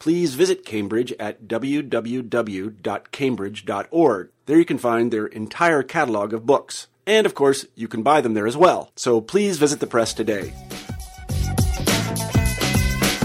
Please 0.00 0.34
visit 0.34 0.64
Cambridge 0.64 1.12
at 1.20 1.44
www.cambridge.org. 1.44 4.28
There 4.46 4.58
you 4.58 4.64
can 4.64 4.78
find 4.78 5.12
their 5.12 5.26
entire 5.26 5.82
catalog 5.82 6.32
of 6.32 6.46
books. 6.46 6.86
And 7.06 7.26
of 7.26 7.34
course, 7.34 7.66
you 7.74 7.86
can 7.86 8.02
buy 8.02 8.22
them 8.22 8.32
there 8.32 8.46
as 8.46 8.56
well. 8.56 8.92
So 8.96 9.20
please 9.20 9.58
visit 9.58 9.78
the 9.78 9.86
press 9.86 10.14
today. 10.14 10.54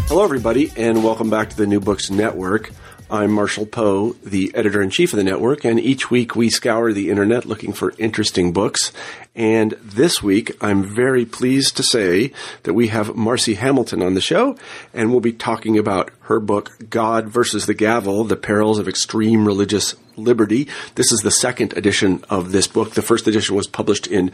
Hello, 0.10 0.26
everybody, 0.26 0.74
and 0.76 1.02
welcome 1.02 1.30
back 1.30 1.50
to 1.52 1.56
the 1.56 1.66
New 1.66 1.80
Books 1.80 2.12
Network. 2.12 2.72
I'm 3.10 3.34
Marshall 3.34 3.68
Poe, 3.68 4.14
the 4.24 4.52
editor 4.56 4.82
in 4.82 4.90
chief 4.90 5.14
of 5.14 5.18
the 5.18 5.24
network, 5.24 5.64
and 5.64 5.80
each 5.80 6.10
week 6.10 6.36
we 6.36 6.50
scour 6.50 6.92
the 6.92 7.12
internet 7.12 7.46
looking 7.46 7.72
for 7.72 7.94
interesting 8.00 8.52
books. 8.52 8.92
And 9.36 9.74
this 9.74 10.24
week, 10.24 10.58
I'm 10.60 10.84
very 10.84 11.24
pleased 11.24 11.78
to 11.78 11.84
say 11.84 12.32
that 12.64 12.74
we 12.74 12.88
have 12.88 13.10
Marci 13.10 13.58
Hamilton 13.58 14.02
on 14.02 14.16
the 14.16 14.22
show, 14.22 14.58
and 14.92 15.12
we'll 15.12 15.20
be 15.20 15.34
talking 15.34 15.78
about 15.78 16.10
her 16.22 16.40
book, 16.40 16.72
God 16.90 17.28
versus 17.28 17.68
the 17.68 17.76
Gavel 17.76 18.24
The 18.24 18.36
Perils 18.36 18.80
of 18.80 18.88
Extreme 18.88 19.46
Religious 19.46 19.94
Liberty. 20.18 20.68
This 20.96 21.12
is 21.12 21.20
the 21.20 21.30
second 21.30 21.78
edition 21.78 22.26
of 22.28 22.52
this 22.54 22.66
book. 22.66 22.96
The 22.96 23.04
first 23.04 23.28
edition 23.28 23.56
was 23.56 23.68
published 23.68 24.08
in 24.08 24.32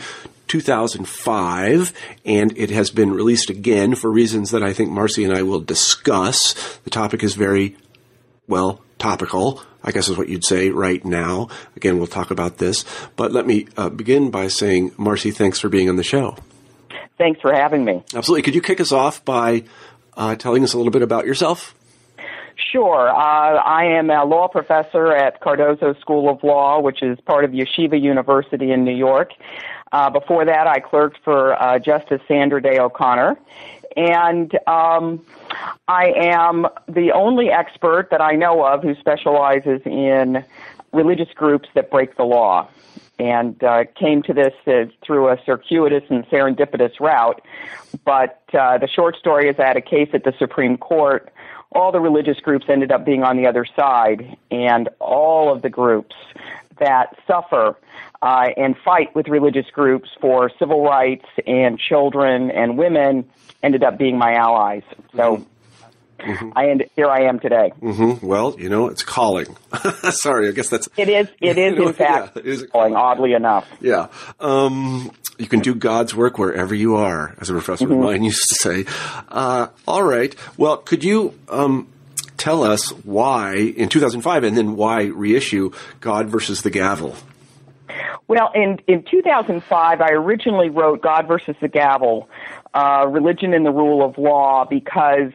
2005, 0.48 1.94
and 2.26 2.58
it 2.58 2.70
has 2.70 2.90
been 2.90 3.12
released 3.12 3.50
again 3.50 3.95
for 3.95 4.10
reasons 4.10 4.52
that 4.52 4.64
I 4.64 4.72
think 4.72 4.92
Marci 4.92 5.26
and 5.26 5.36
I 5.36 5.42
will 5.42 5.60
discuss. 5.60 6.54
The 6.86 6.90
topic 6.90 7.22
is 7.22 7.36
very 7.36 7.76
well, 8.47 8.81
topical, 8.97 9.61
I 9.84 9.92
guess 9.92 10.09
is 10.09 10.17
what 10.17 10.30
you'd 10.30 10.45
say 10.45 10.70
right 10.70 11.03
now. 11.03 11.50
Again, 11.75 11.97
we'll 11.97 12.08
talk 12.08 12.31
about 12.31 12.58
this. 12.58 12.86
But 13.16 13.31
let 13.31 13.48
me 13.48 13.67
uh, 13.78 13.89
begin 13.89 14.30
by 14.31 14.48
saying, 14.48 14.92
Marci, 14.92 15.33
thanks 15.33 15.59
for 15.59 15.70
being 15.70 15.89
on 15.89 15.95
the 15.95 16.03
show. 16.03 16.38
Thanks 17.17 17.42
for 17.42 17.53
having 17.53 17.86
me. 17.86 18.03
Absolutely. 18.14 18.42
Could 18.44 18.56
you 18.56 18.61
kick 18.61 18.80
us 18.80 18.92
off 18.92 19.23
by 19.25 19.64
uh, 20.16 20.36
telling 20.36 20.64
us 20.64 20.73
a 20.73 20.78
little 20.78 20.92
bit 20.92 21.02
about 21.02 21.25
yourself? 21.25 21.75
Sure. 22.72 23.09
Uh, 23.09 23.14
I 23.14 23.86
am 23.98 24.09
a 24.09 24.23
law 24.23 24.48
professor 24.48 25.11
at 25.11 25.39
Cardozo 25.39 25.94
School 26.00 26.30
of 26.30 26.44
Law, 26.44 26.80
which 26.80 27.02
is 27.02 27.20
part 27.22 27.44
of 27.44 27.52
Yeshiva 27.52 28.00
University 28.00 28.72
in 28.72 28.86
New 28.86 28.95
York. 28.95 29.31
Uh, 29.92 30.09
before 30.09 30.45
that, 30.45 30.67
I 30.67 30.80
clerked 30.80 31.17
for 31.23 31.61
uh, 31.61 31.80
Justice 31.80 32.22
Sandra 32.28 32.61
Day 32.61 32.80
O'Connor. 32.80 33.38
And 33.95 34.58
um, 34.67 35.26
I 35.88 36.14
am 36.16 36.68
the 36.88 37.12
only 37.12 37.50
expert 37.50 38.10
that 38.12 38.22
I 38.22 38.34
know 38.34 38.66
of 38.66 38.84
who 38.84 38.96
specializes 38.96 39.82
in 39.86 40.44
religious 40.94 41.30
groups 41.34 41.70
that 41.76 41.90
break 41.90 42.18
the 42.18 42.24
law 42.24 42.68
and 43.20 43.64
uh, 43.64 43.84
came 43.96 44.24
to 44.24 44.34
this 44.34 44.54
uh, 44.66 44.86
through 45.06 45.30
a 45.30 45.38
circuitous 45.46 46.04
and 46.10 46.26
serendipitous 46.28 47.00
route. 47.00 47.42
But 48.04 48.42
uh, 48.54 48.80
the 48.80 48.88
short 48.88 49.16
story 49.16 49.48
is 49.48 49.58
I 49.60 49.68
had 49.68 49.78
a 49.78 49.82
case 49.82 50.10
at 50.14 50.24
the 50.24 50.34
Supreme 50.40 50.78
Court. 50.78 51.32
All 51.72 51.91
the 51.91 52.00
religious 52.00 52.39
groups 52.39 52.66
ended 52.69 52.91
up 52.91 53.05
being 53.05 53.23
on 53.23 53.38
the 53.38 53.47
other 53.47 53.66
side, 53.75 54.38
and 54.50 54.89
all 55.00 55.52
of 55.52 55.61
the 55.61 55.69
groups 55.69 56.16
that 56.80 57.16
suffer 57.27 57.77
uh, 58.22 58.47
and 58.58 58.75
fight 58.83 59.16
with 59.16 59.27
religious 59.27 59.66
groups 59.72 60.09
for 60.19 60.52
civil 60.59 60.83
rights 60.83 61.26
and 61.48 61.80
children 61.80 62.52
and 62.52 62.77
women 62.77 63.30
ended 63.64 63.83
up 63.83 63.98
being 63.98 64.17
my 64.17 64.33
allies. 64.33 64.83
So 65.15 65.45
Mm-hmm. 66.21 66.52
I 66.55 66.70
end, 66.70 66.86
here 66.95 67.08
I 67.08 67.23
am 67.23 67.39
today. 67.39 67.71
Mm-hmm. 67.81 68.26
Well, 68.26 68.55
you 68.60 68.70
know, 68.70 68.87
it's 68.87 69.04
calling. 69.04 69.58
Sorry, 70.11 70.48
I 70.48 70.52
guess 70.52 70.70
that's 70.70 70.87
it 70.98 71.10
is. 71.10 71.27
It 71.39 71.58
is 71.58 71.73
in 71.80 71.93
fact 71.93 72.36
yeah, 72.36 72.42
it 72.42 72.48
is 72.48 72.64
calling. 72.71 72.95
Oddly 72.95 73.33
enough, 73.33 73.67
yeah. 73.80 74.08
Um, 74.39 75.11
you 75.42 75.48
can 75.48 75.60
do 75.60 75.74
God's 75.74 76.16
work 76.16 76.38
wherever 76.38 76.76
you 76.76 76.96
are, 76.96 77.36
as 77.40 77.50
a 77.50 77.54
professor 77.54 77.86
mm-hmm. 77.86 77.94
of 77.96 78.00
mine 78.00 78.24
used 78.24 78.48
to 78.50 78.56
say. 78.56 78.86
Uh, 79.28 79.68
all 79.88 80.04
right. 80.04 80.36
Well, 80.58 80.78
could 80.78 81.04
you 81.04 81.34
um, 81.50 81.88
tell 82.38 82.64
us 82.64 82.90
why 83.04 83.56
in 83.56 83.90
2005, 83.90 84.44
and 84.44 84.56
then 84.56 84.76
why 84.76 85.04
reissue 85.04 85.72
God 86.00 86.30
versus 86.30 86.62
the 86.62 86.70
Gavel? 86.70 87.16
Well, 88.28 88.52
in 88.56 88.80
in 88.88 89.04
2005, 89.04 90.02
I 90.02 90.12
originally 90.12 90.70
wrote 90.70 91.02
God 91.02 91.28
versus 91.28 91.56
the 91.60 91.68
Gavel, 91.68 92.30
uh, 92.73 93.06
Religion 93.10 93.54
and 93.54 93.66
the 93.66 93.72
Rule 93.72 94.06
of 94.06 94.18
Law, 94.18 94.66
because 94.66 95.34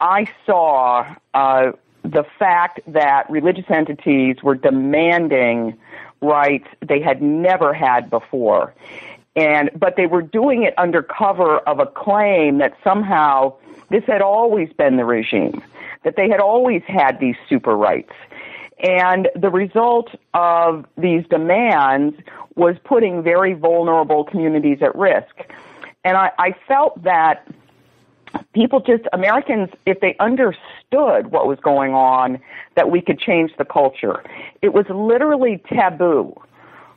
I 0.00 0.26
saw 0.46 1.14
uh, 1.34 1.72
the 2.02 2.24
fact 2.38 2.80
that 2.86 3.28
religious 3.28 3.66
entities 3.68 4.36
were 4.42 4.54
demanding 4.54 5.76
rights 6.22 6.68
they 6.86 7.00
had 7.00 7.20
never 7.20 7.74
had 7.74 8.08
before. 8.08 8.72
And, 9.34 9.70
but 9.74 9.96
they 9.96 10.06
were 10.06 10.22
doing 10.22 10.62
it 10.62 10.74
under 10.76 11.02
cover 11.02 11.58
of 11.60 11.78
a 11.78 11.86
claim 11.86 12.58
that 12.58 12.76
somehow 12.84 13.54
this 13.90 14.04
had 14.04 14.20
always 14.20 14.70
been 14.72 14.96
the 14.96 15.04
regime, 15.04 15.62
that 16.04 16.16
they 16.16 16.28
had 16.28 16.40
always 16.40 16.82
had 16.86 17.18
these 17.18 17.36
super 17.48 17.76
rights. 17.76 18.12
And 18.82 19.28
the 19.34 19.48
result 19.48 20.10
of 20.34 20.84
these 20.98 21.24
demands 21.28 22.16
was 22.56 22.76
putting 22.84 23.22
very 23.22 23.54
vulnerable 23.54 24.24
communities 24.24 24.78
at 24.82 24.94
risk. 24.96 25.34
And 26.04 26.16
I, 26.16 26.32
I 26.38 26.54
felt 26.66 27.02
that 27.04 27.46
people 28.54 28.80
just, 28.80 29.04
Americans, 29.12 29.70
if 29.86 30.00
they 30.00 30.16
understood 30.18 31.30
what 31.30 31.46
was 31.46 31.58
going 31.60 31.94
on, 31.94 32.40
that 32.74 32.90
we 32.90 33.00
could 33.00 33.18
change 33.18 33.52
the 33.56 33.64
culture. 33.64 34.22
It 34.62 34.74
was 34.74 34.84
literally 34.88 35.62
taboo 35.68 36.34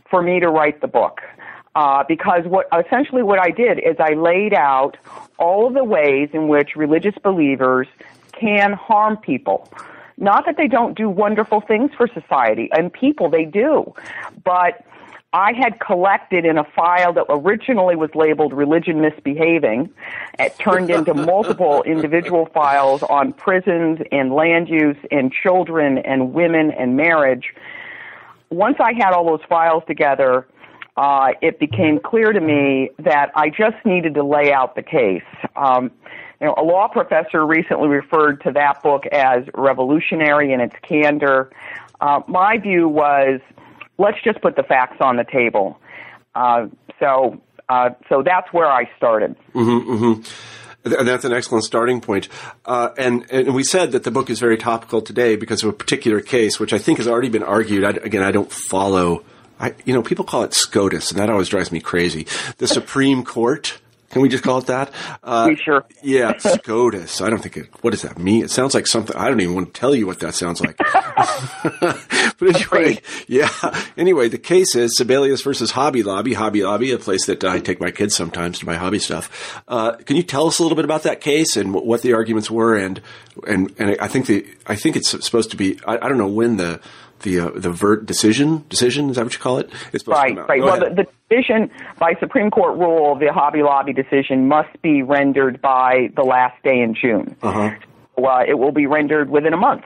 for 0.09 0.21
me 0.21 0.39
to 0.39 0.49
write 0.49 0.81
the 0.81 0.87
book. 0.87 1.21
Uh, 1.75 2.05
because 2.07 2.45
what 2.45 2.67
essentially 2.85 3.21
what 3.21 3.37
I 3.37 3.51
did 3.51 3.79
is 3.79 3.97
I 3.99 4.13
laid 4.13 4.53
out 4.53 4.95
all 5.37 5.67
of 5.67 5.73
the 5.73 5.83
ways 5.83 6.29
in 6.31 6.47
which 6.47 6.75
religious 6.75 7.15
believers 7.21 7.87
can 8.31 8.73
harm 8.73 9.17
people. 9.17 9.69
Not 10.17 10.45
that 10.45 10.55
they 10.55 10.67
don't 10.67 10.97
do 10.97 11.09
wonderful 11.09 11.59
things 11.59 11.91
for 11.97 12.07
society 12.07 12.69
and 12.71 12.91
people, 12.91 13.29
they 13.29 13.43
do. 13.43 13.93
But 14.45 14.85
I 15.33 15.51
had 15.51 15.81
collected 15.81 16.45
in 16.45 16.57
a 16.57 16.63
file 16.63 17.11
that 17.11 17.25
originally 17.27 17.97
was 17.97 18.09
labeled 18.15 18.53
religion 18.53 19.01
misbehaving. 19.01 19.89
It 20.39 20.57
turned 20.57 20.89
into 20.89 21.13
multiple 21.33 21.83
individual 21.83 22.45
files 22.53 23.03
on 23.03 23.33
prisons 23.33 23.99
and 24.13 24.33
land 24.33 24.69
use 24.69 24.95
and 25.11 25.33
children 25.33 25.97
and 25.97 26.33
women 26.33 26.71
and 26.71 26.95
marriage. 26.95 27.53
Once 28.49 28.77
I 28.79 28.93
had 28.93 29.11
all 29.11 29.25
those 29.25 29.45
files 29.49 29.83
together, 29.85 30.47
uh, 30.97 31.29
it 31.41 31.59
became 31.59 31.99
clear 31.99 32.31
to 32.31 32.39
me 32.39 32.89
that 32.99 33.31
I 33.35 33.49
just 33.49 33.83
needed 33.85 34.13
to 34.15 34.23
lay 34.23 34.53
out 34.53 34.75
the 34.75 34.83
case. 34.83 35.23
Um, 35.55 35.91
you 36.39 36.47
know, 36.47 36.55
a 36.57 36.63
law 36.63 36.87
professor 36.87 37.45
recently 37.45 37.87
referred 37.87 38.41
to 38.43 38.51
that 38.53 38.83
book 38.83 39.05
as 39.11 39.43
revolutionary 39.53 40.53
in 40.53 40.61
its 40.61 40.75
candor. 40.87 41.51
Uh, 41.99 42.21
my 42.27 42.57
view 42.57 42.87
was 42.87 43.39
let's 43.97 44.17
just 44.23 44.41
put 44.41 44.55
the 44.55 44.63
facts 44.63 44.97
on 44.99 45.17
the 45.17 45.23
table. 45.23 45.79
Uh, 46.33 46.67
so, 46.99 47.41
uh, 47.69 47.89
so 48.09 48.21
that's 48.23 48.51
where 48.51 48.67
I 48.67 48.89
started. 48.97 49.35
Mm-hmm, 49.53 49.91
mm-hmm. 49.91 50.93
And 50.93 51.07
that's 51.07 51.25
an 51.25 51.33
excellent 51.33 51.63
starting 51.63 51.99
point. 51.99 52.29
Uh, 52.63 52.89
and, 52.97 53.25
and 53.31 53.55
we 53.55 53.63
said 53.63 53.93
that 53.93 54.03
the 54.03 54.11
book 54.11 54.29
is 54.29 54.39
very 54.39 54.57
topical 54.57 55.01
today 55.01 55.35
because 55.35 55.63
of 55.63 55.69
a 55.69 55.73
particular 55.73 56.21
case, 56.21 56.59
which 56.59 56.73
I 56.73 56.77
think 56.77 56.99
has 56.99 57.07
already 57.07 57.29
been 57.29 57.43
argued. 57.43 57.83
I, 57.83 57.89
again, 57.91 58.21
I 58.21 58.31
don't 58.31 58.51
follow. 58.51 59.23
I, 59.59 59.73
you 59.85 59.93
know, 59.93 60.01
people 60.01 60.25
call 60.25 60.43
it 60.43 60.53
SCOTUS, 60.53 61.11
and 61.11 61.19
that 61.19 61.29
always 61.29 61.49
drives 61.49 61.71
me 61.71 61.79
crazy. 61.79 62.27
The 62.57 62.67
Supreme 62.67 63.23
Court 63.23 63.79
can 64.15 64.21
we 64.21 64.29
just 64.29 64.45
call 64.45 64.59
it 64.59 64.67
that? 64.67 64.93
Uh, 65.21 65.55
sure. 65.55 65.83
yeah, 66.01 66.37
SCOTUS. 66.37 67.19
I 67.19 67.29
don't 67.29 67.39
think 67.39 67.57
it. 67.57 67.67
What 67.81 67.91
does 67.91 68.03
that 68.03 68.17
mean? 68.17 68.45
It 68.45 68.49
sounds 68.49 68.73
like 68.73 68.87
something. 68.87 69.13
I 69.13 69.27
don't 69.27 69.41
even 69.41 69.55
want 69.55 69.73
to 69.73 69.77
tell 69.77 69.93
you 69.93 70.07
what 70.07 70.21
that 70.21 70.33
sounds 70.35 70.61
like. 70.61 70.77
but 71.81 72.41
anyway, 72.41 73.01
yeah. 73.27 73.49
Anyway, 73.97 74.29
the 74.29 74.37
case 74.37 74.73
is 74.73 74.97
Sebelius 74.97 75.43
versus 75.43 75.71
Hobby 75.71 76.01
Lobby. 76.01 76.33
Hobby 76.33 76.63
Lobby, 76.63 76.93
a 76.93 76.97
place 76.97 77.25
that 77.25 77.43
I 77.43 77.59
take 77.59 77.81
my 77.81 77.91
kids 77.91 78.15
sometimes 78.15 78.59
to 78.59 78.65
buy 78.65 78.75
hobby 78.75 78.99
stuff. 78.99 79.61
Uh, 79.67 79.97
can 79.97 80.15
you 80.15 80.23
tell 80.23 80.47
us 80.47 80.59
a 80.59 80.63
little 80.63 80.77
bit 80.77 80.85
about 80.85 81.03
that 81.03 81.19
case 81.19 81.57
and 81.57 81.73
what 81.73 82.01
the 82.01 82.13
arguments 82.13 82.49
were? 82.49 82.77
And 82.77 83.01
and 83.45 83.73
and 83.77 83.97
I 83.99 84.07
think 84.07 84.27
the 84.27 84.47
I 84.65 84.77
think 84.77 84.95
it's 84.95 85.09
supposed 85.09 85.51
to 85.51 85.57
be. 85.57 85.77
I, 85.85 85.97
I 85.97 86.07
don't 86.07 86.17
know 86.17 86.29
when 86.29 86.55
the 86.55 86.79
the 87.25 87.39
uh, 87.41 87.49
the 87.53 87.71
vert 87.71 88.05
decision 88.05 88.63
decision 88.69 89.09
is 89.09 89.17
that 89.17 89.25
what 89.25 89.33
you 89.33 89.39
call 89.39 89.57
it? 89.57 89.69
It's 89.91 90.07
right, 90.07 90.37
right. 90.47 90.59
Go 90.61 90.65
well, 90.65 90.79
the, 90.79 91.03
the, 91.03 91.07
decision 91.27 91.69
by 91.99 92.13
Supreme 92.19 92.51
Court 92.51 92.77
rule, 92.77 93.15
the 93.15 93.33
Hobby 93.33 93.63
Lobby 93.63 93.91
decision 93.91 94.47
must 94.47 94.81
be 94.81 95.01
rendered 95.03 95.61
by 95.61 96.09
the 96.15 96.21
last 96.21 96.61
day 96.63 96.79
in 96.79 96.95
June. 96.95 97.35
Uh-huh. 97.41 97.71
uh, 98.17 98.43
it 98.47 98.53
will 98.53 98.71
be 98.71 98.85
rendered 98.85 99.29
within 99.29 99.53
a 99.53 99.57
month. 99.57 99.83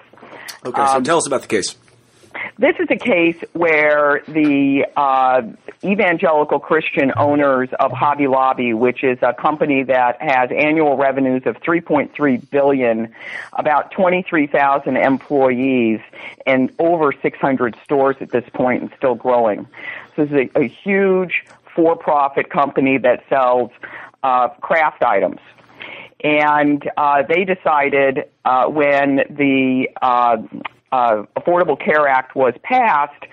Okay, 0.65 0.85
so 0.85 0.97
um, 0.97 1.03
tell 1.03 1.17
us 1.17 1.25
about 1.25 1.41
the 1.41 1.47
case. 1.47 1.75
This 2.57 2.75
is 2.79 2.87
a 2.89 2.97
case 2.97 3.41
where 3.53 4.21
the 4.27 4.85
uh, 4.95 5.41
evangelical 5.83 6.59
Christian 6.59 7.11
owners 7.17 7.69
of 7.79 7.91
Hobby 7.91 8.27
Lobby, 8.27 8.73
which 8.73 9.03
is 9.03 9.17
a 9.21 9.33
company 9.33 9.83
that 9.83 10.21
has 10.21 10.49
annual 10.51 10.97
revenues 10.97 11.43
of 11.45 11.57
3.3 11.61 12.49
billion, 12.49 13.13
about 13.53 13.91
23,000 13.91 14.97
employees, 14.97 16.01
and 16.45 16.71
over 16.79 17.13
600 17.13 17.77
stores 17.83 18.17
at 18.19 18.31
this 18.31 18.47
point, 18.53 18.81
and 18.81 18.91
still 18.97 19.15
growing. 19.15 19.65
So 20.15 20.25
this 20.25 20.31
is 20.31 20.49
a, 20.55 20.59
a 20.59 20.67
huge 20.67 21.45
for-profit 21.75 22.49
company 22.49 22.97
that 22.97 23.23
sells 23.29 23.71
uh, 24.23 24.49
craft 24.49 25.01
items 25.03 25.39
and 26.21 26.89
uh, 26.97 27.23
they 27.23 27.45
decided 27.45 28.25
uh, 28.43 28.65
when 28.67 29.17
the 29.29 29.87
uh, 30.01 30.37
uh, 30.91 31.23
Affordable 31.37 31.79
Care 31.79 32.07
Act 32.07 32.35
was 32.35 32.53
passed, 32.63 33.23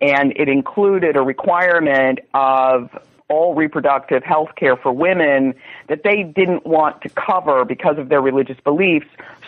and 0.00 0.32
it 0.36 0.48
included 0.48 1.16
a 1.16 1.22
requirement 1.22 2.20
of 2.34 2.90
all 3.28 3.54
reproductive 3.54 4.22
health 4.22 4.50
care 4.56 4.76
for 4.76 4.92
women 4.92 5.54
that 5.88 6.02
they 6.04 6.22
didn't 6.22 6.66
want 6.66 7.00
to 7.02 7.08
cover 7.10 7.64
because 7.64 7.96
of 7.98 8.08
their 8.08 8.20
religious 8.20 8.58
beliefs 8.60 9.06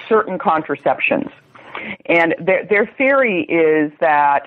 certain 0.09 0.39
contraceptions. 0.39 1.31
And 2.07 2.35
their, 2.41 2.65
their 2.65 2.87
theory 2.87 3.43
is 3.43 3.93
that 4.01 4.47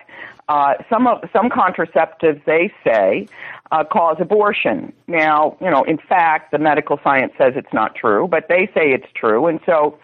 uh, 0.50 0.76
some 0.90 1.08
of 1.08 1.30
some 1.34 1.50
contraceptives 1.50 2.44
they 2.46 2.74
say 2.84 3.28
uh, 3.72 3.84
cause 3.84 4.18
abortion. 4.20 4.94
Now, 5.08 5.58
you 5.60 5.70
know, 5.70 5.84
in 5.84 5.98
fact, 5.98 6.52
the 6.52 6.58
medical 6.58 7.00
science 7.04 7.34
says 7.38 7.54
it's 7.56 7.74
not 7.74 7.96
true, 7.96 8.28
but 8.28 8.48
they 8.48 8.68
say 8.74 8.92
it's 8.94 9.12
true, 9.14 9.48
and 9.48 9.60
so 9.66 10.00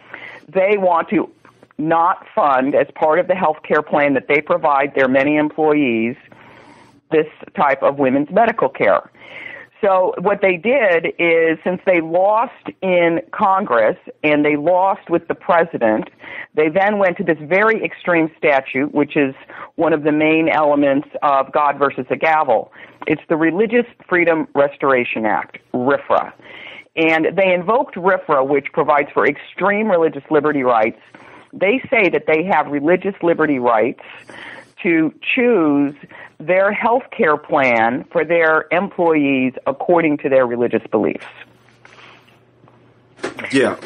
they 0.49 0.77
want 0.77 1.09
to 1.09 1.29
not 1.77 2.25
fund 2.33 2.75
as 2.75 2.87
part 2.95 3.19
of 3.19 3.27
the 3.27 3.35
health 3.35 3.57
care 3.67 3.81
plan 3.81 4.13
that 4.13 4.27
they 4.27 4.41
provide 4.41 4.93
their 4.95 5.07
many 5.07 5.37
employees 5.37 6.15
this 7.11 7.27
type 7.55 7.81
of 7.83 7.97
women's 7.97 8.29
medical 8.31 8.69
care. 8.69 9.09
So 9.83 10.13
what 10.19 10.39
they 10.41 10.55
did 10.55 11.07
is 11.19 11.59
since 11.63 11.81
they 11.85 11.99
lost 11.99 12.69
in 12.81 13.19
Congress 13.31 13.97
and 14.23 14.45
they 14.45 14.55
lost 14.55 15.09
with 15.09 15.27
the 15.27 15.35
president, 15.35 16.09
they 16.55 16.69
then 16.69 16.99
went 16.99 17.17
to 17.17 17.23
this 17.23 17.37
very 17.41 17.83
extreme 17.83 18.31
statute, 18.37 18.93
which 18.93 19.17
is 19.17 19.35
one 19.75 19.91
of 19.91 20.03
the 20.03 20.13
main 20.13 20.47
elements 20.47 21.09
of 21.21 21.51
God 21.51 21.77
versus 21.77 22.05
the 22.09 22.15
gavel. 22.15 22.71
It's 23.07 23.21
the 23.27 23.35
Religious 23.35 23.85
Freedom 24.07 24.47
Restoration 24.55 25.25
Act, 25.25 25.57
RFRA. 25.73 26.31
And 26.95 27.27
they 27.35 27.51
invoked 27.53 27.95
RFRA, 27.95 28.47
which 28.47 28.67
provides 28.71 29.09
for 29.13 29.27
extreme 29.27 29.89
religious 29.89 30.23
liberty 30.31 30.63
rights 30.63 31.01
they 31.53 31.81
say 31.89 32.09
that 32.09 32.25
they 32.27 32.43
have 32.43 32.67
religious 32.67 33.15
liberty 33.21 33.59
rights 33.59 34.01
to 34.81 35.13
choose 35.35 35.95
their 36.39 36.73
health 36.73 37.03
care 37.15 37.37
plan 37.37 38.03
for 38.11 38.25
their 38.25 38.67
employees 38.71 39.53
according 39.65 40.17
to 40.17 40.29
their 40.29 40.45
religious 40.45 40.83
beliefs. 40.91 41.25
Yeah. 43.51 43.77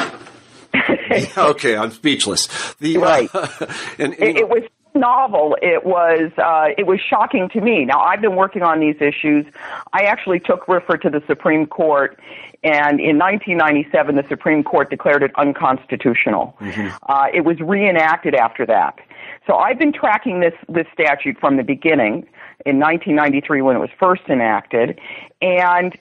okay, 1.38 1.75
I'm 1.75 1.92
speechless. 1.92 2.48
The, 2.80 2.98
uh, 2.98 3.02
right. 3.02 3.30
Uh, 3.34 3.48
and, 4.00 4.14
it, 4.14 4.38
it 4.38 4.50
was 4.50 4.64
novel. 4.96 5.58
It 5.62 5.86
was 5.86 6.31
uh, 6.38 6.74
it 6.78 6.86
was 6.88 7.00
shocking 7.00 7.50
to 7.50 7.62
me. 7.62 7.86
Now 7.86 8.02
I've 8.02 8.22
been 8.22 8.36
working 8.36 8.64
on 8.64 8.80
these 8.80 8.96
issues. 9.00 9.46
I 9.94 10.04
actually 10.04 10.40
took 10.40 10.66
RFRA 10.66 11.02
to 11.02 11.10
the 11.10 11.24
Supreme 11.28 11.68
Court, 11.68 12.19
and 12.63 13.00
in 13.00 13.18
1997, 13.18 14.15
the 14.15 14.25
Supreme 14.27 14.63
Court 14.63 14.89
declared 14.89 15.24
it 15.24 15.31
unconstitutional. 15.38 16.56
Mm-hmm. 16.59 16.95
Uh, 17.07 17.27
it 17.33 17.42
was 17.45 17.59
reenacted 17.59 18.33
after 18.36 18.65
that. 18.65 19.00
So 19.45 19.56
I've 19.56 19.80
been 19.80 19.94
tracking 19.94 20.42
this 20.42 20.54
this 20.68 20.86
statute 20.94 21.38
from 21.39 21.57
the 21.57 21.63
beginning 21.63 22.27
in 22.65 22.80
1993 22.80 23.62
when 23.62 23.75
it 23.75 23.80
was 23.80 23.89
first 24.00 24.24
enacted, 24.27 25.00
and 25.42 25.95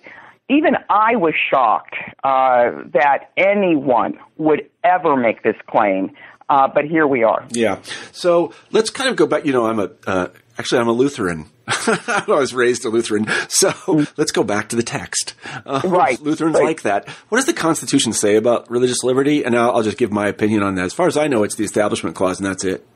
even 0.48 0.76
I 0.88 1.16
was 1.16 1.34
shocked 1.50 1.94
uh, 2.24 2.82
that 2.92 3.30
anyone 3.36 4.18
would 4.36 4.68
ever 4.82 5.16
make 5.16 5.42
this 5.42 5.56
claim. 5.68 6.12
Uh, 6.48 6.68
but 6.68 6.84
here 6.84 7.06
we 7.08 7.24
are. 7.24 7.44
Yeah. 7.50 7.80
So 8.12 8.52
let's 8.70 8.90
kind 8.90 9.10
of 9.10 9.16
go 9.16 9.26
back. 9.26 9.44
You 9.44 9.52
know, 9.52 9.66
I'm 9.66 9.80
a 9.80 9.90
uh, 10.06 10.28
actually 10.58 10.80
I'm 10.80 10.88
a 10.88 10.92
Lutheran. 10.92 11.46
I 11.68 12.24
was 12.28 12.54
raised 12.54 12.84
a 12.84 12.88
Lutheran. 12.88 13.26
So 13.48 13.72
let's 14.16 14.32
go 14.32 14.44
back 14.44 14.68
to 14.70 14.76
the 14.76 14.82
text. 14.82 15.34
Uh, 15.64 15.80
right. 15.84 16.20
Lutherans 16.20 16.56
right. 16.56 16.64
like 16.64 16.82
that. 16.82 17.08
What 17.28 17.38
does 17.38 17.46
the 17.46 17.52
Constitution 17.52 18.12
say 18.12 18.36
about 18.36 18.70
religious 18.70 19.02
liberty? 19.02 19.44
And 19.44 19.56
I'll, 19.56 19.76
I'll 19.76 19.82
just 19.82 19.98
give 19.98 20.12
my 20.12 20.28
opinion 20.28 20.62
on 20.62 20.74
that. 20.74 20.84
As 20.84 20.92
far 20.92 21.06
as 21.06 21.16
I 21.16 21.26
know, 21.26 21.42
it's 21.42 21.54
the 21.54 21.64
Establishment 21.64 22.16
Clause, 22.16 22.38
and 22.38 22.46
that's 22.46 22.64
it. 22.64 22.86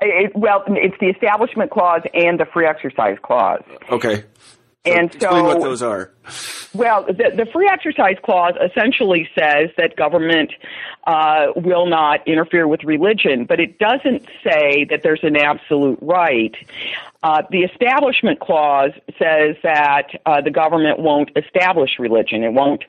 It, 0.00 0.32
well, 0.36 0.62
it's 0.68 0.96
the 1.00 1.08
Establishment 1.08 1.70
Clause 1.70 2.02
and 2.14 2.38
the 2.38 2.46
Free 2.46 2.66
Exercise 2.66 3.16
Clause. 3.22 3.62
Okay. 3.90 4.24
So 4.88 4.98
and 4.98 5.06
explain 5.14 5.32
so, 5.32 5.44
what 5.44 5.60
those 5.60 5.82
are. 5.82 6.10
Well, 6.74 7.04
the, 7.04 7.32
the 7.34 7.46
free 7.52 7.68
exercise 7.68 8.16
clause 8.22 8.54
essentially 8.62 9.28
says 9.38 9.70
that 9.78 9.96
government 9.96 10.52
uh, 11.06 11.46
will 11.56 11.86
not 11.86 12.26
interfere 12.28 12.68
with 12.68 12.84
religion, 12.84 13.46
but 13.46 13.58
it 13.58 13.78
doesn't 13.78 14.26
say 14.44 14.84
that 14.90 15.02
there's 15.02 15.22
an 15.22 15.36
absolute 15.36 15.98
right. 16.02 16.54
Uh, 17.22 17.42
the 17.50 17.62
establishment 17.62 18.40
clause 18.40 18.92
says 19.18 19.56
that 19.62 20.20
uh, 20.26 20.40
the 20.40 20.50
government 20.50 20.98
won't 20.98 21.30
establish 21.36 21.98
religion. 21.98 22.44
It 22.44 22.52
won't 22.52 22.84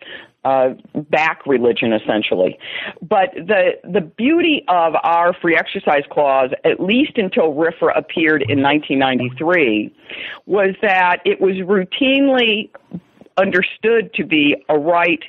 uh, 0.49 0.73
back 1.11 1.45
religion 1.45 1.93
essentially. 1.93 2.57
But 3.01 3.29
the 3.35 3.73
the 3.83 4.01
beauty 4.01 4.63
of 4.67 4.95
our 5.03 5.33
free 5.33 5.55
exercise 5.55 6.03
clause, 6.09 6.49
at 6.65 6.79
least 6.79 7.17
until 7.17 7.53
RFRA 7.53 7.95
appeared 7.95 8.41
in 8.41 8.61
1993, 8.63 9.93
was 10.47 10.75
that 10.81 11.17
it 11.25 11.39
was 11.39 11.55
routinely 11.57 12.69
understood 13.37 14.13
to 14.15 14.25
be 14.25 14.55
a 14.69 14.77
right 14.77 15.23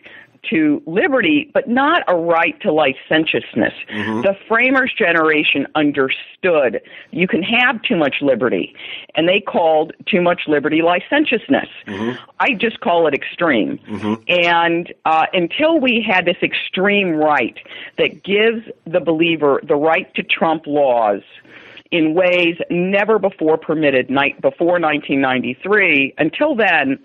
to 0.48 0.82
liberty, 0.86 1.50
but 1.52 1.68
not 1.68 2.02
a 2.08 2.14
right 2.14 2.58
to 2.62 2.72
licentiousness. 2.72 3.74
Mm-hmm. 3.88 4.22
The 4.22 4.36
framers' 4.48 4.92
generation 4.96 5.66
understood 5.74 6.80
you 7.10 7.28
can 7.28 7.42
have 7.42 7.82
too 7.82 7.96
much 7.96 8.16
liberty, 8.22 8.74
and 9.14 9.28
they 9.28 9.40
called 9.40 9.92
too 10.06 10.22
much 10.22 10.42
liberty 10.46 10.82
licentiousness. 10.82 11.68
Mm-hmm. 11.86 12.22
I 12.40 12.54
just 12.54 12.80
call 12.80 13.06
it 13.06 13.14
extreme. 13.14 13.78
Mm-hmm. 13.88 14.14
And 14.28 14.92
uh, 15.04 15.26
until 15.32 15.78
we 15.78 16.04
had 16.06 16.24
this 16.24 16.38
extreme 16.42 17.10
right 17.10 17.58
that 17.98 18.22
gives 18.22 18.66
the 18.86 19.00
believer 19.00 19.60
the 19.62 19.76
right 19.76 20.12
to 20.14 20.22
trump 20.22 20.66
laws, 20.66 21.22
in 21.90 22.14
ways 22.14 22.56
never 22.70 23.18
before 23.18 23.58
permitted 23.58 24.10
night 24.10 24.40
before 24.40 24.78
1993. 24.78 26.14
Until 26.18 26.54
then, 26.54 26.98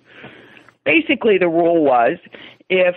basically 0.85 1.37
the 1.37 1.49
rule 1.49 1.83
was 1.83 2.17
if 2.69 2.95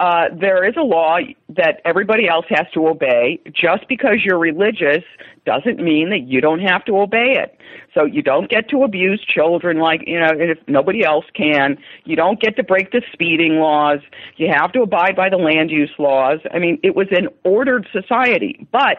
uh, 0.00 0.24
there 0.38 0.64
is 0.64 0.74
a 0.76 0.82
law 0.82 1.18
that 1.48 1.80
everybody 1.84 2.28
else 2.28 2.46
has 2.48 2.66
to 2.74 2.88
obey. 2.88 3.40
Just 3.52 3.86
because 3.88 4.24
you're 4.24 4.38
religious 4.38 5.04
doesn't 5.46 5.78
mean 5.78 6.10
that 6.10 6.22
you 6.22 6.40
don't 6.40 6.60
have 6.60 6.84
to 6.86 6.98
obey 6.98 7.36
it. 7.36 7.56
So 7.94 8.04
you 8.04 8.20
don't 8.20 8.50
get 8.50 8.68
to 8.70 8.82
abuse 8.82 9.24
children 9.24 9.78
like, 9.78 10.02
you 10.06 10.18
know, 10.18 10.32
if 10.34 10.58
nobody 10.66 11.04
else 11.04 11.26
can. 11.34 11.78
You 12.04 12.16
don't 12.16 12.40
get 12.40 12.56
to 12.56 12.64
break 12.64 12.90
the 12.90 13.02
speeding 13.12 13.60
laws. 13.60 14.00
You 14.36 14.48
have 14.52 14.72
to 14.72 14.82
abide 14.82 15.14
by 15.14 15.28
the 15.28 15.36
land 15.36 15.70
use 15.70 15.92
laws. 15.98 16.40
I 16.52 16.58
mean, 16.58 16.80
it 16.82 16.96
was 16.96 17.06
an 17.12 17.28
ordered 17.44 17.86
society, 17.92 18.66
but 18.72 18.98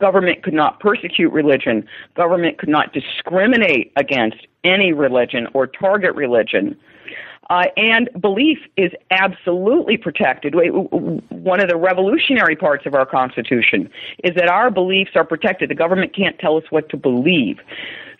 government 0.00 0.42
could 0.42 0.54
not 0.54 0.80
persecute 0.80 1.32
religion. 1.32 1.88
Government 2.14 2.58
could 2.58 2.68
not 2.68 2.92
discriminate 2.92 3.90
against 3.96 4.46
any 4.64 4.92
religion 4.92 5.46
or 5.54 5.66
target 5.66 6.14
religion. 6.14 6.76
Uh, 7.48 7.66
and 7.76 8.10
belief 8.20 8.58
is 8.76 8.90
absolutely 9.10 9.96
protected. 9.96 10.54
One 10.54 11.60
of 11.60 11.68
the 11.68 11.76
revolutionary 11.76 12.56
parts 12.56 12.86
of 12.86 12.94
our 12.94 13.06
Constitution 13.06 13.88
is 14.24 14.34
that 14.34 14.48
our 14.48 14.70
beliefs 14.70 15.12
are 15.14 15.24
protected. 15.24 15.70
The 15.70 15.76
government 15.76 16.14
can't 16.14 16.38
tell 16.38 16.56
us 16.56 16.64
what 16.70 16.88
to 16.88 16.96
believe. 16.96 17.60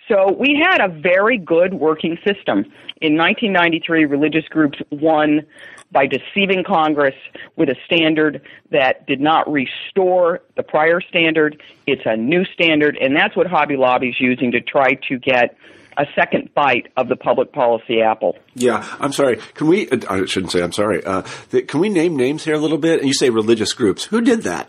So 0.08 0.32
we 0.32 0.54
had 0.54 0.80
a 0.80 0.88
very 0.88 1.36
good 1.36 1.74
working 1.74 2.16
system. 2.18 2.64
In 3.00 3.16
1993, 3.16 4.04
religious 4.04 4.46
groups 4.48 4.78
won 4.90 5.44
by 5.90 6.06
deceiving 6.06 6.62
Congress 6.64 7.14
with 7.56 7.68
a 7.68 7.76
standard 7.84 8.40
that 8.70 9.06
did 9.06 9.20
not 9.20 9.50
restore 9.50 10.42
the 10.56 10.62
prior 10.62 11.00
standard. 11.00 11.60
It's 11.86 12.02
a 12.04 12.16
new 12.16 12.44
standard, 12.44 12.96
and 13.00 13.16
that's 13.16 13.36
what 13.36 13.46
Hobby 13.48 13.76
Lobby 13.76 14.10
is 14.10 14.20
using 14.20 14.52
to 14.52 14.60
try 14.60 14.94
to 15.08 15.18
get 15.18 15.56
a 15.96 16.04
second 16.14 16.50
bite 16.54 16.88
of 16.96 17.08
the 17.08 17.16
public 17.16 17.52
policy 17.52 18.00
apple. 18.00 18.36
Yeah, 18.54 18.86
I'm 19.00 19.12
sorry. 19.12 19.38
Can 19.54 19.66
we? 19.66 19.88
Uh, 19.88 20.00
I 20.08 20.24
shouldn't 20.26 20.52
say 20.52 20.62
I'm 20.62 20.72
sorry. 20.72 21.04
Uh, 21.04 21.22
can 21.66 21.80
we 21.80 21.88
name 21.88 22.16
names 22.16 22.44
here 22.44 22.54
a 22.54 22.58
little 22.58 22.78
bit? 22.78 23.00
And 23.00 23.08
you 23.08 23.14
say 23.14 23.30
religious 23.30 23.72
groups. 23.72 24.04
Who 24.04 24.20
did 24.20 24.42
that? 24.42 24.68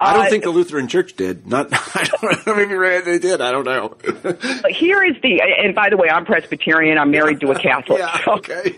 I 0.00 0.14
don't 0.14 0.26
Uh, 0.26 0.30
think 0.30 0.44
the 0.44 0.50
Lutheran 0.50 0.88
Church 0.88 1.14
did. 1.14 1.46
Not, 1.46 1.68
I 1.94 2.04
don't 2.20 2.46
know. 2.46 2.54
Maybe 2.56 3.00
they 3.04 3.18
did. 3.18 3.40
I 3.40 3.52
don't 3.52 3.64
know. 3.64 3.96
Here 4.68 5.02
is 5.04 5.16
the, 5.22 5.40
and 5.62 5.74
by 5.74 5.88
the 5.90 5.96
way, 5.96 6.08
I'm 6.08 6.24
Presbyterian. 6.24 6.98
I'm 6.98 7.10
married 7.10 7.40
to 7.40 7.50
a 7.52 7.54
Catholic. 7.58 7.98
yeah. 8.00 8.24
so, 8.24 8.32
Okay. 8.34 8.74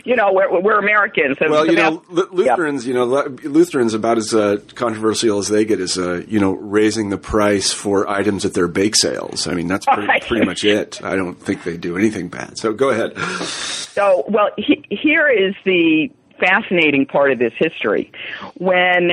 you 0.04 0.16
know, 0.16 0.32
we're, 0.32 0.60
we're 0.60 0.78
Americans. 0.78 1.38
Well, 1.40 1.66
you 1.66 1.76
know, 1.76 2.02
Lutherans, 2.10 2.86
you 2.86 2.94
know, 2.94 3.04
Lutherans 3.04 3.94
about 3.94 4.18
as 4.18 4.34
uh, 4.34 4.58
controversial 4.74 5.38
as 5.38 5.48
they 5.48 5.64
get 5.64 5.80
is, 5.80 5.96
uh, 5.98 6.22
you 6.28 6.40
know, 6.40 6.52
raising 6.52 7.10
the 7.10 7.18
price 7.18 7.72
for 7.72 8.08
items 8.08 8.44
at 8.44 8.54
their 8.54 8.68
bake 8.68 8.96
sales. 8.96 9.46
I 9.46 9.54
mean, 9.54 9.68
that's 9.68 9.86
pretty, 9.86 10.08
pretty 10.26 10.44
much 10.46 10.64
it. 10.64 11.00
I 11.02 11.16
don't 11.16 11.34
think 11.34 11.64
they 11.64 11.76
do 11.76 11.96
anything 11.96 12.28
bad. 12.28 12.58
So 12.58 12.72
go 12.72 12.90
ahead. 12.90 13.16
So, 13.18 14.24
well, 14.28 14.50
he, 14.58 14.84
here 14.90 15.28
is 15.28 15.54
the 15.64 16.10
fascinating 16.40 17.06
part 17.06 17.30
of 17.30 17.38
this 17.38 17.52
history. 17.56 18.10
When 18.56 19.12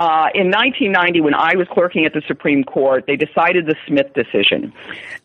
uh, 0.00 0.32
in 0.34 0.50
1990, 0.50 1.20
when 1.20 1.34
I 1.34 1.56
was 1.56 1.68
clerking 1.70 2.06
at 2.06 2.14
the 2.14 2.22
Supreme 2.26 2.64
Court, 2.64 3.04
they 3.06 3.16
decided 3.16 3.66
the 3.66 3.76
Smith 3.86 4.14
decision. 4.14 4.72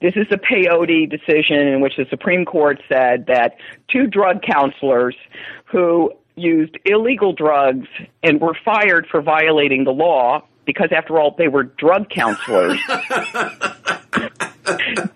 This 0.01 0.17
is 0.17 0.27
a 0.31 0.37
peyote 0.37 1.09
decision 1.09 1.59
in 1.59 1.79
which 1.79 1.95
the 1.95 2.05
Supreme 2.09 2.43
Court 2.43 2.81
said 2.89 3.27
that 3.27 3.55
two 3.89 4.05
drug 4.05 4.41
counselors 4.41 5.15
who 5.63 6.11
used 6.35 6.77
illegal 6.83 7.31
drugs 7.31 7.87
and 8.21 8.41
were 8.41 8.57
fired 8.65 9.07
for 9.09 9.21
violating 9.21 9.85
the 9.85 9.93
law 9.93 10.45
because 10.65 10.89
after 10.91 11.17
all 11.17 11.33
they 11.37 11.47
were 11.47 11.63
drug 11.63 12.09
counselors 12.09 12.77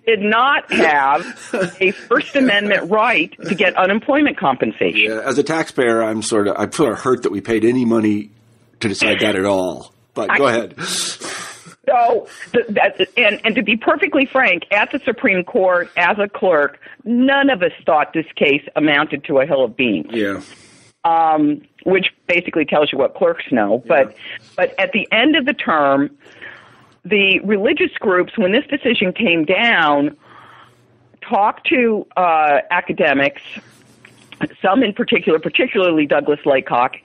did 0.05 0.21
not 0.21 0.71
have 0.71 1.75
a 1.81 1.91
First 1.91 2.37
Amendment 2.37 2.89
right 2.89 3.35
to 3.43 3.55
get 3.55 3.75
unemployment 3.75 4.37
compensation. 4.37 5.11
Yeah, 5.11 5.19
as 5.25 5.37
a 5.37 5.43
taxpayer, 5.43 6.01
I'm 6.01 6.21
sort 6.21 6.47
of, 6.47 6.55
I'm 6.57 6.71
sort 6.71 6.93
of 6.93 6.99
hurt 6.99 7.23
that 7.23 7.33
we 7.33 7.41
paid 7.41 7.65
any 7.65 7.83
money 7.83 8.29
to 8.79 8.87
decide 8.87 9.19
that 9.19 9.35
at 9.35 9.45
all. 9.45 9.93
But 10.13 10.29
go 10.37 10.45
I- 10.45 10.51
ahead. 10.51 10.79
So, 11.87 12.27
th- 12.53 12.67
that, 12.69 12.99
and, 13.17 13.41
and 13.43 13.55
to 13.55 13.63
be 13.63 13.75
perfectly 13.75 14.27
frank, 14.27 14.63
at 14.69 14.91
the 14.91 14.99
Supreme 14.99 15.43
Court, 15.43 15.89
as 15.97 16.19
a 16.19 16.27
clerk, 16.29 16.79
none 17.03 17.49
of 17.49 17.63
us 17.63 17.71
thought 17.83 18.13
this 18.13 18.27
case 18.35 18.61
amounted 18.75 19.23
to 19.23 19.39
a 19.39 19.45
hill 19.47 19.63
of 19.63 19.75
beans. 19.75 20.05
Yeah. 20.11 20.41
um, 21.03 21.61
which 21.85 22.07
basically 22.27 22.65
tells 22.65 22.91
you 22.91 22.99
what 22.99 23.15
clerks 23.15 23.45
know. 23.51 23.83
But 23.87 24.15
but 24.55 24.77
at 24.79 24.91
the 24.91 25.07
end 25.11 25.35
of 25.35 25.45
the 25.45 25.53
term, 25.53 26.15
the 27.05 27.39
religious 27.39 27.93
groups, 27.99 28.37
when 28.37 28.51
this 28.51 28.65
decision 28.67 29.11
came 29.13 29.45
down, 29.45 30.15
talked 31.27 31.67
to 31.69 32.05
uh, 32.17 32.59
academics. 32.69 33.41
Some 34.61 34.83
in 34.83 34.93
particular, 34.93 35.39
particularly 35.39 36.05
Douglas 36.05 36.39
Laycock 36.45 36.95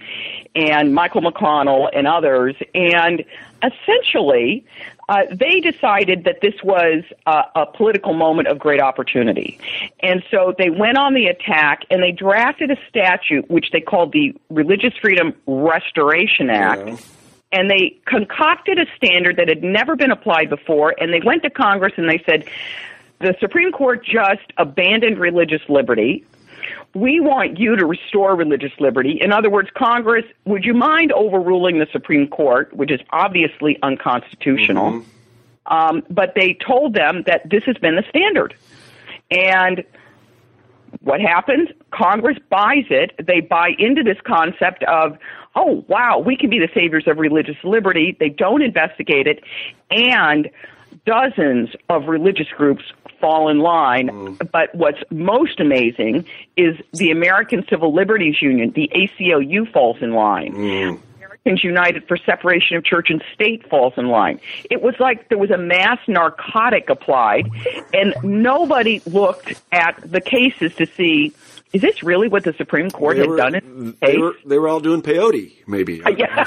and 0.55 0.95
Michael 0.95 1.23
McConnell 1.23 1.89
and 1.93 2.07
others, 2.07 2.55
and 2.75 3.25
essentially 3.63 4.65
uh, 5.09 5.23
they 5.31 5.61
decided 5.61 6.25
that 6.25 6.41
this 6.41 6.55
was 6.63 7.03
a, 7.27 7.43
a 7.57 7.67
political 7.67 8.15
moment 8.15 8.49
of 8.49 8.59
great 8.59 8.81
opportunity. 8.81 9.59
And 10.01 10.23
so 10.31 10.55
they 10.57 10.71
went 10.71 10.97
on 10.97 11.15
the 11.15 11.27
attack 11.27 11.85
and 11.91 12.03
they 12.03 12.13
drafted 12.13 12.71
a 12.71 12.77
statute 12.89 13.51
which 13.51 13.71
they 13.71 13.81
called 13.81 14.13
the 14.13 14.35
Religious 14.49 14.95
Freedom 15.01 15.35
Restoration 15.47 16.51
Act. 16.51 16.87
Yeah. 16.87 16.97
And 17.53 17.71
they 17.71 17.99
concocted 18.07 18.79
a 18.79 18.87
standard 18.97 19.37
that 19.37 19.49
had 19.49 19.63
never 19.63 19.95
been 19.95 20.11
applied 20.11 20.51
before, 20.51 20.95
and 20.99 21.13
they 21.13 21.21
went 21.25 21.43
to 21.45 21.51
Congress 21.51 21.93
and 21.97 22.09
they 22.09 22.23
said, 22.27 22.45
the 23.21 23.37
Supreme 23.39 23.71
Court 23.71 24.05
just 24.05 24.53
abandoned 24.59 25.19
religious 25.19 25.63
liberty. 25.69 26.25
We 26.95 27.19
want 27.19 27.59
you 27.59 27.75
to 27.75 27.85
restore 27.85 28.37
religious 28.37 28.73
liberty. 28.79 29.19
In 29.21 29.33
other 29.33 29.51
words, 29.51 29.69
Congress, 29.75 30.25
would 30.45 30.65
you 30.65 30.75
mind 30.75 31.11
overruling 31.13 31.81
the 31.81 31.89
Supreme 31.91 32.29
Court, 32.29 32.73
which 32.73 32.93
is 32.93 33.01
obviously 33.11 33.79
unconstitutional? 33.83 35.03
Um, 35.67 36.05
but 36.09 36.35
they 36.37 36.55
told 36.55 36.95
them 36.95 37.25
that 37.27 37.49
this 37.51 37.65
has 37.65 37.77
been 37.79 37.97
the 37.97 38.05
standard. 38.09 38.55
And 39.31 39.83
what 41.01 41.21
happens? 41.21 41.69
Congress 41.91 42.39
buys 42.49 42.85
it. 42.91 43.13
They 43.25 43.41
buy 43.41 43.71
into 43.79 44.05
this 44.05 44.19
concept 44.25 44.85
of, 44.85 45.19
oh, 45.57 45.85
wow, 45.89 46.19
we 46.19 46.37
can 46.37 46.49
be 46.49 46.61
the 46.61 46.69
saviors 46.73 47.09
of 47.09 47.19
religious 47.19 47.57
liberty. 47.65 48.17
They 48.21 48.29
don't 48.29 48.63
investigate 48.63 49.27
it. 49.27 49.43
And 49.91 50.49
dozens 51.07 51.71
of 51.89 52.07
religious 52.07 52.49
groups 52.49 52.85
fall 53.25 53.49
in 53.49 53.61
line. 53.61 54.09
Mm. 54.09 54.50
But 54.52 54.75
what's 54.75 54.99
most 55.11 55.59
amazing 55.59 56.26
is 56.59 56.76
the 56.93 57.11
American 57.11 57.64
Civil 57.71 57.95
Liberties 57.95 58.43
Union, 58.43 58.71
the 58.73 58.90
ACLU, 58.95 59.73
falls 59.73 60.02
in 60.02 60.12
line. 60.12 60.52
Mm. 60.52 61.00
Americans 61.16 61.64
United 61.64 62.07
for 62.07 62.19
Separation 62.19 62.76
of 62.76 62.85
Church 62.85 63.09
and 63.09 63.23
State 63.33 63.69
falls 63.71 63.95
in 63.97 64.09
line. 64.09 64.40
It 64.71 64.83
was 64.83 64.95
like 65.00 65.31
there 65.31 65.38
was 65.38 65.50
a 65.50 65.57
mass 65.57 65.99
narcotic 66.07 66.90
applied, 66.90 67.49
and 67.95 68.14
nobody 68.23 69.00
looked 69.07 69.54
at 69.73 69.99
the 70.04 70.21
cases 70.21 70.75
to 70.75 70.85
see 70.87 71.33
is 71.75 71.83
this 71.83 72.04
really 72.04 72.28
what 72.28 72.45
the 72.45 72.52
Supreme 72.52 72.88
Court 72.88 73.16
They 73.16 73.23
had 73.23 73.28
were, 73.28 73.37
done 73.37 73.54
in 73.57 73.97
they 74.00 74.16
were, 74.16 74.37
they 74.47 74.59
were 74.59 74.69
all 74.69 74.78
doing 74.78 75.02
peyote, 75.02 75.52
maybe. 75.66 76.00
Yeah, 76.16 76.45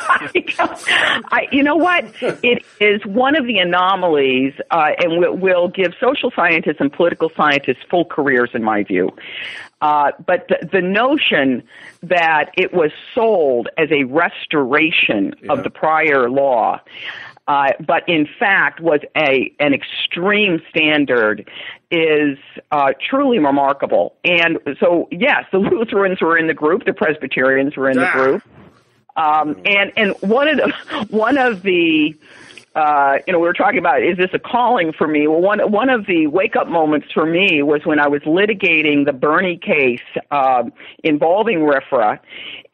I, 1.29 1.47
you 1.51 1.61
know 1.61 1.75
what? 1.75 2.05
It 2.21 2.63
is 2.79 3.05
one 3.05 3.35
of 3.35 3.45
the 3.45 3.57
anomalies, 3.57 4.53
uh, 4.71 4.91
and 4.97 5.19
we'll, 5.19 5.35
we'll 5.35 5.67
give 5.67 5.93
social 5.99 6.31
scientists 6.31 6.77
and 6.79 6.91
political 6.91 7.29
scientists 7.35 7.83
full 7.89 8.05
careers, 8.05 8.51
in 8.53 8.63
my 8.63 8.83
view. 8.83 9.13
Uh, 9.81 10.11
but 10.25 10.47
the, 10.47 10.69
the 10.71 10.81
notion 10.81 11.61
that 12.01 12.51
it 12.55 12.73
was 12.73 12.91
sold 13.13 13.67
as 13.77 13.91
a 13.91 14.05
restoration 14.05 15.35
of 15.49 15.63
the 15.63 15.69
prior 15.69 16.29
law, 16.29 16.79
uh, 17.47 17.71
but 17.85 18.07
in 18.09 18.27
fact 18.39 18.79
was 18.79 18.99
a 19.15 19.53
an 19.59 19.73
extreme 19.73 20.61
standard, 20.69 21.49
is 21.91 22.37
uh, 22.71 22.91
truly 23.09 23.39
remarkable. 23.39 24.15
And 24.23 24.59
so, 24.79 25.07
yes, 25.11 25.45
the 25.51 25.57
Lutherans 25.59 26.21
were 26.21 26.37
in 26.37 26.47
the 26.47 26.53
group, 26.53 26.85
the 26.85 26.93
Presbyterians 26.93 27.75
were 27.77 27.89
in 27.89 27.97
the 27.97 28.07
Ah. 28.07 28.13
group. 28.13 28.43
Um, 29.15 29.59
and 29.65 29.91
and 29.97 30.13
one 30.21 30.47
of 30.47 30.57
the 30.57 31.05
one 31.09 31.37
of 31.37 31.63
the 31.63 32.15
uh, 32.77 33.17
you 33.25 33.33
know 33.33 33.39
we 33.39 33.47
were 33.47 33.53
talking 33.53 33.79
about 33.79 34.03
is 34.03 34.17
this 34.17 34.29
a 34.33 34.39
calling 34.39 34.93
for 34.93 35.07
me? 35.07 35.27
Well, 35.27 35.41
one 35.41 35.59
one 35.71 35.89
of 35.89 36.05
the 36.05 36.27
wake 36.27 36.55
up 36.55 36.67
moments 36.67 37.07
for 37.11 37.25
me 37.25 37.63
was 37.63 37.81
when 37.85 37.99
I 37.99 38.07
was 38.07 38.21
litigating 38.21 39.05
the 39.05 39.13
Boerne 39.13 39.59
case 39.59 39.99
um, 40.29 40.71
involving 41.03 41.59
RFRA, 41.59 42.19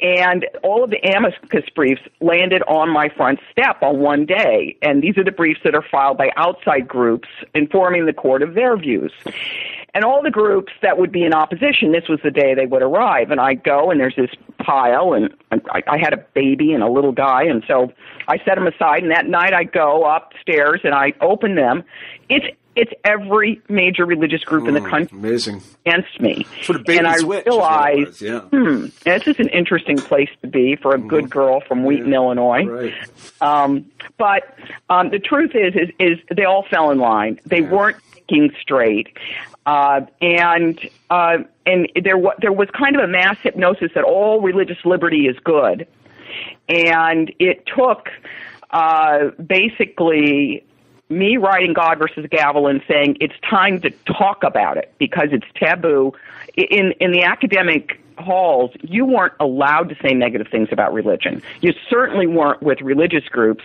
and 0.01 0.45
all 0.61 0.83
of 0.83 0.89
the 0.89 0.99
amicus 1.15 1.69
briefs 1.73 2.01
landed 2.19 2.63
on 2.63 2.89
my 2.89 3.07
front 3.15 3.39
step 3.49 3.81
on 3.81 3.99
one 3.99 4.25
day. 4.25 4.77
And 4.81 5.01
these 5.01 5.17
are 5.17 5.23
the 5.23 5.31
briefs 5.31 5.61
that 5.63 5.73
are 5.73 5.85
filed 5.89 6.17
by 6.17 6.31
outside 6.35 6.85
groups 6.85 7.29
informing 7.55 8.05
the 8.05 8.13
court 8.13 8.41
of 8.43 8.55
their 8.55 8.75
views. 8.75 9.13
And 9.95 10.03
all 10.03 10.23
the 10.23 10.31
groups 10.31 10.73
that 10.81 10.97
would 10.97 11.11
be 11.11 11.23
in 11.23 11.33
opposition, 11.33 11.91
this 11.91 12.07
was 12.09 12.19
the 12.23 12.31
day 12.31 12.55
they 12.55 12.65
would 12.65 12.81
arrive. 12.81 13.29
And 13.29 13.39
I 13.39 13.53
go, 13.53 13.91
and 13.91 13.99
there's 13.99 14.15
this 14.15 14.31
pile, 14.57 15.13
and 15.13 15.29
I, 15.51 15.83
I 15.87 15.97
had 15.99 16.13
a 16.13 16.17
baby 16.33 16.73
and 16.73 16.81
a 16.81 16.89
little 16.89 17.11
guy, 17.11 17.43
and 17.43 17.63
so 17.67 17.93
I 18.27 18.37
set 18.39 18.55
them 18.55 18.65
aside. 18.65 19.03
And 19.03 19.11
that 19.11 19.27
night, 19.27 19.53
I 19.53 19.65
go 19.65 20.03
upstairs 20.05 20.81
and 20.83 20.95
I 20.95 21.13
open 21.21 21.55
them. 21.55 21.83
It's 22.29 22.45
it's 22.75 22.91
every 23.03 23.61
major 23.69 24.03
religious 24.03 24.43
group 24.43 24.67
in 24.67 24.73
the 24.73 24.81
country 24.81 25.15
Amazing. 25.15 25.61
against 25.85 26.19
me. 26.19 26.47
Sort 26.63 26.79
of 26.79 26.85
and 26.89 27.05
I 27.07 27.17
switch. 27.17 27.19
is 27.19 27.23
what 27.25 27.37
it 27.37 27.45
realized, 27.45 28.07
was, 28.07 28.21
Yeah. 28.21 28.39
hmm, 28.39 28.85
this 29.05 29.27
is 29.27 29.39
an 29.39 29.49
interesting 29.49 29.97
place 29.97 30.29
to 30.41 30.47
be 30.47 30.75
for 30.75 30.95
a 30.95 30.97
good 30.97 31.29
girl 31.29 31.61
from 31.61 31.83
Wheaton, 31.83 32.11
Illinois. 32.11 32.65
Right. 32.65 32.93
Um, 33.41 33.85
but 34.17 34.57
um, 34.89 35.11
the 35.11 35.19
truth 35.19 35.51
is, 35.53 35.75
is, 35.75 35.89
is 35.99 36.17
they 36.35 36.45
all 36.45 36.65
fell 36.67 36.89
in 36.89 36.97
line. 36.97 37.39
They 37.45 37.61
weren't 37.61 37.97
thinking 38.11 38.51
straight, 38.59 39.15
uh, 39.65 40.01
and 40.21 40.79
uh, 41.09 41.37
and 41.65 41.89
there 42.03 42.17
wa- 42.17 42.35
there 42.39 42.51
was 42.51 42.69
kind 42.77 42.95
of 42.95 43.03
a 43.03 43.07
mass 43.07 43.37
hypnosis 43.41 43.91
that 43.95 44.03
all 44.03 44.41
religious 44.41 44.83
liberty 44.85 45.27
is 45.27 45.37
good, 45.43 45.87
and 46.67 47.33
it 47.39 47.65
took 47.65 48.09
uh, 48.71 49.29
basically 49.45 50.63
me 51.09 51.37
writing 51.37 51.73
God 51.73 51.99
versus 51.99 52.25
Gavel 52.29 52.67
and 52.67 52.81
saying 52.87 53.17
it's 53.21 53.35
time 53.49 53.79
to 53.81 53.91
talk 54.05 54.43
about 54.43 54.77
it 54.77 54.93
because 54.97 55.29
it's 55.31 55.45
taboo. 55.55 56.13
In 56.55 56.93
in 56.99 57.11
the 57.11 57.23
academic 57.23 58.02
halls, 58.17 58.71
you 58.81 59.05
weren't 59.05 59.33
allowed 59.39 59.89
to 59.89 59.95
say 60.01 60.13
negative 60.13 60.47
things 60.49 60.69
about 60.71 60.93
religion. 60.93 61.41
You 61.61 61.73
certainly 61.89 62.27
weren't 62.27 62.61
with 62.61 62.81
religious 62.81 63.25
groups. 63.25 63.63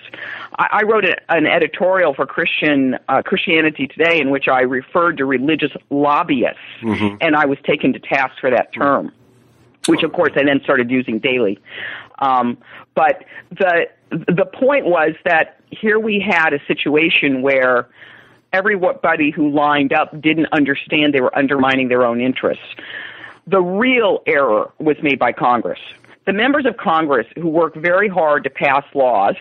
I, 0.59 0.69
I 0.73 0.83
wrote 0.83 1.05
a, 1.05 1.17
an 1.28 1.47
editorial 1.47 2.14
for 2.14 2.26
Christian 2.26 2.99
uh, 3.09 3.23
Christianity 3.23 3.87
Today 3.87 4.21
in 4.21 4.31
which 4.31 4.49
I 4.49 4.61
referred 4.61 5.19
to 5.19 5.25
religious 5.25 5.73
lobbyists, 5.90 6.61
and 7.21 7.37
I 7.37 7.47
was 7.47 7.59
taken 7.64 7.93
to 7.93 7.99
task 7.99 8.35
for 8.40 8.50
that 8.50 8.73
term 8.73 9.12
which 9.87 10.02
of 10.02 10.12
course 10.12 10.33
I 10.37 10.45
then 10.45 10.61
started 10.62 10.90
using 10.90 11.19
daily. 11.19 11.59
Um, 12.19 12.59
but 12.95 13.25
the 13.50 13.88
the 14.11 14.45
point 14.45 14.87
was 14.87 15.14
that 15.25 15.61
here 15.71 15.99
we 15.99 16.21
had 16.21 16.52
a 16.52 16.64
situation 16.67 17.43
where 17.43 17.88
everybody 18.52 19.31
who 19.31 19.50
lined 19.50 19.93
up 19.93 20.19
didn't 20.21 20.47
understand 20.52 21.12
they 21.14 21.21
were 21.21 21.37
undermining 21.37 21.88
their 21.88 22.05
own 22.05 22.21
interests. 22.21 22.64
The 23.49 23.61
real 23.61 24.23
error 24.26 24.71
was 24.78 24.97
made 25.02 25.19
by 25.19 25.33
Congress. 25.33 25.81
the 26.28 26.33
members 26.35 26.67
of 26.67 26.76
Congress 26.76 27.26
who 27.37 27.49
work 27.49 27.75
very 27.75 28.07
hard 28.07 28.45
to 28.45 28.50
pass 28.50 28.85
laws 28.95 29.35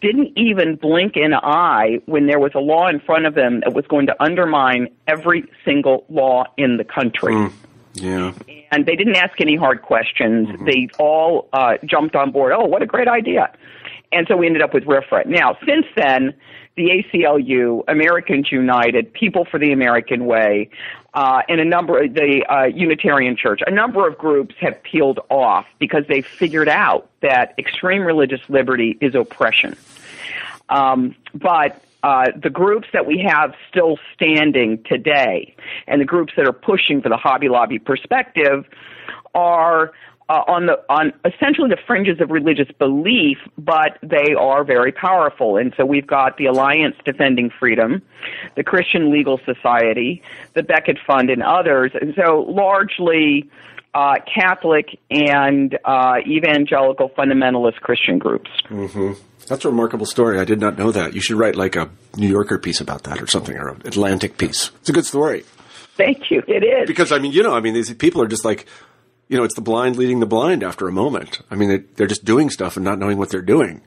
didn't 0.00 0.32
even 0.36 0.74
blink 0.76 1.16
an 1.16 1.34
eye 1.34 2.00
when 2.06 2.26
there 2.26 2.38
was 2.38 2.52
a 2.54 2.58
law 2.60 2.88
in 2.88 2.98
front 2.98 3.26
of 3.26 3.34
them 3.34 3.60
that 3.60 3.74
was 3.74 3.86
going 3.86 4.06
to 4.06 4.22
undermine 4.22 4.88
every 5.06 5.44
single 5.66 6.06
law 6.08 6.44
in 6.56 6.78
the 6.78 6.84
country. 6.84 7.34
Mm, 7.34 7.52
yeah. 7.92 8.32
And 8.72 8.86
they 8.86 8.96
didn't 8.96 9.16
ask 9.16 9.38
any 9.38 9.54
hard 9.54 9.82
questions. 9.82 10.48
Mm-hmm. 10.48 10.64
They 10.64 10.88
all 10.98 11.50
uh, 11.52 11.76
jumped 11.84 12.16
on 12.16 12.30
board. 12.30 12.54
Oh, 12.56 12.64
what 12.64 12.80
a 12.80 12.86
great 12.86 13.08
idea. 13.08 13.54
And 14.10 14.26
so 14.26 14.34
we 14.38 14.46
ended 14.46 14.62
up 14.62 14.72
with 14.72 14.84
RFRA. 14.84 15.26
Now, 15.26 15.58
since 15.66 15.84
then, 15.94 16.32
the 16.76 17.04
ACLU, 17.12 17.84
Americans 17.86 18.50
United, 18.50 19.12
People 19.12 19.44
for 19.44 19.58
the 19.58 19.72
American 19.72 20.26
Way, 20.26 20.70
uh, 21.14 21.42
and 21.48 21.60
a 21.60 21.64
number 21.64 22.02
of 22.02 22.14
the 22.14 22.44
uh, 22.48 22.64
Unitarian 22.64 23.36
Church, 23.36 23.60
a 23.66 23.70
number 23.70 24.06
of 24.08 24.18
groups 24.18 24.54
have 24.60 24.82
peeled 24.82 25.20
off 25.30 25.66
because 25.78 26.04
they 26.08 26.22
figured 26.22 26.68
out 26.68 27.08
that 27.20 27.54
extreme 27.58 28.02
religious 28.02 28.40
liberty 28.48 28.98
is 29.00 29.14
oppression. 29.14 29.76
Um, 30.68 31.14
but 31.32 31.80
uh, 32.02 32.32
the 32.36 32.50
groups 32.50 32.88
that 32.92 33.06
we 33.06 33.18
have 33.18 33.54
still 33.70 33.98
standing 34.14 34.82
today, 34.82 35.54
and 35.86 36.00
the 36.00 36.04
groups 36.04 36.32
that 36.36 36.46
are 36.46 36.52
pushing 36.52 37.00
for 37.00 37.08
the 37.08 37.16
Hobby 37.16 37.48
Lobby 37.48 37.78
perspective, 37.78 38.66
are 39.34 39.92
uh, 40.28 40.42
on 40.46 40.66
the 40.66 40.80
on 40.88 41.12
essentially 41.24 41.68
the 41.68 41.78
fringes 41.86 42.20
of 42.20 42.30
religious 42.30 42.68
belief, 42.78 43.38
but 43.58 43.98
they 44.02 44.34
are 44.38 44.64
very 44.64 44.92
powerful. 44.92 45.56
And 45.56 45.74
so 45.76 45.84
we've 45.84 46.06
got 46.06 46.38
the 46.38 46.46
Alliance 46.46 46.96
Defending 47.04 47.50
Freedom, 47.50 48.02
the 48.56 48.64
Christian 48.64 49.12
Legal 49.12 49.38
Society, 49.44 50.22
the 50.54 50.62
Becket 50.62 50.98
Fund, 51.06 51.30
and 51.30 51.42
others. 51.42 51.92
And 52.00 52.14
so 52.16 52.40
largely 52.48 53.50
uh, 53.94 54.16
Catholic 54.32 54.98
and 55.10 55.78
uh, 55.84 56.16
evangelical 56.26 57.10
fundamentalist 57.10 57.80
Christian 57.80 58.18
groups. 58.18 58.50
Mm-hmm. 58.68 59.12
That's 59.46 59.64
a 59.64 59.68
remarkable 59.68 60.06
story. 60.06 60.40
I 60.40 60.44
did 60.44 60.58
not 60.58 60.78
know 60.78 60.90
that. 60.90 61.14
You 61.14 61.20
should 61.20 61.36
write 61.36 61.54
like 61.54 61.76
a 61.76 61.90
New 62.16 62.28
Yorker 62.28 62.58
piece 62.58 62.80
about 62.80 63.04
that 63.04 63.20
or 63.20 63.26
something, 63.26 63.56
or 63.56 63.68
an 63.68 63.82
Atlantic 63.84 64.38
piece. 64.38 64.70
It's 64.80 64.88
a 64.88 64.92
good 64.92 65.04
story. 65.04 65.44
Thank 65.96 66.30
you. 66.30 66.42
It 66.48 66.64
is 66.64 66.88
because 66.88 67.12
I 67.12 67.18
mean, 67.18 67.32
you 67.32 67.42
know, 67.42 67.54
I 67.54 67.60
mean, 67.60 67.74
these 67.74 67.92
people 67.94 68.22
are 68.22 68.26
just 68.26 68.44
like 68.44 68.66
you 69.28 69.36
know, 69.36 69.44
it's 69.44 69.54
the 69.54 69.60
blind 69.60 69.96
leading 69.96 70.20
the 70.20 70.26
blind 70.26 70.62
after 70.62 70.86
a 70.88 70.92
moment. 70.92 71.40
I 71.50 71.56
mean, 71.56 71.86
they're 71.96 72.06
just 72.06 72.24
doing 72.24 72.50
stuff 72.50 72.76
and 72.76 72.84
not 72.84 72.98
knowing 72.98 73.18
what 73.18 73.30
they're 73.30 73.42
doing. 73.42 73.82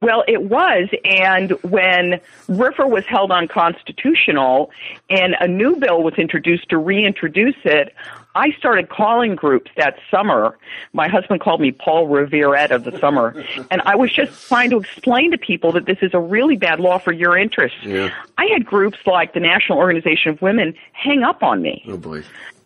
Well, 0.00 0.22
it 0.28 0.42
was, 0.44 0.88
and 1.04 1.50
when 1.62 2.20
RFRA 2.48 2.88
was 2.88 3.04
held 3.06 3.32
unconstitutional 3.32 4.70
and 5.10 5.34
a 5.40 5.48
new 5.48 5.74
bill 5.74 6.04
was 6.04 6.14
introduced 6.14 6.68
to 6.68 6.78
reintroduce 6.78 7.56
it, 7.64 7.92
I 8.36 8.52
started 8.52 8.90
calling 8.90 9.34
groups 9.34 9.72
that 9.76 9.98
summer. 10.08 10.56
My 10.92 11.08
husband 11.08 11.40
called 11.40 11.60
me 11.60 11.72
Paul 11.72 12.06
Reverette 12.06 12.70
of 12.70 12.84
the 12.84 12.96
summer, 13.00 13.44
and 13.72 13.82
I 13.82 13.96
was 13.96 14.12
just 14.12 14.46
trying 14.46 14.70
to 14.70 14.78
explain 14.78 15.32
to 15.32 15.38
people 15.38 15.72
that 15.72 15.86
this 15.86 15.98
is 16.00 16.14
a 16.14 16.20
really 16.20 16.56
bad 16.56 16.78
law 16.78 16.98
for 16.98 17.12
your 17.12 17.36
interests. 17.36 17.78
Yeah. 17.82 18.10
I 18.36 18.46
had 18.52 18.64
groups 18.64 18.98
like 19.04 19.34
the 19.34 19.40
National 19.40 19.78
Organization 19.78 20.30
of 20.30 20.40
Women 20.40 20.74
hang 20.92 21.24
up 21.24 21.42
on 21.42 21.60
me. 21.60 21.82
Oh 21.88 21.96
boy 21.96 22.22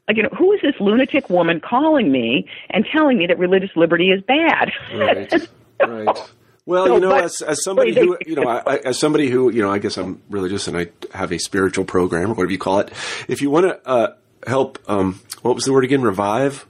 like, 0.09 0.17
you 0.17 0.23
know, 0.23 0.31
who 0.37 0.53
is 0.53 0.61
this 0.63 0.75
lunatic 0.81 1.31
woman 1.31 1.61
calling 1.61 2.11
me 2.11 2.49
and 2.71 2.87
telling 2.93 3.19
me 3.19 3.27
that 3.27 3.39
religious 3.39 3.71
liberty 3.77 4.11
is 4.11 4.23
bad? 4.23 4.73
Right. 4.95 5.33
right. 5.81 6.31
Well, 6.65 6.87
so, 6.87 6.95
you 6.95 7.01
know, 7.01 7.11
but, 7.11 7.25
as, 7.25 7.41
as 7.43 7.65
somebody 7.65 7.95
who, 7.95 8.17
you 8.25 8.37
know, 8.37 8.49
I, 8.49 8.77
as 8.77 8.99
somebody 8.99 9.29
who, 9.29 9.51
you 9.51 9.63
know, 9.63 9.71
I 9.71 9.79
guess 9.79 9.97
I'm 9.97 10.23
religious 10.31 10.69
and 10.69 10.77
I 10.77 10.89
have 11.13 11.33
a 11.33 11.39
spiritual 11.39 11.85
program 11.85 12.31
or 12.31 12.35
whatever 12.35 12.53
you 12.53 12.59
call 12.59 12.79
it. 12.81 12.93
If 13.29 13.43
you 13.43 13.51
want 13.51 13.67
to 13.67 13.89
uh, 13.89 14.15
help, 14.47 14.79
um, 14.89 15.21
what 15.43 15.55
was 15.57 15.65
the 15.65 15.73
word 15.73 15.85
again? 15.85 16.03
Revive? 16.03 16.67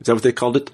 Is 0.00 0.06
that 0.06 0.14
what 0.14 0.22
they 0.22 0.32
called 0.32 0.56
it? 0.58 0.70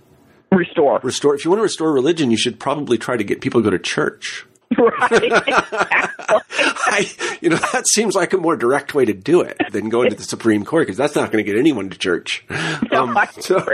Restore. 0.50 0.99
Restore. 1.04 1.37
If 1.37 1.44
you 1.44 1.50
want 1.50 1.61
to 1.61 1.62
restore 1.62 1.92
religion, 1.92 2.32
you 2.32 2.37
should 2.37 2.59
probably 2.59 2.99
try 2.99 3.16
to 3.16 3.23
get 3.23 3.40
people 3.40 3.61
to 3.61 3.64
go 3.64 3.70
to 3.70 3.78
church. 3.78 4.47
Right. 4.78 5.32
I, 6.92 7.10
you 7.40 7.50
know, 7.50 7.56
that 7.56 7.88
seems 7.88 8.14
like 8.14 8.32
a 8.32 8.36
more 8.38 8.56
direct 8.56 8.94
way 8.94 9.04
to 9.04 9.12
do 9.12 9.40
it 9.40 9.60
than 9.72 9.88
going 9.88 10.10
to 10.10 10.16
the 10.16 10.22
Supreme 10.22 10.64
Court 10.64 10.86
because 10.86 10.96
that's 10.96 11.16
not 11.16 11.32
going 11.32 11.44
to 11.44 11.50
get 11.50 11.58
anyone 11.58 11.90
to 11.90 11.98
church. 11.98 12.44
No, 12.92 13.06
um, 13.06 13.18
so, 13.38 13.64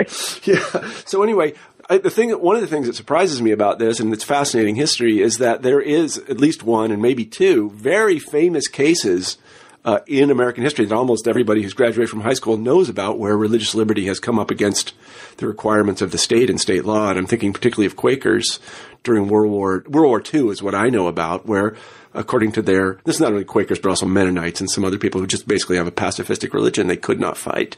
yeah. 0.44 0.90
So 1.06 1.22
anyway, 1.22 1.54
I, 1.88 1.98
the 1.98 2.10
thing, 2.10 2.30
one 2.32 2.56
of 2.56 2.60
the 2.60 2.68
things 2.68 2.86
that 2.86 2.96
surprises 2.96 3.40
me 3.40 3.50
about 3.50 3.78
this, 3.78 3.98
and 3.98 4.12
it's 4.12 4.24
fascinating 4.24 4.74
history, 4.74 5.22
is 5.22 5.38
that 5.38 5.62
there 5.62 5.80
is 5.80 6.18
at 6.18 6.38
least 6.38 6.62
one 6.62 6.90
and 6.90 7.00
maybe 7.00 7.24
two 7.24 7.70
very 7.70 8.18
famous 8.18 8.68
cases 8.68 9.38
uh, 9.86 10.00
in 10.08 10.32
American 10.32 10.64
history 10.64 10.84
that 10.84 10.94
almost 10.94 11.28
everybody 11.28 11.62
who's 11.62 11.72
graduated 11.72 12.10
from 12.10 12.20
high 12.20 12.34
school 12.34 12.56
knows 12.56 12.88
about, 12.88 13.20
where 13.20 13.36
religious 13.36 13.72
liberty 13.72 14.06
has 14.06 14.18
come 14.18 14.36
up 14.36 14.50
against 14.50 14.92
the 15.36 15.46
requirements 15.46 16.02
of 16.02 16.10
the 16.10 16.18
state 16.18 16.50
and 16.50 16.60
state 16.60 16.84
law. 16.84 17.08
And 17.08 17.18
I'm 17.18 17.26
thinking 17.26 17.52
particularly 17.52 17.86
of 17.86 17.94
Quakers 17.94 18.58
during 19.04 19.28
World 19.28 19.52
War 19.52 19.84
World 19.86 20.08
War 20.08 20.22
II 20.34 20.50
is 20.50 20.60
what 20.60 20.74
I 20.74 20.88
know 20.88 21.06
about, 21.06 21.46
where 21.46 21.76
according 22.12 22.50
to 22.52 22.62
their 22.62 22.98
this 23.04 23.14
is 23.16 23.20
not 23.20 23.30
only 23.30 23.44
Quakers 23.44 23.78
but 23.78 23.90
also 23.90 24.06
Mennonites 24.06 24.60
and 24.60 24.68
some 24.68 24.84
other 24.84 24.98
people 24.98 25.20
who 25.20 25.26
just 25.26 25.46
basically 25.46 25.76
have 25.76 25.86
a 25.86 25.92
pacifistic 25.92 26.52
religion, 26.52 26.88
they 26.88 26.96
could 26.96 27.20
not 27.20 27.38
fight. 27.38 27.76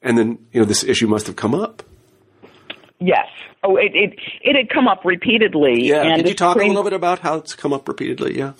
And 0.00 0.16
then 0.16 0.38
you 0.52 0.60
know 0.60 0.66
this 0.66 0.82
issue 0.82 1.06
must 1.06 1.26
have 1.26 1.36
come 1.36 1.54
up. 1.54 1.82
Yes. 2.98 3.26
Oh, 3.62 3.76
it 3.76 3.92
it, 3.94 4.18
it 4.40 4.56
had 4.56 4.70
come 4.70 4.88
up 4.88 5.04
repeatedly. 5.04 5.86
Yeah. 5.86 6.16
Could 6.16 6.28
you 6.28 6.34
talk 6.34 6.56
a 6.56 6.60
little 6.64 6.82
bit 6.82 6.94
about 6.94 7.18
how 7.18 7.36
it's 7.36 7.54
come 7.54 7.74
up 7.74 7.86
repeatedly? 7.86 8.38
Yeah. 8.38 8.54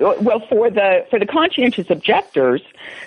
Well, 0.00 0.42
for 0.48 0.70
the 0.70 1.06
for 1.10 1.18
the 1.18 1.26
conscientious 1.26 1.90
objectors, 1.90 2.62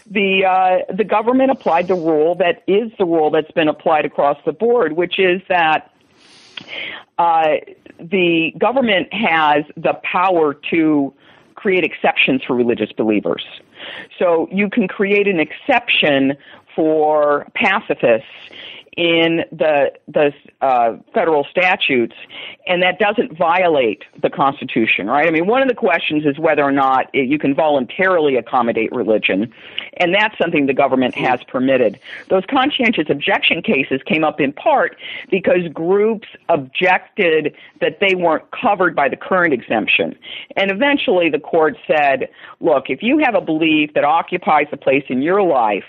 the 0.06 0.46
uh, 0.46 0.94
the 0.94 1.04
government 1.04 1.50
applied 1.50 1.88
the 1.88 1.96
rule 1.96 2.36
that 2.36 2.64
is 2.68 2.92
the 3.00 3.06
rule 3.06 3.32
that's 3.32 3.52
been 3.52 3.68
applied 3.68 4.06
across 4.06 4.38
the 4.46 4.52
board, 4.52 4.94
which 4.94 5.18
is 5.18 5.42
that 5.50 5.92
uh, 7.18 7.56
the 8.00 8.54
government 8.60 9.12
has 9.12 9.64
the 9.76 9.94
power 10.04 10.54
to 10.70 11.12
create 11.56 11.84
exceptions 11.84 12.44
for 12.44 12.56
religious 12.56 12.92
believers. 12.92 13.44
So 14.20 14.48
you 14.52 14.70
can 14.70 14.88
create 14.88 15.28
an 15.28 15.40
exception 15.40 16.38
for 16.76 17.48
pacifists 17.56 18.28
in 18.98 19.44
the 19.52 19.92
the 20.08 20.32
uh, 20.62 20.98
federal 21.14 21.46
statutes, 21.50 22.16
and 22.68 22.84
that 22.84 23.00
doesn't 23.00 23.38
violate 23.38 24.04
the 24.22 24.30
Constitution, 24.30 25.08
right? 25.08 25.28
I 25.28 25.32
mean, 25.32 25.48
one 25.48 25.62
of 25.62 25.68
the 25.68 25.76
questions 25.76 26.26
is 26.26 26.38
whether 26.38 26.64
or 26.64 26.72
not 26.72 27.14
you 27.14 27.40
can 27.40 27.56
voluntarily 27.56 28.36
accommodate 28.36 28.92
religion, 28.92 29.52
and 29.98 30.14
that's 30.14 30.38
something 30.38 30.68
the 30.68 30.74
government 30.74 31.16
has 31.16 31.40
permitted. 31.48 32.00
Those 32.30 32.44
conscientious 32.50 33.06
objection 33.10 33.62
cases 33.62 34.02
came 34.06 34.24
up 34.24 34.40
in 34.40 34.54
part 34.54 34.96
because 35.30 35.68
groups 35.74 36.28
objected 36.50 37.56
that 37.82 38.00
they 38.00 38.16
weren't 38.16 38.46
covered 38.52 38.96
by 38.96 39.10
the 39.10 39.18
current 39.18 39.54
exemption, 39.54 40.18
and 40.56 40.70
eventually 40.70 41.30
the 41.30 41.40
court 41.40 41.78
said, 41.88 42.30
"Look, 42.60 42.90
if 42.90 43.02
you 43.02 43.18
have 43.20 43.34
a 43.34 43.42
belief 43.42 43.94
that 43.96 44.04
occupies 44.04 44.68
a 44.72 44.78
place 44.78 45.06
in 45.10 45.22
your 45.22 45.42
life." 45.42 45.86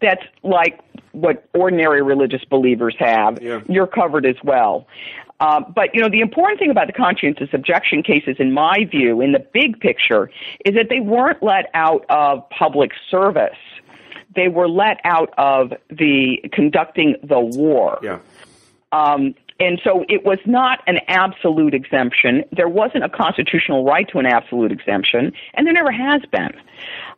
That's 0.00 0.22
like 0.42 0.78
what 1.12 1.48
ordinary 1.54 2.02
religious 2.02 2.44
believers 2.44 2.94
have, 2.98 3.40
yeah. 3.42 3.60
you're 3.68 3.86
covered 3.86 4.26
as 4.26 4.36
well. 4.42 4.86
Uh, 5.40 5.60
but 5.60 5.94
you 5.94 6.00
know, 6.00 6.08
the 6.08 6.20
important 6.20 6.58
thing 6.58 6.70
about 6.70 6.88
the 6.88 6.92
conscientious 6.92 7.48
objection 7.52 8.02
cases, 8.02 8.36
in 8.38 8.52
my 8.52 8.84
view, 8.90 9.20
in 9.20 9.32
the 9.32 9.38
big 9.38 9.78
picture, 9.78 10.30
is 10.64 10.74
that 10.74 10.88
they 10.88 11.00
weren't 11.00 11.42
let 11.42 11.70
out 11.74 12.04
of 12.08 12.48
public 12.50 12.90
service. 13.10 13.58
They 14.34 14.48
were 14.48 14.68
let 14.68 15.00
out 15.04 15.32
of 15.38 15.72
the 15.90 16.38
conducting 16.52 17.16
the 17.22 17.40
war. 17.40 17.98
Yeah. 18.02 18.18
Um, 18.92 19.34
and 19.60 19.80
so 19.82 20.04
it 20.08 20.24
was 20.24 20.38
not 20.46 20.80
an 20.86 20.98
absolute 21.08 21.74
exemption. 21.74 22.44
There 22.52 22.68
wasn't 22.68 23.04
a 23.04 23.08
constitutional 23.08 23.84
right 23.84 24.08
to 24.10 24.18
an 24.18 24.26
absolute 24.26 24.70
exemption, 24.70 25.32
and 25.54 25.66
there 25.66 25.74
never 25.74 25.90
has 25.90 26.22
been. 26.30 26.52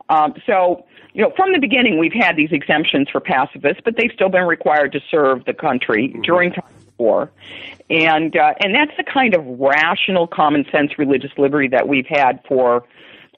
Um, 0.09 0.35
so 0.47 0.85
you 1.13 1.23
know, 1.23 1.33
from 1.37 1.53
the 1.53 1.59
beginning, 1.59 1.99
we've 1.99 2.13
had 2.13 2.37
these 2.37 2.53
exemptions 2.53 3.09
for 3.11 3.21
pacifists, 3.21 3.83
but 3.85 3.97
they've 3.97 4.13
still 4.15 4.29
been 4.29 4.45
required 4.47 4.93
to 4.93 5.01
serve 5.11 5.45
the 5.45 5.55
country 5.55 6.09
mm-hmm. 6.09 6.23
during 6.23 6.53
time 6.53 6.65
of 6.67 6.99
war, 6.99 7.31
and 7.89 8.37
uh, 8.37 8.55
and 8.61 8.75
that's 8.75 8.97
the 8.97 9.05
kind 9.05 9.35
of 9.35 9.45
rational, 9.59 10.27
common 10.27 10.65
sense 10.71 10.99
religious 10.99 11.33
liberty 11.37 11.69
that 11.69 11.89
we've 11.89 12.07
had 12.07 12.41
for 12.47 12.85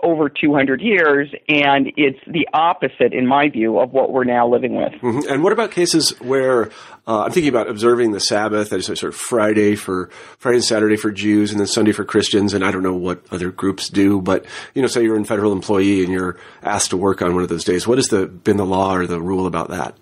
over 0.02 0.28
200 0.28 0.80
years, 0.80 1.32
and 1.48 1.92
it's 1.96 2.18
the 2.26 2.48
opposite, 2.52 3.12
in 3.12 3.26
my 3.26 3.48
view, 3.48 3.78
of 3.78 3.92
what 3.92 4.12
we're 4.12 4.24
now 4.24 4.48
living 4.48 4.74
with. 4.74 4.92
Mm-hmm. 4.94 5.32
And 5.32 5.42
what 5.44 5.52
about 5.52 5.70
cases 5.70 6.10
where 6.20 6.70
uh, 7.06 7.22
I'm 7.22 7.30
thinking 7.30 7.48
about 7.48 7.68
observing 7.68 8.12
the 8.12 8.20
Sabbath 8.20 8.72
as 8.72 8.86
sort 8.86 9.02
of 9.02 9.14
Friday 9.14 9.76
for 9.76 10.08
Friday 10.38 10.56
and 10.56 10.64
Saturday 10.64 10.96
for 10.96 11.10
Jews, 11.10 11.50
and 11.50 11.60
then 11.60 11.66
Sunday 11.66 11.92
for 11.92 12.04
Christians, 12.04 12.54
and 12.54 12.64
I 12.64 12.70
don't 12.70 12.82
know 12.82 12.94
what 12.94 13.22
other 13.30 13.50
groups 13.50 13.88
do, 13.88 14.20
but 14.20 14.44
you 14.74 14.82
know, 14.82 14.88
say 14.88 15.02
you're 15.02 15.18
a 15.18 15.24
federal 15.24 15.52
employee 15.52 16.02
and 16.02 16.12
you're 16.12 16.36
asked 16.62 16.90
to 16.90 16.96
work 16.96 17.22
on 17.22 17.34
one 17.34 17.42
of 17.42 17.48
those 17.48 17.64
days. 17.64 17.86
What 17.86 17.98
has 17.98 18.08
the 18.08 18.26
been 18.26 18.56
the 18.56 18.66
law 18.66 18.94
or 18.94 19.06
the 19.06 19.20
rule 19.20 19.46
about 19.46 19.70
that? 19.70 19.96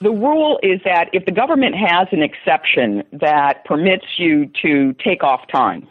The 0.00 0.10
rule 0.10 0.58
is 0.62 0.80
that 0.84 1.08
if 1.12 1.24
the 1.24 1.32
government 1.32 1.74
has 1.74 2.08
an 2.12 2.22
exception 2.22 3.02
that 3.12 3.64
permits 3.64 4.04
you 4.18 4.50
to 4.62 4.94
take 5.02 5.24
off 5.24 5.40
time, 5.50 5.88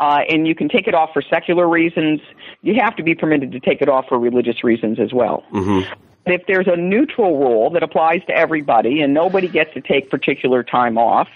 uh, 0.00 0.20
and 0.28 0.46
you 0.46 0.54
can 0.54 0.68
take 0.68 0.86
it 0.86 0.94
off 0.94 1.10
for 1.12 1.22
secular 1.22 1.68
reasons. 1.68 2.20
You 2.62 2.74
have 2.80 2.96
to 2.96 3.02
be 3.02 3.14
permitted 3.14 3.52
to 3.52 3.60
take 3.60 3.80
it 3.80 3.88
off 3.88 4.06
for 4.08 4.18
religious 4.18 4.64
reasons 4.64 4.98
as 4.98 5.12
well. 5.12 5.44
Mm-hmm. 5.52 5.92
if 6.26 6.46
there's 6.46 6.66
a 6.66 6.76
neutral 6.76 7.38
rule 7.38 7.70
that 7.70 7.82
applies 7.82 8.22
to 8.26 8.36
everybody 8.36 9.00
and 9.00 9.14
nobody 9.14 9.48
gets 9.48 9.72
to 9.74 9.80
take 9.80 10.10
particular 10.10 10.62
time 10.62 10.98
off, 10.98 11.28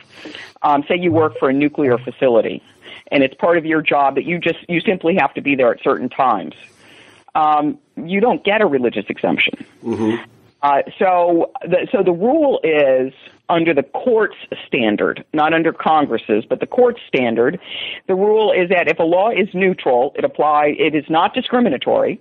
um, 0.62 0.84
say 0.86 0.96
you 0.96 1.12
work 1.12 1.38
for 1.38 1.48
a 1.48 1.52
nuclear 1.52 1.96
facility 1.96 2.62
and 3.12 3.22
it's 3.22 3.34
part 3.34 3.58
of 3.58 3.64
your 3.64 3.82
job 3.82 4.14
that 4.14 4.24
you 4.24 4.38
just 4.38 4.58
you 4.68 4.80
simply 4.80 5.14
have 5.14 5.32
to 5.34 5.40
be 5.40 5.54
there 5.54 5.72
at 5.72 5.82
certain 5.82 6.08
times, 6.08 6.54
um, 7.34 7.78
you 7.96 8.20
don't 8.20 8.42
get 8.44 8.60
a 8.60 8.66
religious 8.66 9.04
exemption. 9.08 9.64
Mm-hmm. 9.84 10.22
Uh, 10.62 10.82
so, 10.98 11.50
the, 11.62 11.88
so 11.90 12.02
the 12.02 12.12
rule 12.12 12.60
is 12.62 13.12
under 13.48 13.74
the 13.74 13.82
court's 13.82 14.36
standard, 14.66 15.24
not 15.32 15.52
under 15.52 15.72
Congress's, 15.72 16.44
but 16.44 16.60
the 16.60 16.66
court's 16.66 17.00
standard. 17.08 17.58
The 18.06 18.14
rule 18.14 18.52
is 18.52 18.68
that 18.68 18.88
if 18.88 18.98
a 18.98 19.02
law 19.02 19.30
is 19.30 19.48
neutral, 19.52 20.12
it 20.16 20.24
apply. 20.24 20.76
It 20.78 20.94
is 20.94 21.04
not 21.08 21.34
discriminatory 21.34 22.20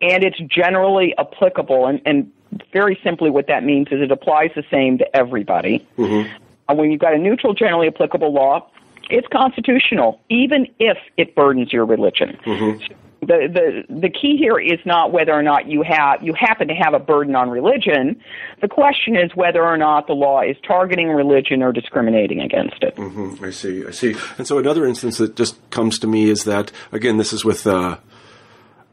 and 0.00 0.24
it's 0.24 0.38
generally 0.38 1.14
applicable. 1.18 1.86
And, 1.86 2.00
and 2.04 2.30
very 2.72 2.98
simply, 3.02 3.30
what 3.30 3.46
that 3.48 3.64
means 3.64 3.88
is 3.90 4.00
it 4.00 4.10
applies 4.10 4.50
the 4.54 4.64
same 4.70 4.98
to 4.98 5.16
everybody. 5.16 5.86
Mm-hmm. 5.96 6.32
Uh, 6.68 6.74
when 6.74 6.90
you've 6.90 7.00
got 7.00 7.14
a 7.14 7.18
neutral, 7.18 7.54
generally 7.54 7.88
applicable 7.88 8.32
law, 8.32 8.68
it's 9.10 9.26
constitutional, 9.28 10.20
even 10.28 10.66
if 10.78 10.98
it 11.16 11.34
burdens 11.34 11.72
your 11.72 11.86
religion. 11.86 12.38
Mm-hmm. 12.44 12.94
The, 13.20 13.84
the 13.88 14.00
the 14.00 14.10
key 14.10 14.36
here 14.38 14.58
is 14.58 14.78
not 14.86 15.12
whether 15.12 15.32
or 15.32 15.42
not 15.42 15.68
you 15.68 15.82
have 15.82 16.22
you 16.22 16.34
happen 16.34 16.68
to 16.68 16.74
have 16.74 16.94
a 16.94 17.00
burden 17.00 17.34
on 17.34 17.50
religion. 17.50 18.20
The 18.60 18.68
question 18.68 19.16
is 19.16 19.34
whether 19.34 19.64
or 19.64 19.76
not 19.76 20.06
the 20.06 20.12
law 20.12 20.42
is 20.42 20.56
targeting 20.64 21.08
religion 21.08 21.62
or 21.62 21.72
discriminating 21.72 22.40
against 22.40 22.80
it. 22.82 22.94
Mm-hmm. 22.94 23.44
I 23.44 23.50
see. 23.50 23.84
I 23.84 23.90
see. 23.90 24.14
And 24.38 24.46
so 24.46 24.58
another 24.58 24.86
instance 24.86 25.18
that 25.18 25.34
just 25.34 25.58
comes 25.70 25.98
to 25.98 26.06
me 26.06 26.30
is 26.30 26.44
that 26.44 26.70
again, 26.92 27.16
this 27.16 27.32
is 27.32 27.44
with 27.44 27.66
uh, 27.66 27.98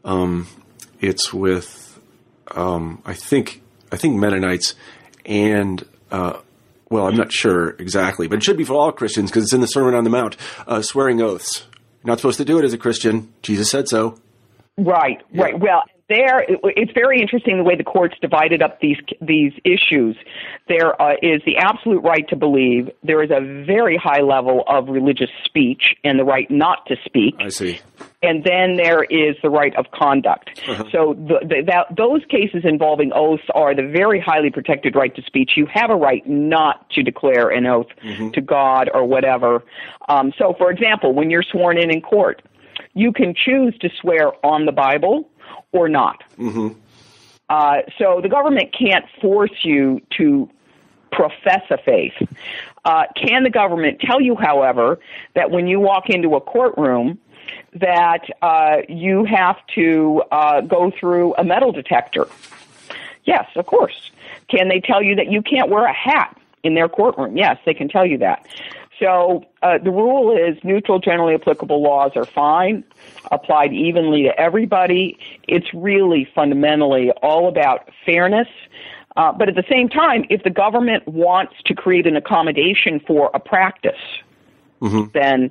um, 0.04 0.48
it's 1.00 1.32
with 1.32 2.00
um, 2.50 3.02
I 3.06 3.14
think 3.14 3.62
I 3.92 3.96
think 3.96 4.16
Mennonites 4.16 4.74
and 5.24 5.84
uh, 6.10 6.40
well, 6.88 7.06
I'm 7.06 7.16
not 7.16 7.32
sure 7.32 7.70
exactly, 7.70 8.28
but 8.28 8.38
it 8.38 8.44
should 8.44 8.56
be 8.56 8.64
for 8.64 8.74
all 8.74 8.92
Christians 8.92 9.30
because 9.30 9.44
it's 9.44 9.52
in 9.52 9.60
the 9.60 9.66
Sermon 9.66 9.94
on 9.94 10.04
the 10.04 10.10
Mount. 10.10 10.36
Uh, 10.66 10.82
swearing 10.82 11.20
oaths. 11.20 11.66
You're 12.06 12.12
not 12.12 12.20
supposed 12.20 12.38
to 12.38 12.44
do 12.44 12.56
it 12.60 12.64
as 12.64 12.72
a 12.72 12.78
Christian. 12.78 13.32
Jesus 13.42 13.68
said 13.68 13.88
so. 13.88 14.16
Right. 14.78 15.20
Yeah. 15.32 15.42
Right. 15.42 15.58
Well, 15.58 15.82
there 16.08 16.44
it's 16.48 16.92
very 16.92 17.20
interesting 17.20 17.56
the 17.56 17.64
way 17.64 17.76
the 17.76 17.84
courts 17.84 18.14
divided 18.20 18.62
up 18.62 18.80
these 18.80 18.98
these 19.20 19.52
issues. 19.64 20.16
There 20.68 21.00
uh, 21.00 21.14
is 21.22 21.42
the 21.44 21.56
absolute 21.56 22.02
right 22.02 22.28
to 22.28 22.36
believe. 22.36 22.90
There 23.02 23.22
is 23.22 23.30
a 23.30 23.40
very 23.64 23.96
high 23.96 24.20
level 24.20 24.64
of 24.68 24.88
religious 24.88 25.30
speech 25.44 25.96
and 26.04 26.18
the 26.18 26.24
right 26.24 26.48
not 26.50 26.86
to 26.86 26.96
speak. 27.04 27.34
I 27.40 27.48
see. 27.48 27.80
And 28.22 28.44
then 28.44 28.76
there 28.76 29.04
is 29.04 29.36
the 29.42 29.50
right 29.50 29.74
of 29.76 29.86
conduct. 29.92 30.60
Uh-huh. 30.66 30.84
So 30.90 31.14
the, 31.14 31.46
the, 31.46 31.62
that, 31.66 31.96
those 31.96 32.22
cases 32.28 32.62
involving 32.64 33.12
oaths 33.14 33.44
are 33.54 33.74
the 33.74 33.86
very 33.86 34.20
highly 34.20 34.50
protected 34.50 34.96
right 34.96 35.14
to 35.14 35.22
speech. 35.22 35.52
You 35.56 35.66
have 35.72 35.90
a 35.90 35.96
right 35.96 36.26
not 36.26 36.88
to 36.90 37.02
declare 37.02 37.50
an 37.50 37.66
oath 37.66 37.86
mm-hmm. 38.04 38.30
to 38.30 38.40
God 38.40 38.90
or 38.92 39.04
whatever. 39.04 39.62
Um, 40.08 40.32
so, 40.38 40.54
for 40.56 40.70
example, 40.70 41.14
when 41.14 41.30
you're 41.30 41.44
sworn 41.44 41.78
in 41.78 41.90
in 41.90 42.00
court, 42.00 42.42
you 42.94 43.12
can 43.12 43.34
choose 43.34 43.76
to 43.80 43.90
swear 44.00 44.32
on 44.44 44.66
the 44.66 44.72
Bible 44.72 45.28
or 45.72 45.88
not. 45.88 46.22
Mm-hmm. 46.38 46.78
Uh, 47.48 47.78
so 47.98 48.20
the 48.20 48.28
government 48.28 48.74
can't 48.76 49.04
force 49.20 49.52
you 49.62 50.00
to 50.18 50.50
profess 51.12 51.62
a 51.70 51.78
faith. 51.78 52.14
Uh, 52.84 53.04
can 53.16 53.42
the 53.42 53.50
government 53.50 54.00
tell 54.00 54.20
you, 54.20 54.36
however, 54.36 54.98
that 55.34 55.50
when 55.50 55.66
you 55.66 55.80
walk 55.80 56.10
into 56.10 56.34
a 56.34 56.40
courtroom, 56.40 57.18
that 57.72 58.24
uh, 58.42 58.78
you 58.88 59.24
have 59.24 59.56
to 59.74 60.22
uh, 60.30 60.60
go 60.60 60.90
through 60.98 61.34
a 61.34 61.44
metal 61.44 61.72
detector? 61.72 62.26
Yes, 63.24 63.48
of 63.56 63.66
course. 63.66 64.10
Can 64.48 64.68
they 64.68 64.80
tell 64.80 65.02
you 65.02 65.14
that 65.16 65.30
you 65.30 65.42
can't 65.42 65.68
wear 65.68 65.84
a 65.84 65.92
hat 65.92 66.36
in 66.62 66.74
their 66.74 66.88
courtroom? 66.88 67.36
Yes, 67.36 67.58
they 67.64 67.74
can 67.74 67.88
tell 67.88 68.06
you 68.06 68.18
that. 68.18 68.46
So 68.98 69.44
uh, 69.62 69.78
the 69.78 69.90
rule 69.90 70.36
is 70.36 70.56
neutral, 70.64 70.98
generally 70.98 71.34
applicable 71.34 71.82
laws 71.82 72.12
are 72.16 72.24
fine, 72.24 72.84
applied 73.30 73.72
evenly 73.72 74.22
to 74.24 74.40
everybody. 74.40 75.18
It's 75.46 75.72
really 75.74 76.28
fundamentally 76.34 77.10
all 77.22 77.48
about 77.48 77.90
fairness. 78.04 78.48
Uh, 79.16 79.32
but 79.32 79.48
at 79.48 79.54
the 79.54 79.64
same 79.68 79.88
time, 79.88 80.24
if 80.28 80.42
the 80.42 80.50
government 80.50 81.06
wants 81.08 81.54
to 81.64 81.74
create 81.74 82.06
an 82.06 82.16
accommodation 82.16 83.00
for 83.00 83.30
a 83.32 83.40
practice, 83.40 84.00
mm-hmm. 84.80 85.10
then 85.12 85.50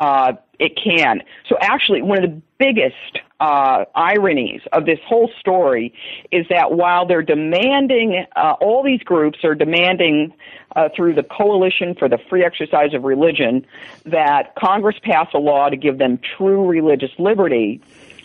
uh, 0.00 0.32
it 0.58 0.78
can. 0.82 1.22
So 1.48 1.56
actually, 1.60 2.02
one 2.02 2.22
of 2.22 2.30
the 2.30 2.42
biggest 2.58 3.20
uh, 3.40 3.84
ironies 3.94 4.62
of 4.72 4.86
this 4.86 4.98
whole 5.06 5.30
story 5.38 5.92
is 6.32 6.46
that 6.48 6.72
while 6.72 7.06
they're 7.06 7.22
demanding, 7.22 8.24
uh, 8.34 8.54
all 8.60 8.82
these 8.82 9.00
groups 9.00 9.44
are 9.44 9.54
demanding 9.54 10.32
uh, 10.74 10.88
through 10.94 11.14
the 11.14 11.22
Coalition 11.22 11.94
for 11.94 12.08
the 12.08 12.18
Free 12.30 12.44
Exercise 12.44 12.94
of 12.94 13.04
Religion 13.04 13.66
that 14.06 14.54
Congress 14.54 14.96
pass 15.02 15.28
a 15.34 15.38
law 15.38 15.68
to 15.68 15.76
give 15.76 15.98
them 15.98 16.18
true 16.36 16.66
religious 16.66 17.10
liberty. 17.18 17.80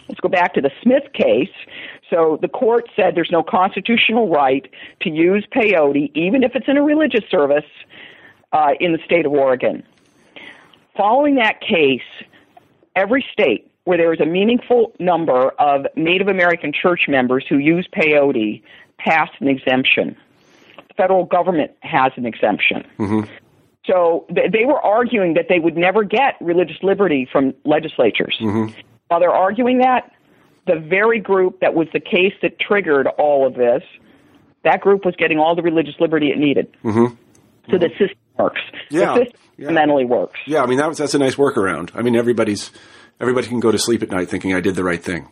Let's 0.08 0.22
go 0.22 0.30
back 0.30 0.54
to 0.56 0.62
the 0.62 0.72
Smith 0.82 1.14
case. 1.14 1.52
So 2.10 2.38
the 2.42 2.50
court 2.50 2.90
said 2.96 3.16
there's 3.16 3.32
no 3.32 3.44
constitutional 3.44 4.30
right 4.30 4.70
to 5.02 5.10
use 5.10 5.46
peyote, 5.54 6.12
even 6.14 6.44
if 6.44 6.56
it's 6.56 6.68
in 6.68 6.78
a 6.78 6.84
religious 6.84 7.24
service, 7.30 7.66
uh, 8.52 8.72
in 8.80 8.92
the 8.92 9.00
state 9.06 9.26
of 9.26 9.32
Oregon. 9.32 9.84
Following 10.96 11.36
that 11.36 11.62
case, 11.62 12.02
every 12.96 13.26
state 13.32 13.72
where 13.86 13.98
there 13.98 14.14
is 14.14 14.20
a 14.20 14.26
meaningful 14.26 14.94
number 15.00 15.50
of 15.52 15.88
Native 15.96 16.28
American 16.28 16.72
church 16.74 17.08
members 17.08 17.46
who 17.48 17.58
use 17.58 17.88
peyote 17.96 18.62
passed 18.98 19.34
an 19.40 19.48
exemption. 19.48 20.16
The 20.76 20.94
federal 20.96 21.26
government 21.26 21.72
has 21.82 22.12
an 22.16 22.26
exemption. 22.26 22.86
Mm-hmm. 23.00 23.32
So 23.86 24.26
th- 24.34 24.52
they 24.52 24.66
were 24.66 24.80
arguing 24.80 25.34
that 25.34 25.48
they 25.50 25.60
would 25.60 25.76
never 25.76 26.04
get 26.04 26.36
religious 26.40 26.78
liberty 26.84 27.28
from 27.32 27.54
legislatures. 27.66 28.38
Mm-hmm. 28.40 28.80
While 29.08 29.20
they're 29.20 29.32
arguing 29.32 29.80
that, 29.80 30.12
the 30.68 30.76
very 30.80 31.20
group 31.20 31.62
that 31.62 31.74
was 31.74 31.88
the 31.92 32.00
case 32.00 32.34
that 32.44 32.60
triggered 32.60 33.08
all 33.08 33.48
of 33.48 33.56
this, 33.56 33.82
that 34.64 34.82
group 34.82 35.06
was 35.06 35.16
getting 35.16 35.40
all 35.40 35.56
the 35.56 35.64
religious 35.64 35.96
liberty 36.00 36.30
it 36.30 36.38
needed. 36.38 36.72
Mm-hmm. 36.84 37.16
So 37.72 37.78
the 37.78 37.90
system 37.90 38.18
works. 38.38 38.62
Yeah. 38.90 39.24
Yeah. 39.58 39.70
mentally 39.72 40.06
works. 40.06 40.40
Yeah, 40.48 40.64
I 40.64 40.66
mean 40.66 40.80
that 40.80 40.88
was, 40.88 40.98
that's 40.98 41.14
a 41.14 41.20
nice 41.20 41.36
workaround. 41.36 41.92
I 41.94 42.02
mean 42.02 42.16
everybody's 42.16 42.72
everybody 43.20 43.48
can 43.48 43.60
go 43.60 43.72
to 43.72 43.78
sleep 43.78 44.02
at 44.02 44.10
night 44.10 44.30
thinking 44.30 44.54
I 44.54 44.62
did 44.62 44.76
the 44.76 44.84
right 44.84 45.04
thing. 45.04 45.28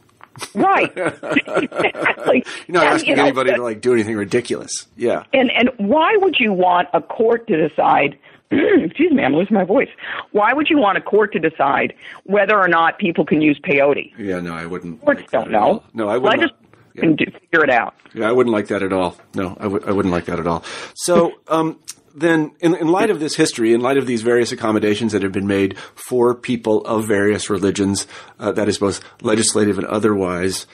Right. 0.54 0.92
exactly. 0.96 2.46
You're 2.68 2.76
not 2.76 2.86
and, 2.86 2.94
asking 2.94 3.10
you 3.10 3.16
know, 3.16 3.24
anybody 3.24 3.52
to 3.52 3.64
like 3.64 3.82
do 3.82 3.94
anything 3.94 4.16
ridiculous. 4.16 4.88
Yeah. 4.96 5.24
And 5.34 5.52
and 5.52 5.72
why 5.78 6.16
would 6.18 6.40
you 6.40 6.54
want 6.54 6.90
a 6.94 7.02
court 7.02 7.48
to 7.48 7.68
decide 7.68 8.18
excuse 8.52 9.12
me, 9.12 9.24
I'm 9.24 9.36
losing 9.36 9.54
my 9.54 9.64
voice. 9.64 9.90
Why 10.32 10.54
would 10.54 10.70
you 10.70 10.80
want 10.80 10.98
a 10.98 11.02
court 11.02 11.34
to 11.34 11.40
decide 11.40 11.94
whether 12.24 12.60
or 12.60 12.68
not 12.68 12.98
people 12.98 13.24
can 13.24 13.42
use 13.42 13.60
peyote? 13.60 14.12
Yeah, 14.18 14.40
no, 14.40 14.54
I 14.54 14.66
wouldn't. 14.66 15.02
Courts 15.02 15.22
like 15.22 15.32
don't 15.32 15.52
know. 15.52 15.84
No, 15.94 16.10
I 16.10 16.18
wouldn't. 16.18 16.42
I 16.42 16.46
just 16.48 16.60
yeah. 16.96 17.02
can 17.02 17.16
do, 17.16 17.26
figure 17.26 17.64
it 17.64 17.70
out. 17.70 17.94
Yeah, 18.16 18.28
I 18.28 18.32
wouldn't 18.32 18.52
like 18.52 18.68
that 18.68 18.82
at 18.82 18.92
all. 18.92 19.18
No, 19.36 19.56
I 19.60 19.64
w- 19.64 19.84
I 19.86 19.92
wouldn't 19.92 20.12
like 20.12 20.26
that 20.26 20.40
at 20.40 20.48
all. 20.48 20.64
So, 20.96 21.34
um, 21.48 21.80
then, 22.20 22.52
in, 22.60 22.76
in, 22.76 22.88
light 22.88 23.10
of 23.10 23.20
this 23.20 23.36
history, 23.36 23.74
in 23.74 23.82
light 23.82 23.98
of 23.98 24.08
these 24.08 24.22
various 24.22 24.52
accommodations 24.52 25.12
that 25.12 25.24
have 25.24 25.32
been 25.32 25.48
made 25.48 25.78
for 25.96 26.36
people 26.36 26.86
of 26.86 27.08
various 27.08 27.50
religions, 27.50 28.08
uh, 28.40 28.52
that 28.52 28.68
is 28.68 28.78
both 28.78 29.02
legislative 29.22 29.78
and 29.78 29.88
otherwise, 29.88 30.66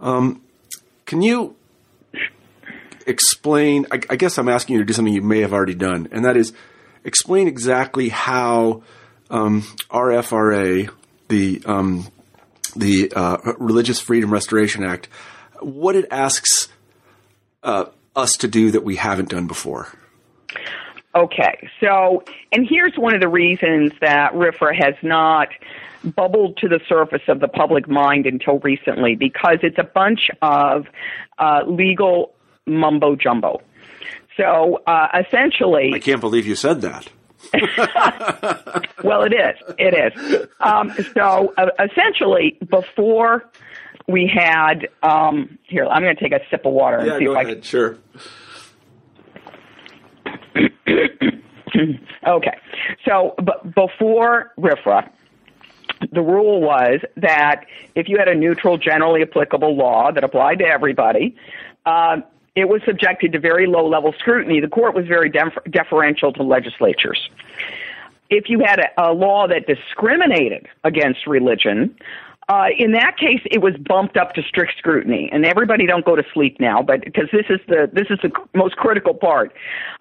um, 0.00 0.42
can 1.06 1.22
you 1.22 1.56
explain? 3.06 3.86
I, 3.90 4.00
I, 4.08 4.16
guess 4.16 4.38
I'm 4.38 4.48
asking 4.48 4.74
you 4.74 4.80
to 4.80 4.86
do 4.86 4.92
something 4.92 5.12
you 5.12 5.22
may 5.22 5.40
have 5.40 5.52
already 5.52 5.74
done, 5.74 6.08
and 6.12 6.24
that 6.24 6.36
is 6.36 6.52
explain 7.04 7.48
exactly 7.48 8.08
how 8.08 8.82
um, 9.30 9.62
RFRA, 9.90 10.90
the 11.28 11.62
um, 11.66 12.06
the 12.76 13.12
uh, 13.14 13.38
Religious 13.58 14.00
Freedom 14.00 14.32
Restoration 14.32 14.84
Act, 14.84 15.08
what 15.60 15.96
it 15.96 16.06
asks 16.10 16.68
uh, 17.62 17.86
us 18.14 18.36
to 18.38 18.48
do 18.48 18.70
that 18.70 18.84
we 18.84 18.96
haven't 18.96 19.28
done 19.28 19.46
before. 19.46 19.88
Okay, 21.14 21.68
so, 21.80 22.22
and 22.52 22.66
here's 22.68 22.94
one 22.96 23.14
of 23.14 23.20
the 23.20 23.28
reasons 23.28 23.92
that 24.00 24.32
RFRA 24.32 24.76
has 24.80 24.94
not 25.02 25.48
bubbled 26.04 26.56
to 26.58 26.68
the 26.68 26.80
surface 26.88 27.22
of 27.26 27.40
the 27.40 27.48
public 27.48 27.88
mind 27.88 28.26
until 28.26 28.60
recently, 28.60 29.16
because 29.16 29.58
it's 29.62 29.78
a 29.78 29.84
bunch 29.84 30.30
of 30.40 30.86
uh, 31.38 31.62
legal 31.66 32.32
mumbo 32.66 33.16
jumbo. 33.16 33.60
So 34.36 34.82
uh, 34.86 35.08
essentially. 35.26 35.92
I 35.94 35.98
can't 35.98 36.20
believe 36.20 36.46
you 36.46 36.54
said 36.54 36.82
that. 36.82 37.08
well, 39.02 39.22
it 39.22 39.32
is. 39.32 39.74
It 39.78 39.94
is. 40.14 40.48
Um, 40.60 40.92
so 41.14 41.52
uh, 41.56 41.70
essentially, 41.78 42.56
before 42.68 43.50
we 44.06 44.30
had. 44.32 44.88
Um, 45.02 45.58
here, 45.64 45.86
I'm 45.86 46.02
going 46.02 46.14
to 46.14 46.22
take 46.22 46.32
a 46.32 46.40
sip 46.50 46.64
of 46.66 46.72
water 46.72 46.98
and 46.98 47.06
yeah, 47.06 47.18
see 47.18 47.24
if 47.24 47.36
I 47.36 47.42
ahead. 47.42 47.54
can. 47.54 47.62
Sure. 47.62 47.98
okay. 52.26 52.58
So, 53.04 53.34
b- 53.38 53.70
before 53.74 54.52
RFRA, 54.58 55.08
the 56.12 56.22
rule 56.22 56.60
was 56.60 57.00
that 57.16 57.66
if 57.94 58.08
you 58.08 58.18
had 58.18 58.28
a 58.28 58.34
neutral, 58.34 58.78
generally 58.78 59.22
applicable 59.22 59.76
law 59.76 60.10
that 60.12 60.24
applied 60.24 60.58
to 60.60 60.64
everybody, 60.64 61.36
uh, 61.86 62.18
it 62.54 62.68
was 62.68 62.82
subjected 62.84 63.32
to 63.32 63.38
very 63.38 63.66
low 63.66 63.86
level 63.86 64.14
scrutiny. 64.18 64.60
The 64.60 64.68
court 64.68 64.94
was 64.94 65.06
very 65.06 65.30
def- 65.30 65.64
deferential 65.70 66.32
to 66.34 66.42
legislatures. 66.42 67.30
If 68.28 68.48
you 68.48 68.60
had 68.60 68.80
a, 68.80 69.10
a 69.10 69.12
law 69.12 69.46
that 69.48 69.66
discriminated 69.66 70.66
against 70.84 71.26
religion, 71.26 71.96
uh, 72.50 72.66
in 72.76 72.90
that 72.90 73.16
case, 73.16 73.40
it 73.48 73.62
was 73.62 73.74
bumped 73.76 74.16
up 74.16 74.32
to 74.32 74.42
strict 74.42 74.72
scrutiny, 74.76 75.30
and 75.32 75.46
everybody 75.46 75.86
don't 75.86 76.04
go 76.04 76.16
to 76.16 76.24
sleep 76.34 76.58
now, 76.58 76.82
but 76.82 77.04
because 77.04 77.28
this 77.30 77.46
is 77.48 77.60
the 77.68 77.88
this 77.92 78.08
is 78.10 78.18
the 78.24 78.32
most 78.56 78.74
critical 78.74 79.14
part. 79.14 79.52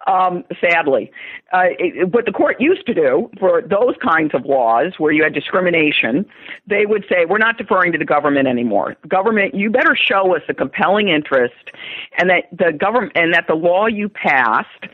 Um, 0.07 0.43
sadly, 0.59 1.11
uh, 1.53 1.65
it, 1.77 2.11
what 2.11 2.25
the 2.25 2.31
court 2.31 2.59
used 2.59 2.87
to 2.87 2.95
do 2.95 3.29
for 3.39 3.61
those 3.61 3.93
kinds 4.01 4.33
of 4.33 4.45
laws 4.45 4.93
where 4.97 5.11
you 5.11 5.21
had 5.21 5.31
discrimination, 5.31 6.25
they 6.65 6.87
would 6.87 7.05
say 7.07 7.25
we're 7.25 7.37
not 7.37 7.59
deferring 7.59 7.91
to 7.91 7.99
the 7.99 8.05
government 8.05 8.47
anymore. 8.47 8.95
Government, 9.07 9.53
you 9.53 9.69
better 9.69 9.95
show 9.95 10.35
us 10.35 10.41
a 10.49 10.55
compelling 10.55 11.09
interest, 11.09 11.69
and 12.17 12.31
that 12.31 12.45
the 12.51 12.73
government 12.73 13.11
and 13.13 13.31
that 13.31 13.45
the 13.45 13.53
law 13.53 13.85
you 13.85 14.09
passed 14.09 14.87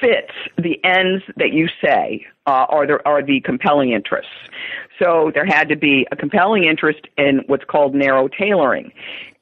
fits 0.00 0.32
the 0.56 0.78
ends 0.84 1.22
that 1.36 1.52
you 1.52 1.68
say 1.82 2.26
uh, 2.46 2.66
are 2.68 2.86
the 2.86 2.98
are 3.04 3.22
the 3.22 3.40
compelling 3.40 3.92
interests. 3.92 4.32
So 4.98 5.30
there 5.34 5.46
had 5.46 5.68
to 5.68 5.76
be 5.76 6.06
a 6.12 6.16
compelling 6.16 6.64
interest 6.64 7.00
in 7.16 7.42
what's 7.46 7.64
called 7.64 7.94
narrow 7.94 8.28
tailoring. 8.28 8.92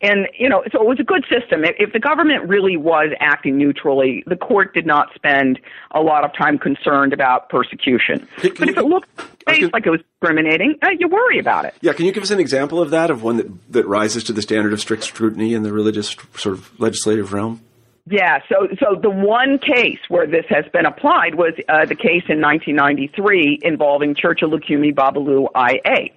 And, 0.03 0.29
you 0.39 0.49
know, 0.49 0.63
so 0.73 0.81
it 0.81 0.89
was 0.89 0.99
a 0.99 1.05
good 1.05 1.25
system. 1.25 1.63
If 1.65 1.93
the 1.93 1.99
government 1.99 2.49
really 2.49 2.79
was 2.79 3.11
acting 3.21 3.59
neutrally, 3.59 4.25
the 4.27 4.37
court 4.37 4.73
did 4.73 4.87
not 4.87 5.09
spend 5.15 5.59
a 5.91 6.01
lot 6.01 6.25
of 6.25 6.31
time 6.35 6.59
concerned 6.59 7.13
about 7.13 7.51
persecution. 7.51 8.27
Can, 8.39 8.53
can 8.53 8.55
but 8.59 8.69
if 8.71 8.79
it 8.79 8.85
looked 8.85 9.11
like 9.47 9.85
it 9.85 9.91
was 9.91 10.01
discriminating, 10.01 10.77
uh, 10.83 10.89
you 10.99 11.07
worry 11.09 11.39
about 11.39 11.67
it. 11.67 11.75
Yeah, 11.83 11.93
can 11.93 12.07
you 12.07 12.13
give 12.13 12.23
us 12.23 12.31
an 12.31 12.41
example 12.41 12.81
of 12.81 12.91
that, 12.91 13.11
of 13.11 13.23
one 13.23 13.37
that, 13.37 13.73
that 13.73 13.87
rises 13.87 14.25
to 14.25 14.33
the 14.33 14.41
standard 14.41 14.73
of 14.73 14.81
strict 14.81 15.05
scrutiny 15.05 15.53
in 15.53 15.65
the 15.65 15.73
religious 15.73 16.17
sort 16.35 16.55
of 16.55 16.81
legislative 16.81 17.35
realm? 17.35 17.61
Yeah, 18.11 18.41
so 18.49 18.67
so 18.81 18.99
the 19.01 19.09
one 19.09 19.61
case 19.61 20.01
where 20.09 20.27
this 20.27 20.45
has 20.49 20.65
been 20.73 20.85
applied 20.85 21.37
was 21.37 21.55
uh, 21.69 21.87
the 21.87 21.95
case 21.95 22.25
in 22.29 22.41
1993 22.41 23.61
involving 23.63 24.17
Church 24.17 24.43
of 24.43 24.51
Lukumi 24.51 24.93
Babalu 24.93 25.47
Aye. 25.55 26.11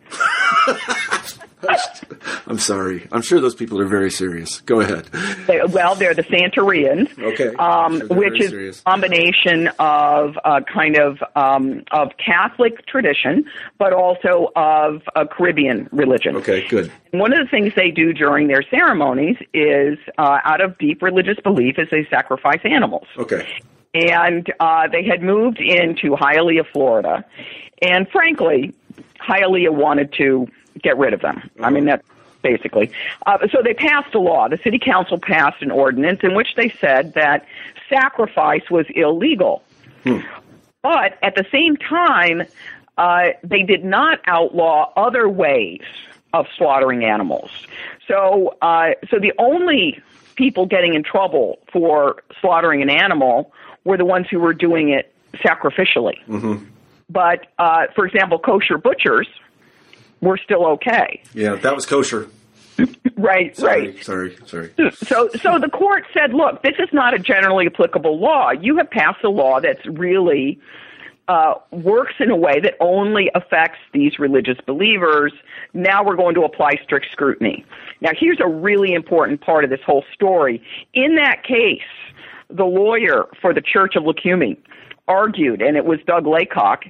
I'm 2.48 2.60
sorry. 2.60 3.08
I'm 3.12 3.22
sure 3.22 3.40
those 3.40 3.56
people 3.56 3.80
are 3.82 3.88
very 3.88 4.12
serious. 4.12 4.62
Go 4.62 4.82
ahead. 4.82 5.06
They, 5.48 5.62
well, 5.64 5.96
they're 5.96 6.14
the 6.14 6.24
Santerians, 6.24 7.18
okay, 7.20 7.54
um, 7.56 8.00
sure 8.00 8.08
which 8.08 8.42
is 8.42 8.50
serious. 8.50 8.82
a 8.82 8.84
combination 8.84 9.68
of 9.80 10.38
uh, 10.44 10.62
kind 10.62 10.98
of 10.98 11.24
um, 11.36 11.84
of 11.92 12.12
Catholic 12.24 12.86
tradition, 12.88 13.46
but 13.78 13.94
also 13.94 14.52
of 14.56 15.02
a 15.16 15.26
Caribbean 15.28 15.90
religion. 15.92 16.36
Okay, 16.38 16.68
good. 16.68 16.92
one 17.12 17.34
of 17.34 17.40
the 17.40 17.50
things 17.50 17.74
they 17.76 17.92
do 17.92 18.14
during 18.14 18.48
their 18.48 18.64
ceremonies 18.64 19.38
is, 19.54 19.98
uh, 20.18 20.40
out 20.44 20.62
of 20.62 20.78
deep 20.78 21.02
religious 21.02 21.40
belief, 21.44 21.78
is 21.78 21.88
they 21.92 22.06
sacrifice 22.10 22.60
animals. 22.64 23.08
Okay. 23.18 23.48
And 23.94 24.52
uh, 24.60 24.88
they 24.88 25.04
had 25.04 25.22
moved 25.22 25.60
into 25.60 26.16
Hialeah, 26.16 26.66
Florida, 26.72 27.24
and 27.82 28.10
frankly, 28.10 28.74
Hialeah 29.20 29.72
wanted 29.72 30.14
to 30.14 30.48
get 30.84 30.98
rid 30.98 31.14
of 31.14 31.22
them. 31.22 31.50
I 31.60 31.70
mean, 31.70 31.86
that 31.86 32.04
basically. 32.42 32.92
Uh, 33.26 33.40
so 33.52 33.62
they 33.64 33.74
passed 33.74 34.14
a 34.14 34.20
law. 34.20 34.48
The 34.48 34.60
city 34.64 34.78
council 34.78 35.18
passed 35.18 35.62
an 35.62 35.72
ordinance 35.72 36.20
in 36.24 36.36
which 36.36 36.56
they 36.56 36.70
said 36.70 37.14
that 37.14 37.46
sacrifice 37.90 38.70
was 38.70 38.86
illegal. 38.94 39.64
Hmm. 40.04 40.20
But 40.84 41.18
at 41.24 41.36
the 41.36 41.46
same 41.52 41.78
time, 41.78 42.44
uh, 42.98 43.30
they 43.44 43.64
did 43.64 43.84
not 43.84 44.20
outlaw 44.28 44.92
other 44.96 45.28
ways 45.30 45.82
of 46.34 46.46
slaughtering 46.58 47.06
animals. 47.06 47.50
So, 48.08 48.58
uh, 48.62 48.92
so 49.10 49.20
the 49.20 49.34
only 49.38 50.02
people 50.36 50.66
getting 50.66 50.94
in 50.94 51.04
trouble 51.04 51.60
for 51.72 52.24
slaughtering 52.42 52.82
an 52.82 52.90
animal 52.90 53.54
were 53.86 53.98
the 53.98 54.06
ones 54.06 54.28
who 54.30 54.40
were 54.40 54.54
doing 54.54 54.90
it 54.90 55.14
sacrificially. 55.36 56.24
Mm-hmm. 56.28 56.66
But, 57.10 57.48
uh, 57.60 57.88
for 57.96 58.06
example, 58.06 58.40
kosher 58.40 58.78
butchers 58.78 59.28
we're 60.24 60.38
still 60.38 60.66
okay. 60.68 61.22
Yeah, 61.34 61.56
that 61.56 61.76
was 61.76 61.86
kosher. 61.86 62.30
right, 63.18 63.56
sorry, 63.56 63.88
right. 63.90 64.04
Sorry, 64.04 64.38
sorry. 64.46 64.72
So, 64.96 65.30
so 65.30 65.60
the 65.60 65.70
court 65.70 66.06
said, 66.12 66.34
look, 66.34 66.64
this 66.64 66.76
is 66.80 66.90
not 66.92 67.14
a 67.14 67.20
generally 67.20 67.68
applicable 67.68 68.20
law. 68.20 68.52
You 68.52 68.78
have 68.78 68.90
passed 68.90 69.24
a 69.24 69.30
law 69.30 69.60
that's 69.60 69.86
really 69.86 70.60
uh, 71.28 71.54
works 71.72 72.16
in 72.20 72.30
a 72.32 72.36
way 72.36 72.60
that 72.60 72.76
only 72.80 73.30
affects 73.36 73.80
these 73.94 74.20
religious 74.20 74.58
believers. 74.66 75.34
Now 75.74 76.04
we're 76.04 76.16
going 76.16 76.36
to 76.36 76.42
apply 76.42 76.80
strict 76.84 77.12
scrutiny. 77.12 77.66
Now, 78.02 78.12
here's 78.18 78.40
a 78.40 78.48
really 78.48 78.94
important 78.94 79.42
part 79.42 79.64
of 79.64 79.70
this 79.70 79.80
whole 79.86 80.04
story. 80.14 80.62
In 80.94 81.16
that 81.16 81.44
case, 81.44 81.82
the 82.50 82.66
lawyer 82.66 83.28
for 83.42 83.54
the 83.54 83.62
Church 83.62 83.96
of 83.96 84.04
Lukumi 84.04 84.58
argued, 85.08 85.62
and 85.62 85.78
it 85.78 85.86
was 85.86 86.00
Doug 86.06 86.28
Laycock, 86.28 86.84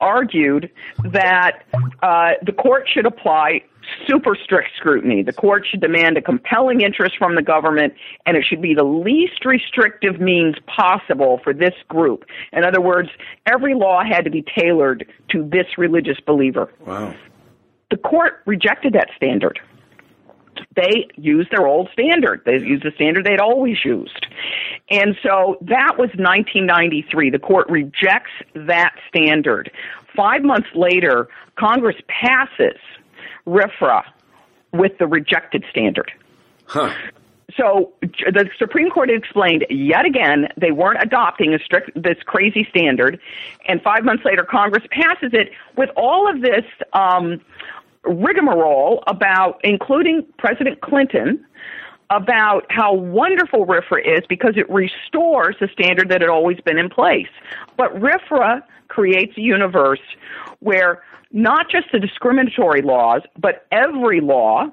argued 0.00 0.70
that 1.04 1.62
uh, 2.02 2.32
the 2.42 2.52
court 2.52 2.88
should 2.92 3.06
apply 3.06 3.62
super 4.06 4.36
strict 4.42 4.70
scrutiny. 4.76 5.22
The 5.22 5.32
court 5.32 5.66
should 5.70 5.80
demand 5.80 6.16
a 6.16 6.22
compelling 6.22 6.80
interest 6.80 7.16
from 7.18 7.34
the 7.34 7.42
government, 7.42 7.94
and 8.26 8.36
it 8.36 8.44
should 8.44 8.62
be 8.62 8.74
the 8.74 8.84
least 8.84 9.44
restrictive 9.44 10.20
means 10.20 10.56
possible 10.66 11.40
for 11.44 11.52
this 11.52 11.74
group. 11.88 12.24
In 12.52 12.64
other 12.64 12.80
words, 12.80 13.10
every 13.46 13.74
law 13.74 14.02
had 14.02 14.24
to 14.24 14.30
be 14.30 14.42
tailored 14.42 15.06
to 15.30 15.48
this 15.48 15.66
religious 15.78 16.18
believer. 16.20 16.70
Wow. 16.86 17.14
The 17.90 17.96
court 17.98 18.42
rejected 18.46 18.94
that 18.94 19.08
standard. 19.16 19.60
They 20.76 21.08
used 21.16 21.50
their 21.50 21.66
old 21.66 21.88
standard. 21.92 22.42
They 22.44 22.58
used 22.58 22.84
the 22.84 22.92
standard 22.94 23.24
they'd 23.24 23.40
always 23.40 23.84
used. 23.84 24.26
And 24.90 25.16
so 25.22 25.58
that 25.62 25.98
was 25.98 26.10
1993. 26.16 27.30
The 27.30 27.38
court 27.38 27.68
rejects 27.68 28.32
that 28.54 28.94
standard. 29.08 29.70
Five 30.16 30.42
months 30.42 30.68
later, 30.74 31.28
Congress 31.56 31.96
passes 32.08 32.78
RFRA 33.46 34.02
with 34.72 34.98
the 34.98 35.06
rejected 35.06 35.64
standard. 35.70 36.10
Huh. 36.66 36.92
So 37.56 37.92
the 38.00 38.48
Supreme 38.58 38.90
Court 38.90 39.10
explained 39.10 39.66
yet 39.70 40.06
again 40.06 40.48
they 40.56 40.72
weren't 40.72 41.02
adopting 41.02 41.54
a 41.54 41.58
strict 41.58 41.90
this 41.94 42.16
crazy 42.24 42.66
standard, 42.70 43.20
and 43.68 43.80
five 43.82 44.04
months 44.04 44.24
later 44.24 44.44
Congress 44.44 44.82
passes 44.90 45.30
it 45.32 45.50
with 45.76 45.90
all 45.96 46.28
of 46.28 46.40
this 46.40 46.64
um, 46.94 47.40
rigmarole 48.04 49.02
about, 49.06 49.60
including 49.64 50.26
President 50.38 50.80
Clinton, 50.80 51.44
about 52.10 52.66
how 52.68 52.92
wonderful 52.92 53.66
RFRA 53.66 54.18
is 54.18 54.20
because 54.28 54.54
it 54.56 54.68
restores 54.70 55.56
the 55.60 55.68
standard 55.72 56.08
that 56.10 56.20
had 56.20 56.30
always 56.30 56.60
been 56.60 56.78
in 56.78 56.90
place. 56.90 57.28
But 57.76 57.94
RFRA 57.94 58.62
creates 58.88 59.36
a 59.36 59.40
universe 59.40 60.02
where 60.60 61.02
not 61.32 61.68
just 61.70 61.88
the 61.92 61.98
discriminatory 61.98 62.82
laws, 62.82 63.22
but 63.38 63.66
every 63.72 64.20
law 64.20 64.70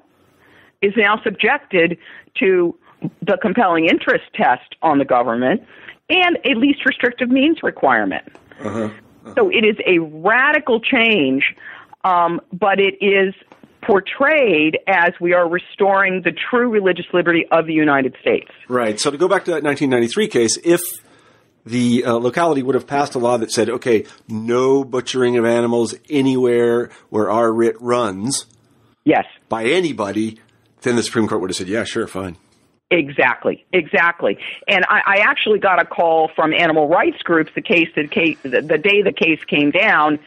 is 0.80 0.92
now 0.96 1.20
subjected 1.22 1.98
to 2.38 2.76
the 3.22 3.36
compelling 3.40 3.86
interest 3.86 4.24
test 4.34 4.76
on 4.82 4.98
the 4.98 5.04
government 5.04 5.62
and 6.08 6.38
a 6.44 6.54
least 6.54 6.84
restrictive 6.84 7.30
means 7.30 7.62
requirement. 7.62 8.24
Uh-huh. 8.60 8.84
Uh-huh. 9.24 9.34
So 9.34 9.48
it 9.50 9.64
is 9.64 9.76
a 9.86 9.98
radical 9.98 10.80
change, 10.80 11.54
um, 12.04 12.40
but 12.52 12.78
it 12.78 12.94
is 13.00 13.34
portrayed 13.82 14.78
as 14.86 15.12
we 15.20 15.32
are 15.32 15.48
restoring 15.48 16.22
the 16.22 16.32
true 16.32 16.70
religious 16.70 17.06
liberty 17.12 17.46
of 17.50 17.66
the 17.66 17.72
United 17.72 18.14
States. 18.20 18.50
Right. 18.68 18.98
So 19.00 19.10
to 19.10 19.18
go 19.18 19.28
back 19.28 19.44
to 19.46 19.50
that 19.50 19.62
1993 19.64 20.28
case, 20.28 20.58
if 20.64 20.80
the 21.64 22.04
uh, 22.04 22.14
locality 22.14 22.62
would 22.62 22.74
have 22.74 22.86
passed 22.86 23.14
a 23.14 23.18
law 23.18 23.36
that 23.38 23.50
said, 23.50 23.68
okay, 23.68 24.04
no 24.28 24.84
butchering 24.84 25.36
of 25.36 25.44
animals 25.44 25.94
anywhere 26.10 26.90
where 27.10 27.30
our 27.30 27.52
writ 27.52 27.76
runs. 27.80 28.46
Yes. 29.04 29.24
By 29.48 29.64
anybody, 29.64 30.38
then 30.82 30.96
the 30.96 31.02
Supreme 31.02 31.28
Court 31.28 31.40
would 31.40 31.50
have 31.50 31.56
said, 31.56 31.68
yeah, 31.68 31.84
sure, 31.84 32.06
fine. 32.06 32.36
Exactly, 32.92 33.64
exactly. 33.72 34.36
And 34.68 34.84
I, 34.86 35.00
I 35.06 35.16
actually 35.20 35.58
got 35.58 35.80
a 35.80 35.84
call 35.86 36.28
from 36.36 36.52
animal 36.52 36.88
rights 36.88 37.22
groups 37.22 37.50
the 37.54 37.62
case, 37.62 37.88
the 37.96 38.06
case 38.06 38.36
the, 38.42 38.60
the 38.60 38.76
day 38.76 39.00
the 39.00 39.12
case 39.12 39.42
came 39.44 39.70
down. 39.70 40.18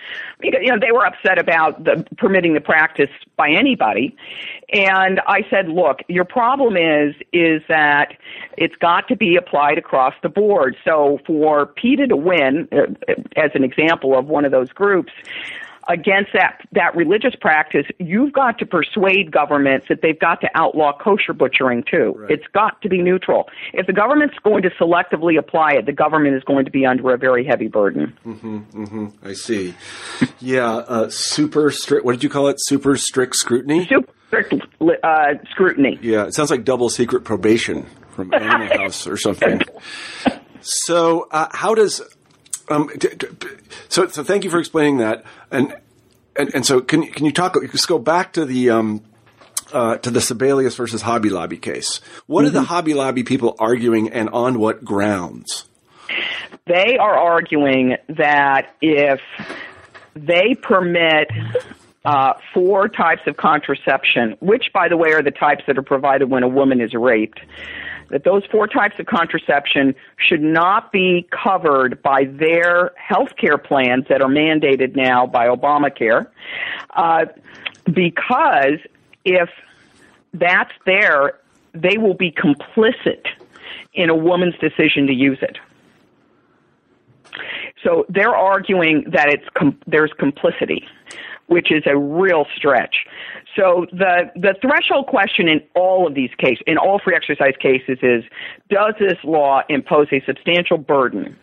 You 0.41 0.71
know, 0.71 0.79
they 0.79 0.91
were 0.91 1.05
upset 1.05 1.37
about 1.37 1.83
the, 1.83 2.03
permitting 2.17 2.55
the 2.55 2.61
practice 2.61 3.11
by 3.35 3.51
anybody. 3.51 4.17
And 4.73 5.21
I 5.27 5.45
said, 5.47 5.69
look, 5.69 5.99
your 6.07 6.25
problem 6.25 6.75
is 6.75 7.13
is 7.31 7.61
that 7.69 8.17
it's 8.57 8.75
got 8.77 9.07
to 9.09 9.15
be 9.15 9.35
applied 9.35 9.77
across 9.77 10.15
the 10.23 10.29
board. 10.29 10.75
So 10.83 11.19
for 11.27 11.67
PETA 11.67 12.07
to 12.07 12.15
win, 12.17 12.67
uh, 12.71 13.13
as 13.35 13.51
an 13.53 13.63
example 13.63 14.17
of 14.17 14.25
one 14.25 14.43
of 14.43 14.51
those 14.51 14.69
groups, 14.69 15.13
against 15.87 16.31
that 16.33 16.61
that 16.71 16.95
religious 16.95 17.35
practice, 17.39 17.85
you've 17.99 18.33
got 18.33 18.57
to 18.59 18.65
persuade 18.65 19.31
governments 19.31 19.87
that 19.89 20.01
they've 20.01 20.19
got 20.19 20.41
to 20.41 20.49
outlaw 20.55 20.97
kosher 20.97 21.33
butchering 21.33 21.83
too. 21.89 22.13
Right. 22.17 22.31
It's 22.31 22.47
got 22.53 22.81
to 22.81 22.89
be 22.89 23.01
neutral. 23.01 23.47
If 23.73 23.87
the 23.87 23.93
government's 23.93 24.35
going 24.43 24.63
to 24.63 24.69
selectively 24.71 25.37
apply 25.37 25.73
it, 25.73 25.85
the 25.85 25.93
government 25.93 26.35
is 26.35 26.43
going 26.43 26.65
to 26.65 26.71
be 26.71 26.85
under 26.85 27.13
a 27.13 27.17
very 27.17 27.45
heavy 27.45 27.67
burden. 27.67 28.13
I 29.23 29.33
see. 29.33 29.73
Yeah, 30.39 30.75
uh, 30.75 31.09
super 31.09 31.71
strict. 31.71 32.05
What 32.05 32.13
did 32.13 32.23
you 32.23 32.29
call 32.29 32.47
it? 32.47 32.57
Super 32.59 32.97
strict 32.97 33.35
scrutiny. 33.35 33.87
Super 33.87 34.11
strict 34.27 34.53
uh, 35.03 35.33
scrutiny. 35.51 35.99
Yeah, 36.01 36.25
it 36.25 36.33
sounds 36.33 36.51
like 36.51 36.63
double 36.63 36.89
secret 36.89 37.23
probation 37.23 37.85
from 38.11 38.33
Animal 38.33 38.77
House 38.77 39.07
or 39.07 39.17
something. 39.17 39.61
So, 40.61 41.27
uh, 41.31 41.47
how 41.51 41.75
does 41.75 42.01
um, 42.69 42.89
d- 42.97 43.09
d- 43.17 43.27
so? 43.89 44.07
So, 44.07 44.23
thank 44.23 44.43
you 44.43 44.49
for 44.49 44.59
explaining 44.59 44.97
that. 44.97 45.23
And 45.51 45.75
and, 46.35 46.53
and 46.53 46.65
so, 46.65 46.81
can 46.81 47.07
can 47.07 47.25
you 47.25 47.31
talk? 47.31 47.55
Let's 47.55 47.85
go 47.85 47.99
back 47.99 48.33
to 48.33 48.45
the. 48.45 48.69
Um, 48.69 49.03
uh, 49.73 49.97
to 49.97 50.11
the 50.11 50.19
Sebelius 50.19 50.77
versus 50.77 51.01
Hobby 51.01 51.29
Lobby 51.29 51.57
case. 51.57 51.99
What 52.27 52.45
are 52.45 52.51
the 52.51 52.61
Hobby 52.61 52.93
Lobby 52.93 53.23
people 53.23 53.55
arguing 53.59 54.09
and 54.09 54.29
on 54.29 54.59
what 54.59 54.85
grounds? 54.85 55.65
They 56.67 56.97
are 56.97 57.17
arguing 57.17 57.97
that 58.07 58.75
if 58.79 59.19
they 60.15 60.55
permit 60.55 61.29
uh, 62.05 62.33
four 62.53 62.87
types 62.87 63.23
of 63.27 63.37
contraception, 63.37 64.37
which, 64.39 64.71
by 64.73 64.87
the 64.87 64.97
way, 64.97 65.11
are 65.11 65.23
the 65.23 65.31
types 65.31 65.63
that 65.67 65.77
are 65.77 65.83
provided 65.83 66.29
when 66.29 66.43
a 66.43 66.47
woman 66.47 66.79
is 66.79 66.93
raped, 66.93 67.39
that 68.09 68.23
those 68.23 68.43
four 68.51 68.67
types 68.67 68.99
of 68.99 69.05
contraception 69.05 69.95
should 70.17 70.41
not 70.41 70.91
be 70.91 71.27
covered 71.31 72.01
by 72.01 72.25
their 72.25 72.91
health 72.95 73.35
care 73.37 73.57
plans 73.57 74.05
that 74.09 74.21
are 74.21 74.29
mandated 74.29 74.95
now 74.95 75.25
by 75.25 75.47
Obamacare, 75.47 76.27
uh, 76.91 77.25
because 77.85 78.79
if 79.23 79.49
that's 80.33 80.73
there, 80.85 81.39
they 81.73 81.97
will 81.97 82.13
be 82.13 82.31
complicit 82.31 83.27
in 83.93 84.09
a 84.09 84.15
woman's 84.15 84.55
decision 84.57 85.07
to 85.07 85.13
use 85.13 85.39
it. 85.41 85.57
So 87.83 88.05
they're 88.09 88.35
arguing 88.35 89.05
that 89.11 89.29
it's 89.29 89.47
com- 89.53 89.79
there's 89.85 90.11
complicity, 90.17 90.87
which 91.47 91.71
is 91.71 91.83
a 91.85 91.97
real 91.97 92.45
stretch. 92.55 93.05
So 93.55 93.85
the 93.91 94.31
the 94.35 94.55
threshold 94.61 95.07
question 95.07 95.47
in 95.47 95.61
all 95.75 96.07
of 96.07 96.13
these 96.13 96.31
cases, 96.37 96.63
in 96.67 96.77
all 96.77 96.99
free 96.99 97.15
exercise 97.15 97.53
cases, 97.59 97.99
is 98.01 98.23
does 98.69 98.95
this 98.99 99.17
law 99.23 99.61
impose 99.69 100.07
a 100.11 100.21
substantial 100.25 100.77
burden 100.77 101.37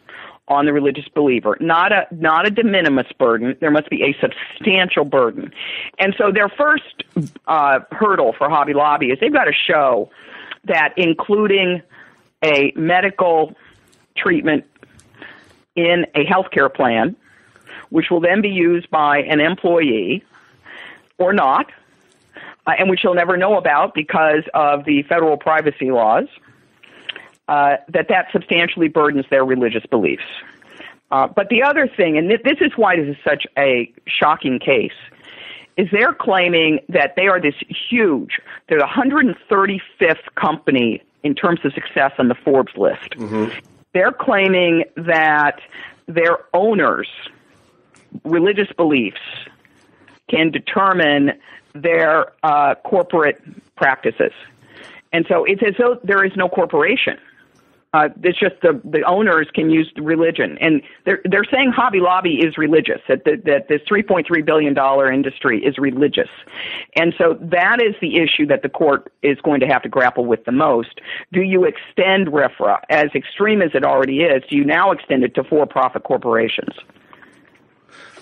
on 0.48 0.66
the 0.66 0.72
religious 0.72 1.08
believer? 1.14 1.56
Not 1.58 1.92
a 1.92 2.06
not 2.10 2.46
a 2.46 2.50
de 2.50 2.64
minimis 2.64 3.06
burden. 3.18 3.56
There 3.60 3.70
must 3.70 3.88
be 3.88 4.02
a 4.02 4.14
substantial 4.20 5.04
burden. 5.04 5.52
And 5.98 6.14
so 6.18 6.30
their 6.32 6.50
first 6.50 7.04
uh, 7.46 7.80
hurdle 7.90 8.34
for 8.36 8.50
Hobby 8.50 8.74
Lobby 8.74 9.06
is 9.06 9.18
they've 9.20 9.32
got 9.32 9.44
to 9.44 9.54
show 9.54 10.10
that 10.64 10.92
including 10.96 11.80
a 12.44 12.72
medical 12.76 13.54
treatment 14.16 14.64
in 15.74 16.04
a 16.14 16.24
healthcare 16.26 16.72
plan, 16.72 17.16
which 17.88 18.10
will 18.10 18.20
then 18.20 18.42
be 18.42 18.50
used 18.50 18.90
by 18.90 19.18
an 19.18 19.40
employee 19.40 20.22
or 21.18 21.32
not, 21.32 21.70
uh, 22.66 22.72
and 22.78 22.88
which 22.88 23.00
you'll 23.02 23.14
never 23.14 23.36
know 23.36 23.56
about 23.56 23.94
because 23.94 24.44
of 24.54 24.84
the 24.84 25.02
federal 25.04 25.36
privacy 25.36 25.90
laws, 25.90 26.26
uh, 27.48 27.76
that 27.88 28.08
that 28.08 28.26
substantially 28.32 28.88
burdens 28.88 29.24
their 29.30 29.44
religious 29.44 29.84
beliefs. 29.86 30.22
Uh, 31.10 31.26
but 31.26 31.48
the 31.50 31.62
other 31.62 31.86
thing, 31.86 32.16
and 32.16 32.28
th- 32.28 32.42
this 32.42 32.58
is 32.60 32.72
why 32.76 32.96
this 32.96 33.08
is 33.08 33.16
such 33.22 33.46
a 33.58 33.92
shocking 34.06 34.58
case, 34.58 34.92
is 35.76 35.88
they're 35.90 36.14
claiming 36.14 36.78
that 36.88 37.14
they 37.16 37.26
are 37.26 37.40
this 37.40 37.54
huge, 37.90 38.38
they're 38.68 38.78
the 38.78 38.84
135th 38.84 40.34
company 40.34 41.02
in 41.22 41.34
terms 41.34 41.60
of 41.64 41.72
success 41.72 42.12
on 42.18 42.28
the 42.28 42.34
Forbes 42.34 42.72
list. 42.76 43.14
They're 43.92 44.12
claiming 44.12 44.84
that 44.96 45.60
their 46.06 46.38
owners' 46.54 47.08
religious 48.24 48.68
beliefs 48.76 49.20
can 50.30 50.50
determine 50.50 51.32
their 51.74 52.32
uh, 52.42 52.74
corporate 52.84 53.40
practices. 53.76 54.32
And 55.12 55.26
so 55.28 55.44
it's 55.44 55.62
as 55.62 55.74
though 55.78 55.98
there 56.04 56.24
is 56.24 56.32
no 56.36 56.48
corporation. 56.48 57.18
Uh, 57.94 58.08
it's 58.22 58.40
just 58.40 58.54
the, 58.62 58.80
the 58.84 59.02
owners 59.02 59.48
can 59.54 59.68
use 59.68 59.92
religion, 59.98 60.56
and 60.62 60.80
they're 61.04 61.20
they're 61.26 61.44
saying 61.44 61.72
Hobby 61.76 62.00
Lobby 62.00 62.36
is 62.36 62.56
religious. 62.56 63.02
That 63.06 63.24
the, 63.24 63.36
that 63.44 63.68
this 63.68 63.82
3.3 63.82 64.24
billion 64.46 64.72
dollar 64.72 65.12
industry 65.12 65.62
is 65.62 65.76
religious, 65.76 66.30
and 66.96 67.12
so 67.18 67.36
that 67.38 67.82
is 67.82 67.94
the 68.00 68.16
issue 68.16 68.46
that 68.46 68.62
the 68.62 68.70
court 68.70 69.12
is 69.22 69.36
going 69.42 69.60
to 69.60 69.66
have 69.66 69.82
to 69.82 69.90
grapple 69.90 70.24
with 70.24 70.42
the 70.46 70.52
most. 70.52 71.02
Do 71.34 71.42
you 71.42 71.64
extend 71.64 72.28
RFRA 72.28 72.78
as 72.88 73.08
extreme 73.14 73.60
as 73.60 73.72
it 73.74 73.84
already 73.84 74.20
is? 74.22 74.42
Do 74.48 74.56
you 74.56 74.64
now 74.64 74.90
extend 74.90 75.22
it 75.22 75.34
to 75.34 75.44
for-profit 75.44 76.04
corporations? 76.04 76.74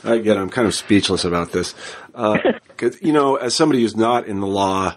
Again, 0.04 0.38
I'm 0.38 0.50
kind 0.50 0.66
of 0.66 0.74
speechless 0.74 1.24
about 1.24 1.52
this. 1.52 1.74
Uh, 2.14 2.38
you 3.00 3.12
know, 3.12 3.36
as 3.36 3.54
somebody 3.54 3.82
who's 3.82 3.96
not 3.96 4.26
in 4.26 4.40
the 4.40 4.46
law, 4.46 4.96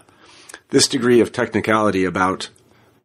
this 0.70 0.88
degree 0.88 1.20
of 1.20 1.32
technicality 1.32 2.04
about 2.04 2.48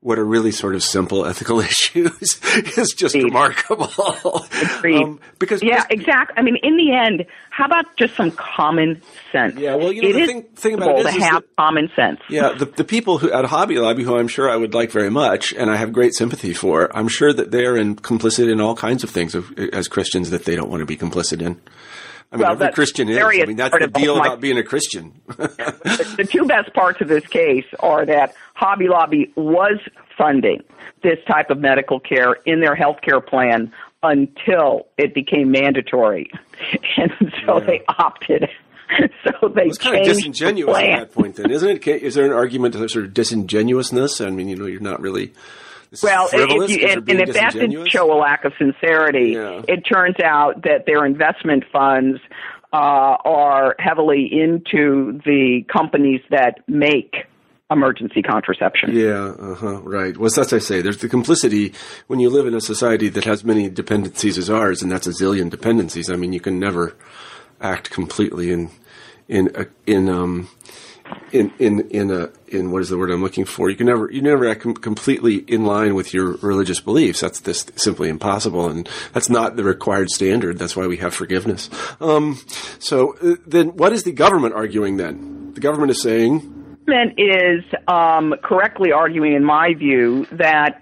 what 0.02 0.18
are 0.18 0.24
really 0.24 0.52
sort 0.52 0.76
of 0.76 0.82
simple 0.82 1.26
ethical 1.26 1.60
issues 1.60 2.40
is 2.78 2.94
just 2.96 3.16
Agreed. 3.16 3.26
remarkable. 3.26 4.46
Um, 4.86 5.20
because 5.40 5.62
yeah, 5.62 5.84
exactly. 5.90 6.36
I 6.38 6.42
mean, 6.42 6.56
in 6.64 6.78
the 6.78 6.94
end, 6.94 7.26
how 7.50 7.66
about 7.66 7.98
just 7.98 8.16
some 8.16 8.32
common 8.32 9.02
sense? 9.34 9.58
Yeah, 9.60 9.76
well, 9.76 9.92
you 9.92 10.02
know, 10.04 10.08
It 10.10 10.14
the 10.14 10.26
thing- 10.26 10.44
thing 10.56 10.74
about 10.76 11.00
it 11.00 11.06
is- 11.08 11.16
to 11.16 11.22
have 11.22 11.42
that- 11.44 11.56
common 11.58 11.92
sense. 11.98 12.22
Yeah, 12.30 12.54
the, 12.54 12.64
the 12.66 12.86
people 12.86 13.18
who 13.18 13.30
at 13.30 13.44
Hobby 13.44 13.78
Lobby, 13.78 14.04
who 14.04 14.16
I'm 14.18 14.30
sure 14.30 14.50
I 14.50 14.56
would 14.56 14.74
like 14.74 14.90
very 14.92 15.10
much, 15.10 15.52
and 15.54 15.70
I 15.70 15.76
have 15.76 15.92
great 15.92 16.14
sympathy 16.14 16.54
for, 16.54 16.96
I'm 16.96 17.10
sure 17.10 17.34
that 17.34 17.52
they're 17.52 17.76
in, 17.76 17.98
complicit 17.98 18.50
in 18.50 18.62
all 18.62 18.76
kinds 18.78 19.04
of 19.04 19.10
things 19.10 19.36
of, 19.36 19.52
as 19.60 19.90
Christians 19.90 20.30
that 20.30 20.46
they 20.46 20.56
don't 20.56 20.70
want 20.70 20.80
to 20.80 20.86
be 20.86 20.96
complicit 20.96 21.42
in. 21.42 21.60
I 22.32 22.36
mean, 22.36 22.44
Well, 22.44 22.52
every 22.54 22.72
Christian 22.74 23.10
is. 23.10 23.18
I 23.18 23.46
mean, 23.46 23.58
that's 23.58 23.78
the 23.78 23.88
deal 23.88 24.16
my- 24.18 24.28
about 24.28 24.40
being 24.42 24.58
a 24.58 24.64
Christian. 24.64 25.20
the, 25.28 26.28
two 26.30 26.46
best 26.46 26.74
parts 26.74 27.02
of 27.02 27.08
this 27.08 27.26
case 27.26 27.66
are 27.80 28.06
that 28.06 28.36
Hobby 28.54 28.88
Lobby 28.88 29.32
was 29.36 29.80
funding 30.18 30.62
this 31.02 31.18
type 31.28 31.50
of 31.50 31.60
medical 31.60 32.00
care 32.00 32.34
in 32.46 32.60
their 32.62 32.76
health 32.76 32.98
care 33.02 33.22
plan 33.22 33.72
until 34.04 34.88
it 34.98 35.14
became 35.14 35.52
mandatory. 35.52 36.30
And 36.98 37.12
so 37.46 37.60
Yeah. 37.60 37.66
they 37.66 37.82
opted. 37.88 38.50
So 39.24 39.50
they 39.50 39.66
it's 39.66 39.78
kind 39.78 39.98
of 39.98 40.04
disingenuous 40.04 40.76
at 40.76 41.00
that 41.00 41.14
point, 41.14 41.36
then, 41.36 41.52
isn't 41.52 41.70
it? 41.70 41.88
Is 41.88 42.16
there 42.16 42.26
an 42.26 42.32
argument 42.32 42.74
of 42.74 42.90
sort 42.90 43.06
of 43.06 43.14
disingenuousness? 43.14 44.20
I 44.20 44.32
mean, 44.32 44.50
you 44.50 44.56
know, 44.56 44.66
you're 44.66 44.80
not 44.82 45.00
really. 45.00 45.32
This 45.90 46.00
is 46.00 46.04
Well, 46.04 46.30
if 46.32 46.70
you're 46.70 46.90
and, 46.90 47.10
and 47.10 47.22
if 47.22 47.34
that 47.34 47.54
didn't 47.54 47.88
show 47.88 48.12
a 48.12 48.18
lack 48.18 48.46
of 48.46 48.54
sincerity, 48.58 49.32
Yeah. 49.32 49.62
it 49.68 49.82
turns 49.82 50.16
out 50.24 50.64
that 50.64 50.86
their 50.86 51.06
investment 51.06 51.64
funds 51.72 52.20
uh, 52.72 52.76
are 52.76 53.76
heavily 53.80 54.30
into 54.32 55.20
the 55.26 55.66
companies 55.72 56.22
that 56.30 56.60
make 56.68 57.26
emergency 57.72 58.22
contraception. 58.22 58.92
Yeah, 58.96 59.34
uh 59.40 59.56
huh, 59.56 59.82
right. 59.82 60.18
Well, 60.18 60.30
that's 60.36 60.52
what 60.52 60.54
I 60.54 60.60
say. 60.60 60.82
There's 60.82 60.98
the 60.98 61.10
complicity 61.10 61.74
when 62.08 62.20
you 62.20 62.30
live 62.30 62.48
in 62.48 62.54
a 62.56 62.62
society 62.62 63.10
that 63.10 63.26
has 63.26 63.44
many 63.44 63.70
dependencies 63.70 64.38
as 64.38 64.50
ours, 64.50 64.82
and 64.82 64.92
that's 64.92 65.06
a 65.08 65.12
zillion 65.12 65.50
dependencies. 65.50 66.10
I 66.10 66.16
mean, 66.16 66.34
you 66.34 66.40
can 66.40 66.60
never 66.60 66.96
act 67.62 67.90
completely 67.92 68.52
in 68.52 68.70
in 69.28 69.68
in 69.86 70.10
um 70.10 70.50
in 71.32 71.52
in 71.60 71.82
in 71.90 72.12
a 72.12 72.30
in 72.48 72.72
what 72.72 72.82
is 72.82 72.90
the 72.90 72.98
word 72.98 73.12
I'm 73.12 73.22
looking 73.22 73.46
for? 73.46 73.70
You 73.70 73.76
can 73.76 73.88
never 73.88 74.12
you 74.12 74.22
never 74.22 74.48
act 74.48 74.62
com- 74.62 74.74
completely 74.76 75.36
in 75.38 75.66
line 75.66 75.96
with 75.96 76.14
your 76.14 76.34
religious 76.42 76.80
beliefs. 76.80 77.22
That's 77.22 77.40
just 77.40 77.80
simply 77.80 78.10
impossible, 78.10 78.70
and 78.70 78.90
that's 79.14 79.30
not 79.30 79.56
the 79.56 79.64
required 79.64 80.10
standard. 80.10 80.58
That's 80.58 80.76
why 80.76 80.88
we 80.88 80.98
have 80.98 81.14
forgiveness. 81.14 81.70
Um, 82.02 82.40
so 82.80 83.16
uh, 83.22 83.36
then, 83.46 83.70
what 83.78 83.94
is 83.94 84.04
the 84.04 84.12
government 84.12 84.56
arguing 84.56 84.98
then? 84.98 85.54
The 85.54 85.62
government 85.62 85.92
is 85.92 86.02
saying. 86.02 86.40
government 86.86 87.20
is 87.20 87.64
um, 87.88 88.36
correctly 88.44 88.92
arguing, 88.92 89.34
in 89.34 89.44
my 89.44 89.74
view, 89.74 90.26
that 90.32 90.82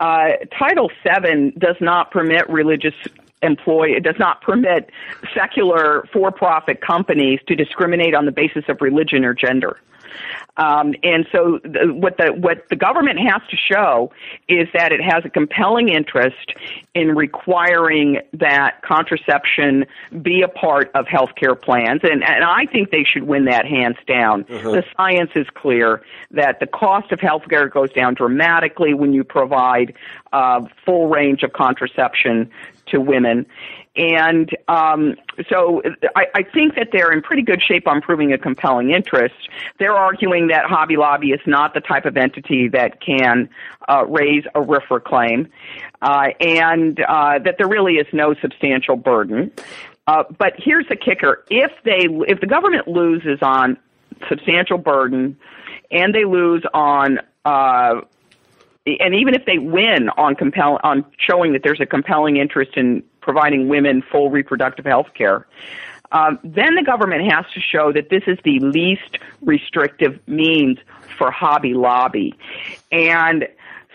uh, 0.00 0.30
Title 0.58 0.90
VII 1.04 1.52
does 1.58 1.76
not 1.80 2.10
permit 2.10 2.48
religious 2.48 2.94
employ 3.44 3.90
it 3.90 4.02
does 4.02 4.18
not 4.18 4.40
permit 4.40 4.90
secular 5.34 6.06
for-profit 6.12 6.80
companies 6.80 7.40
to 7.46 7.54
discriminate 7.54 8.14
on 8.14 8.26
the 8.26 8.32
basis 8.32 8.64
of 8.68 8.80
religion 8.80 9.24
or 9.24 9.34
gender. 9.34 9.78
Um, 10.56 10.94
and 11.02 11.26
so, 11.32 11.58
the, 11.64 11.92
what 11.92 12.16
the 12.16 12.32
what 12.32 12.68
the 12.68 12.76
government 12.76 13.18
has 13.18 13.42
to 13.50 13.56
show 13.56 14.12
is 14.48 14.68
that 14.72 14.92
it 14.92 15.00
has 15.02 15.24
a 15.24 15.28
compelling 15.28 15.88
interest 15.88 16.54
in 16.94 17.16
requiring 17.16 18.20
that 18.34 18.80
contraception 18.82 19.84
be 20.22 20.42
a 20.42 20.48
part 20.48 20.92
of 20.94 21.06
healthcare 21.06 21.60
plans, 21.60 22.02
and 22.04 22.22
and 22.22 22.44
I 22.44 22.66
think 22.66 22.90
they 22.90 23.04
should 23.04 23.24
win 23.24 23.46
that 23.46 23.66
hands 23.66 23.96
down. 24.06 24.44
The 24.48 24.84
science 24.96 25.30
is 25.34 25.46
clear 25.54 26.02
that 26.30 26.60
the 26.60 26.66
cost 26.66 27.10
of 27.10 27.18
healthcare 27.18 27.70
goes 27.70 27.90
down 27.92 28.14
dramatically 28.14 28.94
when 28.94 29.12
you 29.12 29.24
provide 29.24 29.94
uh, 30.32 30.60
full 30.84 31.08
range 31.08 31.42
of 31.42 31.52
contraception 31.52 32.50
to 32.86 32.98
women. 32.98 33.46
and 33.96 34.50
um, 34.68 35.14
so 35.48 35.82
I, 36.16 36.26
I 36.34 36.42
think 36.42 36.74
that 36.74 36.88
they're 36.92 37.12
in 37.12 37.22
pretty 37.22 37.42
good 37.42 37.62
shape 37.62 37.86
on 37.86 38.00
proving 38.00 38.32
a 38.32 38.38
compelling 38.38 38.90
interest. 38.90 39.34
They're 39.78 39.96
arguing 39.96 40.48
that 40.48 40.64
Hobby 40.66 40.96
Lobby 40.96 41.30
is 41.30 41.40
not 41.46 41.74
the 41.74 41.80
type 41.80 42.04
of 42.04 42.16
entity 42.16 42.68
that 42.68 43.00
can 43.00 43.48
uh, 43.88 44.04
raise 44.06 44.44
a 44.54 44.60
RFRA 44.60 45.02
claim, 45.04 45.48
uh, 46.02 46.28
and 46.40 47.00
uh, 47.00 47.38
that 47.40 47.56
there 47.58 47.68
really 47.68 47.94
is 47.94 48.06
no 48.12 48.34
substantial 48.34 48.96
burden. 48.96 49.52
Uh, 50.06 50.24
but 50.36 50.54
here's 50.58 50.86
the 50.88 50.96
kicker: 50.96 51.44
if 51.50 51.70
they, 51.84 52.08
if 52.28 52.40
the 52.40 52.46
government 52.46 52.88
loses 52.88 53.38
on 53.42 53.76
substantial 54.28 54.78
burden, 54.78 55.36
and 55.90 56.14
they 56.14 56.24
lose 56.24 56.64
on 56.74 57.20
uh, 57.44 58.00
and 58.86 59.14
even 59.14 59.34
if 59.34 59.44
they 59.46 59.58
win 59.58 60.08
on 60.10 60.34
compel 60.34 60.78
on 60.82 61.04
showing 61.18 61.52
that 61.52 61.62
there's 61.62 61.80
a 61.80 61.86
compelling 61.86 62.36
interest 62.36 62.72
in 62.76 63.02
providing 63.20 63.68
women 63.68 64.02
full 64.02 64.30
reproductive 64.30 64.84
health 64.84 65.08
care, 65.14 65.46
um, 66.12 66.38
then 66.44 66.74
the 66.74 66.82
government 66.82 67.30
has 67.30 67.44
to 67.54 67.60
show 67.60 67.92
that 67.92 68.10
this 68.10 68.22
is 68.26 68.38
the 68.44 68.58
least 68.60 69.18
restrictive 69.42 70.20
means 70.28 70.78
for 71.16 71.30
Hobby 71.30 71.74
Lobby, 71.74 72.34
and 72.92 73.48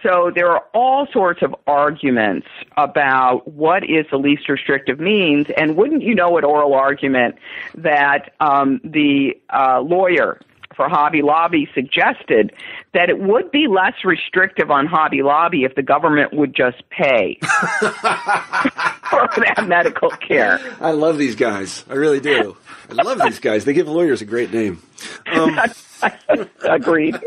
so 0.04 0.32
there 0.34 0.50
are 0.50 0.64
all 0.74 1.08
sorts 1.12 1.42
of 1.42 1.54
arguments 1.68 2.48
about 2.78 3.48
what 3.48 3.84
is 3.84 4.06
the 4.12 4.18
least 4.18 4.48
restrictive 4.48 5.00
means, 5.00 5.48
and 5.58 5.76
wouldn't 5.76 6.04
you 6.04 6.16
know, 6.16 6.38
at 6.38 6.44
oral 6.44 6.74
argument, 6.74 7.36
that 7.76 8.34
um, 8.40 8.80
the 8.84 9.38
uh, 9.50 9.82
lawyer 9.82 10.40
for 10.80 10.88
Hobby 10.88 11.22
Lobby 11.22 11.68
suggested 11.74 12.54
that 12.94 13.10
it 13.10 13.20
would 13.20 13.52
be 13.52 13.68
less 13.68 14.06
restrictive 14.06 14.72
on 14.72 14.86
Hobby 14.86 15.22
Lobby 15.22 15.66
if 15.66 15.76
the 15.76 15.84
government 15.84 16.32
would 16.32 16.56
just 16.56 16.90
pay 16.90 17.38
for 17.42 17.90
that 17.92 19.66
medical 19.68 20.10
care. 20.10 20.58
I 20.80 20.92
love 20.92 21.18
these 21.18 21.36
guys. 21.36 21.84
I 21.90 21.96
really 21.96 22.22
do. 22.22 22.56
I 22.90 23.04
love 23.04 23.20
these 23.22 23.40
guys. 23.40 23.66
They 23.66 23.74
give 23.74 23.90
lawyers 23.90 24.22
a 24.22 24.26
great 24.26 24.54
name. 24.54 24.82
Um, 25.30 25.60
Agreed. 26.62 27.20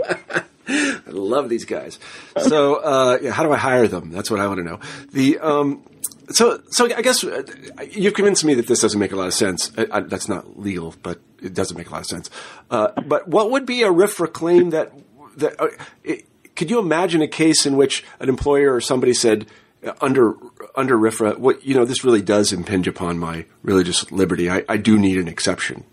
I 0.67 1.03
love 1.09 1.51
these 1.51 1.67
guys. 1.67 1.99
So, 2.39 2.77
uh, 2.77 3.19
yeah, 3.21 3.33
how 3.33 3.43
do 3.43 3.53
I 3.53 3.59
hire 3.59 3.87
them? 3.87 4.13
That's 4.13 4.31
what 4.31 4.41
I 4.41 4.47
want 4.47 4.61
to 4.61 4.65
know. 4.65 4.81
The 5.13 5.39
um, 5.41 5.83
so 6.31 6.63
so 6.71 6.87
I 6.87 7.03
guess 7.03 7.23
uh, 7.23 7.43
you've 7.91 8.15
convinced 8.15 8.47
me 8.47 8.55
that 8.55 8.67
this 8.67 8.81
doesn't 8.81 8.99
make 8.99 9.13
a 9.13 9.17
lot 9.17 9.27
of 9.27 9.35
sense. 9.35 9.71
I, 9.77 9.87
I, 9.93 10.01
that's 10.01 10.27
not 10.27 10.59
legal, 10.59 10.95
but 11.03 11.21
it 11.43 11.55
doesn't 11.55 11.77
make 11.77 11.89
a 11.89 11.93
lot 11.93 12.01
of 12.01 12.07
sense. 12.07 12.31
Uh, 12.71 12.89
but 13.03 13.29
what 13.29 13.51
would 13.51 13.67
be 13.67 13.83
a 13.83 13.89
RFRA 13.89 14.33
claim 14.33 14.71
that 14.71 14.93
that 15.37 15.61
uh, 15.61 15.69
it, 16.05 16.27
could 16.55 16.71
you 16.71 16.79
imagine 16.79 17.23
a 17.23 17.29
case 17.29 17.67
in 17.67 17.77
which 17.77 18.05
an 18.21 18.29
employer 18.29 18.75
or 18.75 18.81
somebody 18.81 19.15
said 19.15 19.47
uh, 19.85 19.93
under 20.01 20.35
under 20.77 20.97
RFRA, 20.97 21.39
what 21.39 21.65
you 21.65 21.75
know, 21.75 21.85
this 21.85 22.05
really 22.05 22.23
does 22.23 22.53
impinge 22.53 22.87
upon 22.87 23.19
my 23.19 23.47
religious 23.63 24.11
liberty. 24.11 24.51
I, 24.51 24.65
I 24.69 24.77
do 24.77 24.99
need 24.99 25.19
an 25.19 25.29
exception. 25.29 25.85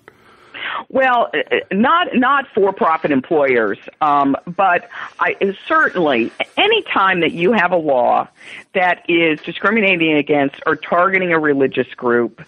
Well, 0.90 1.30
uh, 1.34 1.58
not 1.72 2.08
not 2.16 2.46
for-profit 2.54 3.12
employers, 3.12 3.78
um, 4.02 4.36
but 4.46 4.90
I, 5.20 5.36
certainly 5.68 6.32
any 6.58 6.82
time 6.84 7.22
that 7.22 7.32
you 7.32 7.52
have 7.52 7.72
a 7.72 7.78
law 7.78 8.28
that 8.74 9.06
is 9.08 9.40
discriminating 9.42 10.16
against 10.16 10.56
or 10.66 10.76
targeting 10.76 11.32
a 11.32 11.40
religious 11.40 11.88
group, 11.96 12.42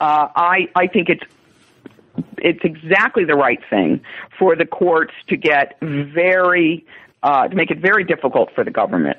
uh, 0.00 0.28
I 0.34 0.68
I 0.74 0.88
think 0.88 1.08
it's 1.08 1.24
it's 2.38 2.60
exactly 2.64 3.24
the 3.24 3.34
right 3.34 3.60
thing 3.68 4.00
for 4.38 4.56
the 4.56 4.66
courts 4.66 5.14
to 5.28 5.36
get 5.36 5.78
very 5.80 6.84
uh, 7.22 7.48
to 7.48 7.56
make 7.56 7.70
it 7.70 7.78
very 7.78 8.04
difficult 8.04 8.50
for 8.54 8.62
the 8.64 8.70
government. 8.70 9.18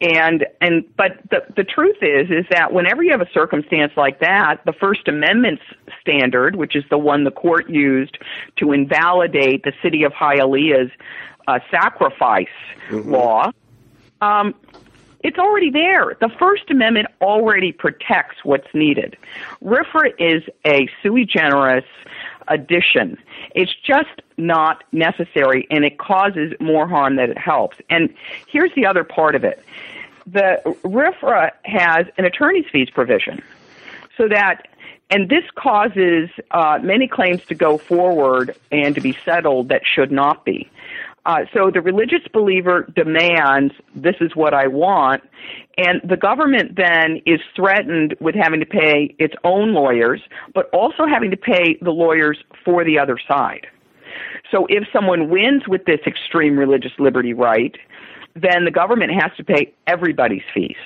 And 0.00 0.46
and 0.60 0.84
but 0.96 1.18
the 1.30 1.44
the 1.54 1.64
truth 1.64 1.98
is 2.02 2.28
is 2.30 2.44
that 2.50 2.72
whenever 2.72 3.04
you 3.04 3.12
have 3.12 3.20
a 3.20 3.30
circumstance 3.32 3.92
like 3.96 4.18
that, 4.20 4.60
the 4.64 4.72
First 4.72 5.06
Amendment 5.06 5.60
standard, 6.00 6.56
which 6.56 6.74
is 6.74 6.82
the 6.90 6.98
one 6.98 7.24
the 7.24 7.30
court 7.30 7.70
used 7.70 8.18
to 8.56 8.72
invalidate 8.72 9.62
the 9.62 9.72
city 9.80 10.02
of 10.02 10.12
Hialeah's 10.12 10.90
uh, 11.46 11.60
sacrifice 11.70 12.46
mm-hmm. 12.88 13.12
law, 13.12 13.52
um, 14.20 14.54
it's 15.22 15.38
already 15.38 15.70
there. 15.70 16.16
The 16.20 16.30
First 16.36 16.70
Amendment 16.70 17.06
already 17.20 17.70
protects 17.70 18.44
what's 18.44 18.66
needed. 18.74 19.16
RFRA 19.62 20.12
is 20.18 20.42
a 20.66 20.88
sui 21.02 21.24
generis 21.24 21.84
addition. 22.48 23.18
It's 23.54 23.74
just 23.74 24.22
not 24.36 24.84
necessary 24.92 25.66
and 25.70 25.84
it 25.84 25.98
causes 25.98 26.52
more 26.60 26.88
harm 26.88 27.16
than 27.16 27.30
it 27.30 27.38
helps. 27.38 27.78
And 27.90 28.12
here's 28.48 28.74
the 28.74 28.86
other 28.86 29.04
part 29.04 29.34
of 29.34 29.44
it. 29.44 29.64
The 30.26 30.60
RFRA 30.84 31.50
has 31.64 32.06
an 32.16 32.24
attorney's 32.24 32.66
fees 32.70 32.90
provision 32.90 33.42
so 34.16 34.28
that 34.28 34.68
and 35.10 35.28
this 35.28 35.44
causes 35.54 36.30
uh, 36.52 36.78
many 36.82 37.06
claims 37.06 37.44
to 37.44 37.54
go 37.54 37.76
forward 37.76 38.56
and 38.70 38.94
to 38.94 39.00
be 39.02 39.16
settled 39.26 39.68
that 39.68 39.82
should 39.84 40.10
not 40.10 40.46
be. 40.46 40.70
Uh, 41.24 41.40
so 41.54 41.70
the 41.70 41.80
religious 41.80 42.26
believer 42.32 42.90
demands, 42.96 43.72
this 43.94 44.16
is 44.20 44.34
what 44.34 44.52
I 44.54 44.66
want, 44.66 45.22
and 45.76 46.00
the 46.02 46.16
government 46.16 46.76
then 46.76 47.20
is 47.26 47.40
threatened 47.54 48.16
with 48.20 48.34
having 48.34 48.58
to 48.58 48.66
pay 48.66 49.14
its 49.20 49.34
own 49.44 49.72
lawyers, 49.72 50.20
but 50.52 50.68
also 50.72 51.06
having 51.06 51.30
to 51.30 51.36
pay 51.36 51.78
the 51.80 51.92
lawyers 51.92 52.38
for 52.64 52.84
the 52.84 52.98
other 52.98 53.18
side. 53.28 53.68
So 54.50 54.66
if 54.68 54.84
someone 54.92 55.30
wins 55.30 55.62
with 55.68 55.84
this 55.84 56.00
extreme 56.06 56.58
religious 56.58 56.92
liberty 56.98 57.32
right, 57.32 57.76
then 58.34 58.64
the 58.64 58.70
government 58.70 59.12
has 59.12 59.30
to 59.36 59.44
pay 59.44 59.72
everybody's 59.86 60.42
fees. 60.52 60.76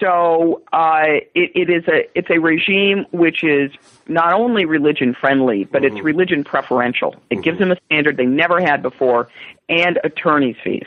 So 0.00 0.62
uh, 0.72 1.04
it, 1.34 1.52
it 1.54 1.70
is 1.70 1.86
a 1.86 2.08
it's 2.14 2.28
a 2.30 2.38
regime 2.38 3.06
which 3.12 3.44
is 3.44 3.70
not 4.08 4.32
only 4.32 4.64
religion 4.64 5.14
friendly, 5.14 5.64
but 5.64 5.82
mm-hmm. 5.82 5.96
it's 5.96 6.04
religion 6.04 6.44
preferential. 6.44 7.14
It 7.30 7.34
mm-hmm. 7.34 7.42
gives 7.42 7.58
them 7.58 7.70
a 7.70 7.76
standard 7.86 8.16
they 8.16 8.26
never 8.26 8.60
had 8.60 8.82
before, 8.82 9.28
and 9.68 9.98
attorneys' 10.02 10.56
fees. 10.64 10.86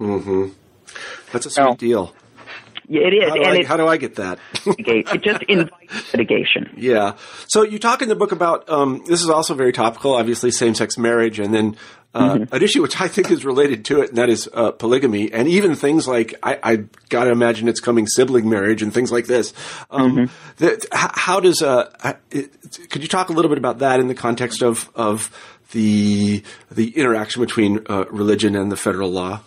Mm-hmm. 0.00 0.48
That's 1.32 1.46
a 1.46 1.50
sweet 1.50 1.64
so, 1.64 1.76
deal. 1.76 2.14
It 2.88 3.12
is. 3.12 3.28
How 3.28 3.34
do, 3.34 3.42
and 3.42 3.58
I, 3.58 3.64
how 3.64 3.76
do 3.76 3.86
I 3.86 3.98
get 3.98 4.14
that? 4.16 4.38
it 4.64 5.22
just 5.22 5.42
invites 5.48 6.12
litigation. 6.12 6.72
Yeah. 6.76 7.16
So 7.46 7.62
you 7.62 7.78
talk 7.78 8.00
in 8.00 8.08
the 8.08 8.16
book 8.16 8.32
about 8.32 8.68
um, 8.68 9.02
this 9.06 9.22
is 9.22 9.28
also 9.28 9.54
very 9.54 9.72
topical. 9.72 10.14
Obviously, 10.14 10.50
same-sex 10.50 10.96
marriage, 10.96 11.38
and 11.38 11.52
then 11.52 11.76
uh, 12.14 12.34
mm-hmm. 12.34 12.54
an 12.54 12.62
issue 12.62 12.80
which 12.80 12.98
I 12.98 13.06
think 13.08 13.30
is 13.30 13.44
related 13.44 13.84
to 13.86 14.00
it, 14.00 14.08
and 14.08 14.18
that 14.18 14.30
is 14.30 14.48
uh, 14.54 14.70
polygamy, 14.72 15.30
and 15.30 15.46
even 15.46 15.74
things 15.74 16.08
like 16.08 16.34
I, 16.42 16.58
I 16.62 16.76
got 17.10 17.24
to 17.24 17.30
imagine 17.30 17.68
it's 17.68 17.80
coming 17.80 18.06
sibling 18.06 18.48
marriage 18.48 18.80
and 18.80 18.92
things 18.92 19.12
like 19.12 19.26
this. 19.26 19.52
Um, 19.90 20.16
mm-hmm. 20.16 20.54
the, 20.56 20.88
how 20.92 21.40
does 21.40 21.60
uh, 21.60 22.16
it, 22.30 22.50
could 22.88 23.02
you 23.02 23.08
talk 23.08 23.28
a 23.28 23.32
little 23.32 23.50
bit 23.50 23.58
about 23.58 23.80
that 23.80 24.00
in 24.00 24.08
the 24.08 24.14
context 24.14 24.62
of 24.62 24.90
of 24.94 25.30
the 25.72 26.42
the 26.70 26.96
interaction 26.96 27.42
between 27.42 27.80
uh, 27.90 28.06
religion 28.10 28.56
and 28.56 28.72
the 28.72 28.76
federal 28.76 29.10
law? 29.10 29.40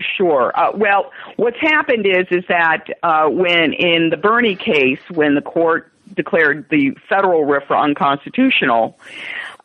Sure. 0.00 0.52
Uh, 0.58 0.72
well, 0.74 1.12
what's 1.36 1.60
happened 1.60 2.06
is 2.06 2.26
is 2.30 2.44
that 2.48 2.86
uh, 3.02 3.28
when 3.28 3.72
in 3.72 4.10
the 4.10 4.16
Boerne 4.16 4.58
case, 4.58 5.00
when 5.10 5.34
the 5.34 5.40
court 5.40 5.92
declared 6.14 6.66
the 6.70 6.96
federal 7.08 7.44
RFRA 7.44 7.82
unconstitutional, 7.82 8.98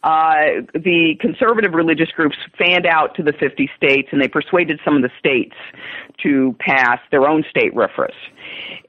uh, 0.03 0.61
the 0.73 1.15
conservative 1.19 1.73
religious 1.73 2.09
groups 2.11 2.37
fanned 2.57 2.85
out 2.85 3.15
to 3.15 3.23
the 3.23 3.33
50 3.33 3.69
states 3.75 4.09
and 4.11 4.21
they 4.21 4.29
persuaded 4.29 4.79
some 4.85 4.95
of 4.95 5.01
the 5.01 5.11
states 5.19 5.55
to 6.23 6.55
pass 6.59 6.99
their 7.11 7.27
own 7.27 7.43
state 7.49 7.73
RFRAs. 7.73 8.13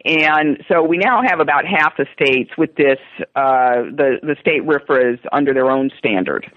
And 0.04 0.64
so 0.68 0.82
we 0.82 0.98
now 0.98 1.22
have 1.22 1.40
about 1.40 1.66
half 1.66 1.96
the 1.96 2.06
states 2.14 2.50
with 2.56 2.76
this, 2.76 2.98
uh, 3.34 3.82
the, 3.90 4.18
the 4.22 4.36
state 4.40 4.62
RFRAs 4.62 5.18
under 5.32 5.52
their 5.52 5.70
own 5.70 5.90
standard. 5.98 6.50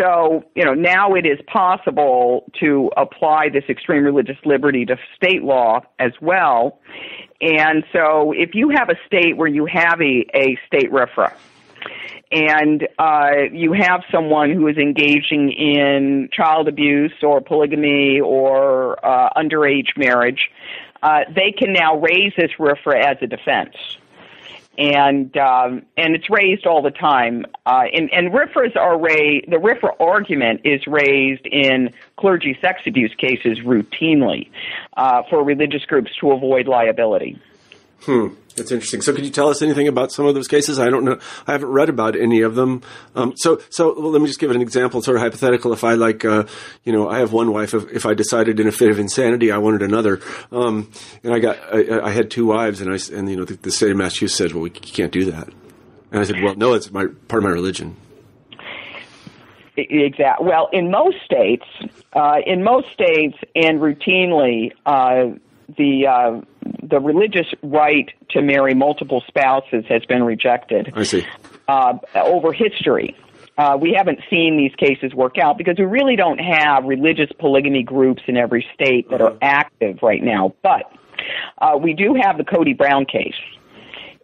So, 0.00 0.44
you 0.54 0.64
know, 0.64 0.72
now 0.72 1.14
it 1.14 1.26
is 1.26 1.38
possible 1.46 2.50
to 2.60 2.90
apply 2.96 3.50
this 3.50 3.64
extreme 3.68 4.02
religious 4.02 4.38
liberty 4.46 4.86
to 4.86 4.96
state 5.14 5.42
law 5.42 5.80
as 5.98 6.12
well. 6.22 6.78
And 7.42 7.84
so 7.92 8.32
if 8.32 8.54
you 8.54 8.70
have 8.70 8.88
a 8.88 8.96
state 9.06 9.36
where 9.36 9.48
you 9.48 9.66
have 9.66 10.00
a, 10.00 10.26
a 10.34 10.58
state 10.66 10.90
RFRA, 10.90 11.34
and 12.32 12.86
uh, 12.98 13.30
you 13.52 13.72
have 13.72 14.02
someone 14.10 14.52
who 14.52 14.68
is 14.68 14.76
engaging 14.76 15.50
in 15.52 16.28
child 16.32 16.68
abuse 16.68 17.12
or 17.22 17.40
polygamy 17.40 18.20
or 18.20 19.04
uh, 19.04 19.30
underage 19.36 19.96
marriage, 19.96 20.50
uh, 21.02 21.20
they 21.34 21.52
can 21.52 21.72
now 21.72 21.98
raise 21.98 22.32
this 22.36 22.52
RFRA 22.58 23.04
as 23.04 23.16
a 23.20 23.26
defense. 23.26 23.74
And 24.78 25.36
um, 25.36 25.82
and 25.96 26.14
it's 26.14 26.30
raised 26.30 26.64
all 26.64 26.80
the 26.80 26.90
time. 26.92 27.44
Uh, 27.66 27.84
and, 27.92 28.10
and 28.12 28.32
RFRAs 28.32 28.76
are 28.76 28.98
raised. 28.98 29.50
The 29.50 29.56
RFRA 29.56 29.94
argument 30.00 30.62
is 30.64 30.86
raised 30.86 31.46
in 31.46 31.92
clergy 32.16 32.56
sex 32.60 32.82
abuse 32.86 33.14
cases 33.14 33.58
routinely 33.60 34.48
uh, 34.96 35.22
for 35.28 35.42
religious 35.44 35.84
groups 35.84 36.12
to 36.20 36.30
avoid 36.32 36.66
liability. 36.66 37.38
Hmm. 38.02 38.28
That's 38.60 38.72
interesting. 38.72 39.00
So, 39.00 39.14
could 39.14 39.24
you 39.24 39.30
tell 39.30 39.48
us 39.48 39.62
anything 39.62 39.88
about 39.88 40.12
some 40.12 40.26
of 40.26 40.34
those 40.34 40.48
cases? 40.48 40.78
I 40.78 40.90
don't 40.90 41.04
know. 41.04 41.18
I 41.46 41.52
haven't 41.52 41.70
read 41.70 41.88
about 41.88 42.14
any 42.14 42.42
of 42.42 42.54
them. 42.54 42.82
Um, 43.14 43.32
so, 43.36 43.60
so 43.70 43.98
well, 43.98 44.10
let 44.10 44.20
me 44.20 44.26
just 44.26 44.38
give 44.38 44.50
an 44.50 44.60
example, 44.60 45.00
sort 45.00 45.16
of 45.16 45.22
hypothetical. 45.22 45.72
If 45.72 45.82
I 45.82 45.94
like, 45.94 46.24
uh, 46.24 46.44
you 46.84 46.92
know, 46.92 47.08
I 47.08 47.20
have 47.20 47.32
one 47.32 47.52
wife. 47.52 47.72
If, 47.72 47.90
if, 47.90 48.06
I 48.06 48.12
decided 48.12 48.60
in 48.60 48.68
a 48.68 48.72
fit 48.72 48.90
of 48.90 48.98
insanity 48.98 49.50
I 49.50 49.58
wanted 49.58 49.80
another, 49.80 50.20
um, 50.52 50.90
and 51.24 51.32
I 51.32 51.38
got, 51.38 51.56
I, 51.74 52.08
I, 52.08 52.10
had 52.10 52.30
two 52.30 52.46
wives, 52.46 52.80
and 52.82 52.92
I, 52.92 52.98
and 53.16 53.30
you 53.30 53.36
know, 53.36 53.44
the, 53.44 53.54
the 53.54 53.70
state 53.70 53.90
of 53.90 53.96
Massachusetts 53.96 54.36
said, 54.36 54.52
well, 54.52 54.62
we 54.62 54.70
can't 54.70 55.12
do 55.12 55.24
that. 55.30 55.48
And 56.12 56.20
I 56.20 56.24
said, 56.24 56.42
well, 56.42 56.54
no, 56.54 56.74
it's 56.74 56.90
my 56.90 57.06
part 57.28 57.42
of 57.42 57.44
my 57.44 57.54
religion. 57.54 57.96
Exactly. 59.76 60.46
Well, 60.46 60.68
in 60.72 60.90
most 60.90 61.16
states, 61.24 61.64
uh, 62.12 62.38
in 62.44 62.62
most 62.62 62.90
states, 62.92 63.38
and 63.54 63.80
routinely, 63.80 64.72
uh, 64.84 65.38
the 65.78 66.06
uh, 66.06 66.40
the 66.82 67.00
religious 67.00 67.46
right 67.62 68.10
to 68.30 68.42
marry 68.42 68.74
multiple 68.74 69.22
spouses 69.26 69.84
has 69.88 70.04
been 70.06 70.22
rejected. 70.22 70.92
I 70.94 71.02
see. 71.04 71.26
Uh, 71.68 71.98
over 72.14 72.52
history. 72.52 73.16
Uh, 73.58 73.76
we 73.76 73.92
haven't 73.92 74.20
seen 74.30 74.56
these 74.56 74.74
cases 74.76 75.14
work 75.14 75.36
out 75.36 75.58
because 75.58 75.76
we 75.78 75.84
really 75.84 76.16
don't 76.16 76.38
have 76.38 76.84
religious 76.84 77.30
polygamy 77.38 77.82
groups 77.82 78.22
in 78.26 78.36
every 78.36 78.66
state 78.74 79.10
that 79.10 79.20
are 79.20 79.36
active 79.42 79.98
right 80.02 80.22
now. 80.22 80.54
But 80.62 80.90
uh, 81.58 81.76
we 81.76 81.92
do 81.92 82.14
have 82.14 82.38
the 82.38 82.44
Kody 82.44 82.76
Brown 82.76 83.04
case. 83.04 83.34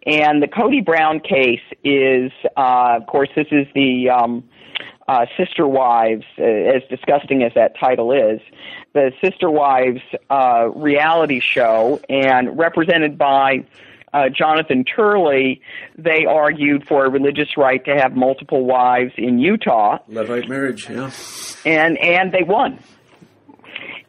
And 0.07 0.41
the 0.41 0.47
Kody 0.47 0.83
Brown 0.83 1.19
case 1.19 1.61
is, 1.83 2.31
uh, 2.55 2.97
of 2.99 3.07
course, 3.07 3.29
this 3.35 3.47
is 3.51 3.67
the 3.75 4.09
um, 4.09 4.43
uh, 5.07 5.25
Sister 5.37 5.67
Wives, 5.67 6.25
uh, 6.37 6.43
as 6.43 6.83
disgusting 6.89 7.43
as 7.43 7.53
that 7.55 7.77
title 7.79 8.11
is, 8.11 8.41
the 8.93 9.11
Sister 9.23 9.49
Wives 9.49 10.01
uh, 10.29 10.69
reality 10.75 11.39
show, 11.39 12.01
and 12.09 12.57
represented 12.57 13.17
by 13.17 13.65
uh, 14.13 14.29
Jonathan 14.29 14.83
Turley, 14.83 15.61
they 15.97 16.25
argued 16.25 16.87
for 16.87 17.05
a 17.05 17.09
religious 17.09 17.57
right 17.57 17.83
to 17.85 17.95
have 17.95 18.15
multiple 18.15 18.65
wives 18.65 19.13
in 19.17 19.39
Utah. 19.39 19.99
Levite 20.07 20.49
marriage, 20.49 20.89
yeah. 20.89 21.11
And 21.65 21.97
and 21.97 22.31
they 22.31 22.43
won. 22.43 22.79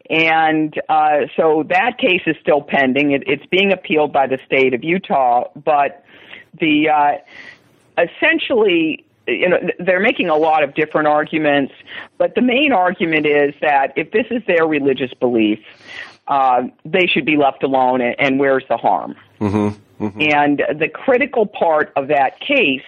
And 0.09 0.73
uh, 0.89 1.27
so 1.37 1.63
that 1.69 1.97
case 1.99 2.21
is 2.25 2.35
still 2.41 2.61
pending. 2.61 3.11
It, 3.11 3.23
it's 3.27 3.45
being 3.45 3.71
appealed 3.71 4.11
by 4.11 4.25
the 4.25 4.39
state 4.45 4.73
of 4.73 4.83
Utah, 4.83 5.49
but 5.55 6.03
the 6.59 6.89
uh, 6.89 8.01
essentially 8.01 9.05
you 9.29 9.49
know, 9.49 9.59
they're 9.79 9.99
making 9.99 10.29
a 10.29 10.35
lot 10.35 10.63
of 10.63 10.73
different 10.73 11.07
arguments, 11.07 11.73
but 12.17 12.35
the 12.35 12.41
main 12.41 12.71
argument 12.71 13.25
is 13.25 13.53
that 13.61 13.93
if 13.95 14.11
this 14.11 14.27
is 14.31 14.41
their 14.45 14.65
religious 14.65 15.13
belief, 15.13 15.59
uh, 16.27 16.63
they 16.85 17.07
should 17.07 17.25
be 17.25 17.37
left 17.37 17.63
alone, 17.63 18.01
and, 18.01 18.15
and 18.19 18.39
where's 18.39 18.63
the 18.69 18.77
harm? 18.77 19.15
Mm-hmm. 19.39 20.05
Mm-hmm. 20.05 20.21
And 20.21 20.79
the 20.79 20.87
critical 20.87 21.45
part 21.45 21.91
of 21.95 22.07
that 22.07 22.39
case 22.39 22.83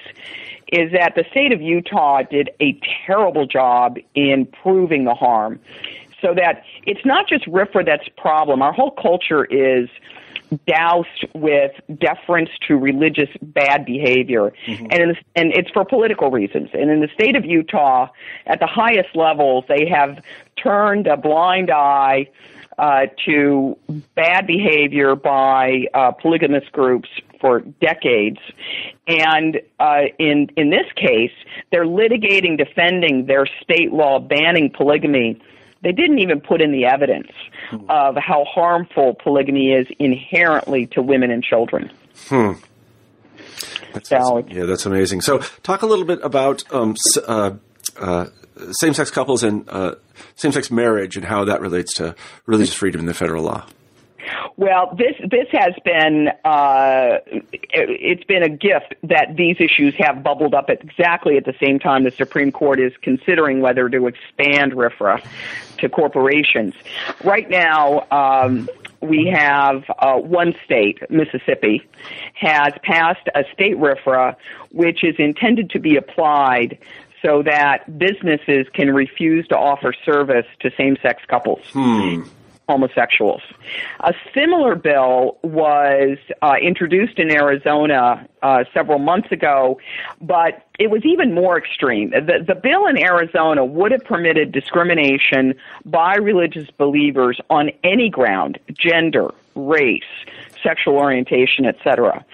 is 0.71 0.91
that 0.93 1.15
the 1.15 1.25
state 1.31 1.51
of 1.51 1.61
Utah 1.61 2.21
did 2.21 2.51
a 2.61 2.79
terrible 3.05 3.45
job 3.45 3.97
in 4.15 4.45
proving 4.45 5.03
the 5.03 5.13
harm. 5.13 5.59
So 6.21 6.33
that 6.35 6.63
it's 6.83 7.05
not 7.05 7.27
just 7.27 7.45
RFRA 7.45 7.85
that's 7.85 8.07
problem. 8.17 8.61
Our 8.61 8.73
whole 8.73 8.91
culture 8.91 9.45
is 9.45 9.89
doused 10.67 11.25
with 11.33 11.71
deference 11.97 12.49
to 12.67 12.75
religious 12.77 13.29
bad 13.41 13.85
behavior, 13.85 14.51
mm-hmm. 14.65 14.87
and 14.91 15.11
the, 15.11 15.15
and 15.35 15.53
it's 15.53 15.69
for 15.71 15.85
political 15.85 16.29
reasons. 16.29 16.69
And 16.73 16.89
in 16.89 16.99
the 16.99 17.07
state 17.13 17.35
of 17.35 17.45
Utah, 17.45 18.07
at 18.45 18.59
the 18.59 18.67
highest 18.67 19.15
levels, 19.15 19.63
they 19.67 19.87
have 19.87 20.21
turned 20.61 21.07
a 21.07 21.15
blind 21.15 21.69
eye 21.71 22.27
uh, 22.77 23.07
to 23.25 23.77
bad 24.15 24.47
behavior 24.47 25.15
by 25.15 25.85
uh, 25.93 26.11
polygamous 26.13 26.67
groups 26.71 27.09
for 27.39 27.59
decades. 27.59 28.39
And 29.07 29.61
uh, 29.79 30.03
in 30.19 30.49
in 30.57 30.69
this 30.69 30.91
case, 30.95 31.31
they're 31.71 31.85
litigating, 31.85 32.57
defending 32.57 33.25
their 33.25 33.45
state 33.61 33.91
law 33.93 34.19
banning 34.19 34.69
polygamy 34.69 35.41
they 35.81 35.91
didn't 35.91 36.19
even 36.19 36.39
put 36.41 36.61
in 36.61 36.71
the 36.71 36.85
evidence 36.85 37.31
hmm. 37.69 37.89
of 37.89 38.15
how 38.15 38.45
harmful 38.45 39.15
polygamy 39.15 39.71
is 39.71 39.87
inherently 39.99 40.87
to 40.87 41.01
women 41.01 41.31
and 41.31 41.43
children. 41.43 41.91
Hmm. 42.27 42.53
That's, 43.93 44.09
so, 44.09 44.45
yeah, 44.47 44.65
that's 44.65 44.85
amazing. 44.85 45.21
So, 45.21 45.39
talk 45.63 45.81
a 45.81 45.85
little 45.85 46.05
bit 46.05 46.19
about 46.23 46.63
um, 46.73 46.95
uh, 47.27 47.51
uh, 47.99 48.25
same-sex 48.71 49.11
couples 49.11 49.43
and 49.43 49.67
uh, 49.67 49.95
same-sex 50.35 50.71
marriage 50.71 51.17
and 51.17 51.25
how 51.25 51.45
that 51.45 51.61
relates 51.61 51.95
to 51.95 52.15
religious 52.45 52.73
freedom 52.73 53.01
in 53.01 53.05
the 53.07 53.13
federal 53.13 53.43
law. 53.43 53.65
Well, 54.57 54.95
this 54.95 55.15
this 55.29 55.47
has 55.51 55.73
been 55.83 56.29
uh, 56.45 57.17
it's 57.73 58.23
been 58.25 58.43
a 58.43 58.49
gift 58.49 58.93
that 59.03 59.35
these 59.35 59.57
issues 59.59 59.95
have 59.97 60.23
bubbled 60.23 60.53
up 60.53 60.69
at 60.69 60.83
exactly 60.83 61.37
at 61.37 61.45
the 61.45 61.55
same 61.59 61.79
time 61.79 62.03
the 62.03 62.11
Supreme 62.11 62.51
Court 62.51 62.79
is 62.79 62.93
considering 63.01 63.61
whether 63.61 63.89
to 63.89 64.07
expand 64.07 64.73
RFRA 64.73 65.25
to 65.81 65.89
corporations. 65.89 66.73
Right 67.23 67.49
now, 67.49 68.07
um, 68.11 68.69
we 69.01 69.31
have 69.33 69.83
uh, 69.99 70.15
one 70.17 70.53
state, 70.63 70.99
Mississippi, 71.09 71.87
has 72.33 72.73
passed 72.83 73.27
a 73.35 73.43
state 73.53 73.75
RFRA 73.77 74.35
which 74.71 75.03
is 75.03 75.15
intended 75.19 75.69
to 75.71 75.79
be 75.79 75.97
applied 75.97 76.77
so 77.21 77.43
that 77.43 77.99
businesses 77.99 78.67
can 78.73 78.93
refuse 78.93 79.47
to 79.49 79.57
offer 79.57 79.93
service 80.05 80.45
to 80.61 80.71
same-sex 80.77 81.21
couples. 81.27 81.61
Hmm 81.71 82.23
homosexuals. 82.71 83.41
A 83.99 84.13
similar 84.33 84.75
bill 84.75 85.37
was 85.43 86.17
uh, 86.41 86.55
introduced 86.61 87.19
in 87.19 87.29
Arizona 87.29 88.25
uh, 88.41 88.63
several 88.73 88.99
months 88.99 89.31
ago, 89.31 89.77
but 90.21 90.65
it 90.79 90.89
was 90.89 91.03
even 91.03 91.33
more 91.33 91.57
extreme. 91.57 92.11
The, 92.11 92.43
the 92.47 92.55
bill 92.55 92.87
in 92.87 92.97
Arizona 92.97 93.65
would 93.65 93.91
have 93.91 94.05
permitted 94.05 94.51
discrimination 94.53 95.53
by 95.83 96.15
religious 96.15 96.69
believers 96.71 97.41
on 97.49 97.71
any 97.83 98.09
ground, 98.09 98.57
gender, 98.73 99.27
race, 99.53 100.03
sexual 100.63 100.95
orientation, 100.95 101.65
etc. 101.65 102.25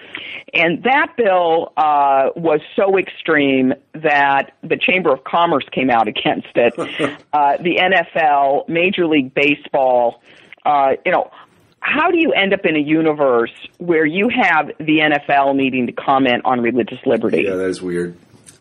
And 0.53 0.83
that 0.83 1.13
bill 1.17 1.73
uh, 1.77 2.29
was 2.35 2.61
so 2.75 2.97
extreme 2.97 3.73
that 3.93 4.53
the 4.63 4.77
Chamber 4.77 5.13
of 5.13 5.23
Commerce 5.23 5.65
came 5.71 5.89
out 5.89 6.07
against 6.07 6.49
it. 6.55 6.73
uh, 7.33 7.57
the 7.57 7.77
NFL, 7.77 8.67
Major 8.69 9.07
League 9.07 9.33
Baseball, 9.33 10.21
uh, 10.65 10.93
you 11.05 11.11
know, 11.11 11.31
how 11.79 12.11
do 12.11 12.19
you 12.19 12.33
end 12.33 12.53
up 12.53 12.65
in 12.65 12.75
a 12.75 12.79
universe 12.79 13.53
where 13.77 14.05
you 14.05 14.29
have 14.29 14.67
the 14.77 14.99
NFL 14.99 15.55
needing 15.55 15.87
to 15.87 15.93
comment 15.93 16.41
on 16.43 16.59
religious 16.59 16.99
liberty? 17.05 17.43
Yeah, 17.43 17.55
that 17.55 17.69
is 17.69 17.81
weird. 17.81 18.17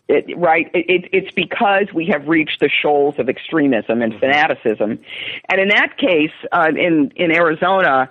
It, 0.07 0.37
right? 0.37 0.71
It, 0.73 0.85
it, 0.89 1.09
it's 1.11 1.31
because 1.33 1.87
we 1.93 2.05
have 2.07 2.29
reached 2.29 2.61
the 2.61 2.69
shoals 2.69 3.15
of 3.19 3.27
extremism 3.27 4.01
and 4.01 4.17
fanaticism, 4.17 4.99
and 5.49 5.61
in 5.61 5.67
that 5.67 5.97
case, 5.97 6.31
uh, 6.53 6.69
in 6.69 7.11
in 7.17 7.29
Arizona, 7.31 8.09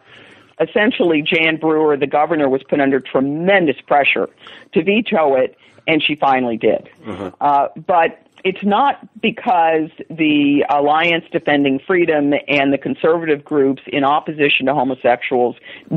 essentially 0.61 1.23
Jan 1.23 1.57
Brewer, 1.57 1.97
the 1.97 2.07
governor, 2.07 2.49
was 2.49 2.63
put 2.63 2.81
under 2.81 3.01
tremendous 3.01 3.81
pressure 3.81 4.29
to 4.73 4.83
veto 4.83 5.35
it, 5.35 5.57
and 5.87 6.03
she 6.03 6.17
finally 6.17 6.57
did. 6.57 6.89
Uh-huh. 7.07 7.31
Uh, 7.41 7.69
but 7.87 8.27
it's 8.45 8.63
not 8.63 9.09
because 9.21 9.91
the 10.09 10.65
Alliance 10.71 11.25
Defending 11.33 11.81
Freedom 11.85 12.33
and 12.49 12.73
the 12.73 12.79
conservative 12.79 13.45
groups 13.45 13.83
in 13.87 14.05
opposition 14.05 14.67
to 14.67 14.75
homosexuals 14.75 15.57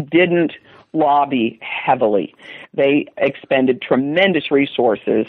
didn't 0.09 0.53
lobby 0.93 1.59
heavily. 1.61 2.33
They 2.73 3.05
expended 3.17 3.81
tremendous 3.81 4.49
resources. 4.49 5.27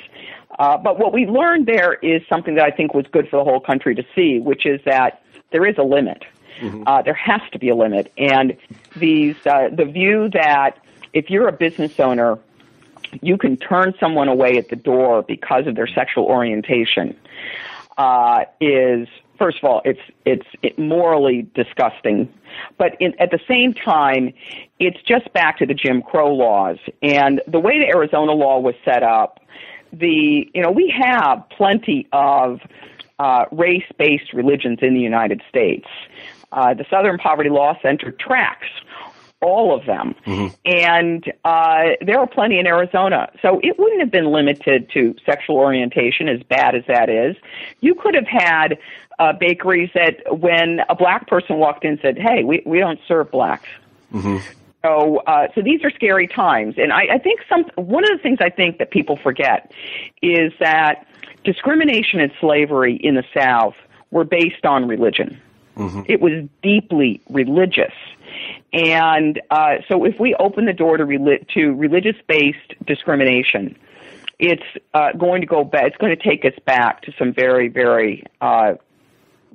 Uh, 0.59 0.79
but 0.79 0.99
what 0.99 1.13
we 1.13 1.27
learned 1.27 1.67
there 1.67 1.95
is 1.95 2.23
something 2.29 2.55
that 2.55 2.65
I 2.65 2.71
think 2.71 2.95
was 2.95 3.07
good 3.13 3.29
for 3.29 3.37
the 3.37 3.45
whole 3.45 3.61
country 3.61 3.95
to 3.95 4.05
see, 4.15 4.39
which 4.39 4.65
is 4.65 4.81
that 4.85 5.23
there 5.53 5.67
is 5.67 5.77
a 5.79 5.83
limit. 5.83 6.25
Mm-hmm. 6.59 6.85
Uh, 6.87 7.03
there 7.03 7.15
has 7.15 7.41
to 7.53 7.59
be 7.59 7.69
a 7.69 7.75
limit. 7.75 8.13
And 8.19 8.57
these, 8.97 9.37
uh, 9.47 9.69
the 9.73 9.85
view 9.85 10.29
that 10.31 10.79
if 11.13 11.31
you're 11.31 11.49
a 11.49 11.53
business 11.53 11.99
owner, 12.01 12.39
you 13.23 13.37
can 13.37 13.57
turn 13.57 13.95
someone 13.99 14.29
away 14.29 14.57
at 14.59 14.69
the 14.69 14.77
door 14.77 15.23
because 15.23 15.67
of 15.67 15.75
their 15.75 15.89
sexual 15.89 16.25
orientation 16.25 17.17
uh, 17.99 18.45
is 18.61 19.09
first 19.41 19.59
of 19.59 19.65
all, 19.65 19.83
it's 19.85 20.01
it's 20.25 20.47
it 20.63 20.79
morally 20.79 21.49
disgusting, 21.55 22.33
but 22.79 22.95
in, 23.01 23.19
at 23.19 23.31
the 23.31 23.41
same 23.49 23.75
time, 23.75 24.33
it's 24.79 25.03
just 25.03 25.33
back 25.33 25.59
to 25.59 25.67
the 25.67 25.75
Jim 25.75 26.03
Crow 26.03 26.33
laws 26.33 26.79
and 27.03 27.41
the 27.49 27.59
way 27.59 27.79
the 27.79 27.87
Arizona 27.87 28.33
law 28.33 28.61
was 28.61 28.75
set 28.85 29.03
up. 29.03 29.41
The 29.93 30.49
you 30.55 30.63
know 30.63 30.71
we 30.71 30.95
have 30.97 31.43
plenty 31.51 32.07
of 32.13 32.61
uh, 33.19 33.47
race-based 33.51 34.33
religions 34.33 34.79
in 34.83 34.95
the 34.95 35.01
United 35.01 35.43
States. 35.49 35.89
Uh, 36.53 36.75
the 36.75 36.85
Southern 36.91 37.19
Poverty 37.19 37.51
Law 37.51 37.79
Center 37.83 38.11
tracks 38.11 38.69
all 39.43 39.75
of 39.75 39.87
them. 39.87 40.15
Mm-hmm. 40.27 40.55
And 40.65 41.33
uh, 41.45 41.97
there 42.05 42.19
are 42.19 42.27
plenty 42.27 42.59
in 42.59 42.67
Arizona. 42.67 43.31
So 43.41 43.61
it 43.63 43.79
wouldn't 43.79 44.01
have 44.01 44.11
been 44.11 44.31
limited 44.31 44.91
to 44.93 45.15
sexual 45.25 45.57
orientation, 45.57 46.29
as 46.29 46.43
bad 46.43 46.75
as 46.75 46.85
that 46.89 47.09
is. 47.09 47.37
You 47.81 47.95
could 47.95 48.15
have 48.15 48.27
had 48.27 48.79
uh, 49.19 49.33
bakeries 49.33 49.91
that 49.95 50.41
when 50.41 50.81
a 50.89 50.95
black 50.95 51.27
person 51.27 51.57
walked 51.57 51.85
in 51.85 51.99
said, 52.03 52.19
hey, 52.19 52.45
we, 52.45 52.63
we 52.67 52.79
don't 52.79 53.01
serve 53.07 53.31
blacks. 53.31 53.69
Mm-hmm. 54.13 54.39
So, 54.83 55.19
uh, 55.27 55.49
so 55.55 55.61
these 55.61 55.85
are 55.85 55.91
scary 55.91 56.27
times, 56.27 56.77
and 56.79 56.91
I, 56.91 57.03
I 57.15 57.19
think 57.19 57.41
some 57.51 57.65
one 57.75 58.03
of 58.03 58.17
the 58.17 58.23
things 58.23 58.39
I 58.41 58.49
think 58.49 58.79
that 58.79 58.91
people 58.91 59.17
forget 59.17 59.71
is 60.23 60.55
that 60.59 61.07
discrimination 61.45 62.19
and 62.19 62.33
slavery 62.41 62.97
in 62.97 63.15
the 63.15 63.25
South 63.35 63.75
were 64.11 64.25
based 64.25 64.65
on 64.65 64.89
religion. 64.89 65.39
Mm-hmm. 65.81 66.03
It 66.07 66.21
was 66.21 66.47
deeply 66.63 67.23
religious. 67.31 67.95
And 68.73 69.41
uh, 69.51 69.77
so, 69.89 70.05
if 70.05 70.21
we 70.21 70.35
open 70.37 70.67
the 70.67 70.73
door 70.73 70.97
to, 70.97 71.05
to 71.07 71.73
religious 71.73 72.17
based 72.29 72.75
discrimination, 72.87 73.77
it's 74.39 74.63
uh, 74.95 75.13
going 75.13 75.41
to 75.41 75.47
go 75.47 75.65
back. 75.65 75.87
It's 75.87 75.97
going 75.97 76.17
to 76.17 76.23
take 76.23 76.45
us 76.45 76.59
back 76.65 77.03
to 77.03 77.13
some 77.19 77.33
very, 77.33 77.69
very 77.69 78.25
uh, 78.41 78.75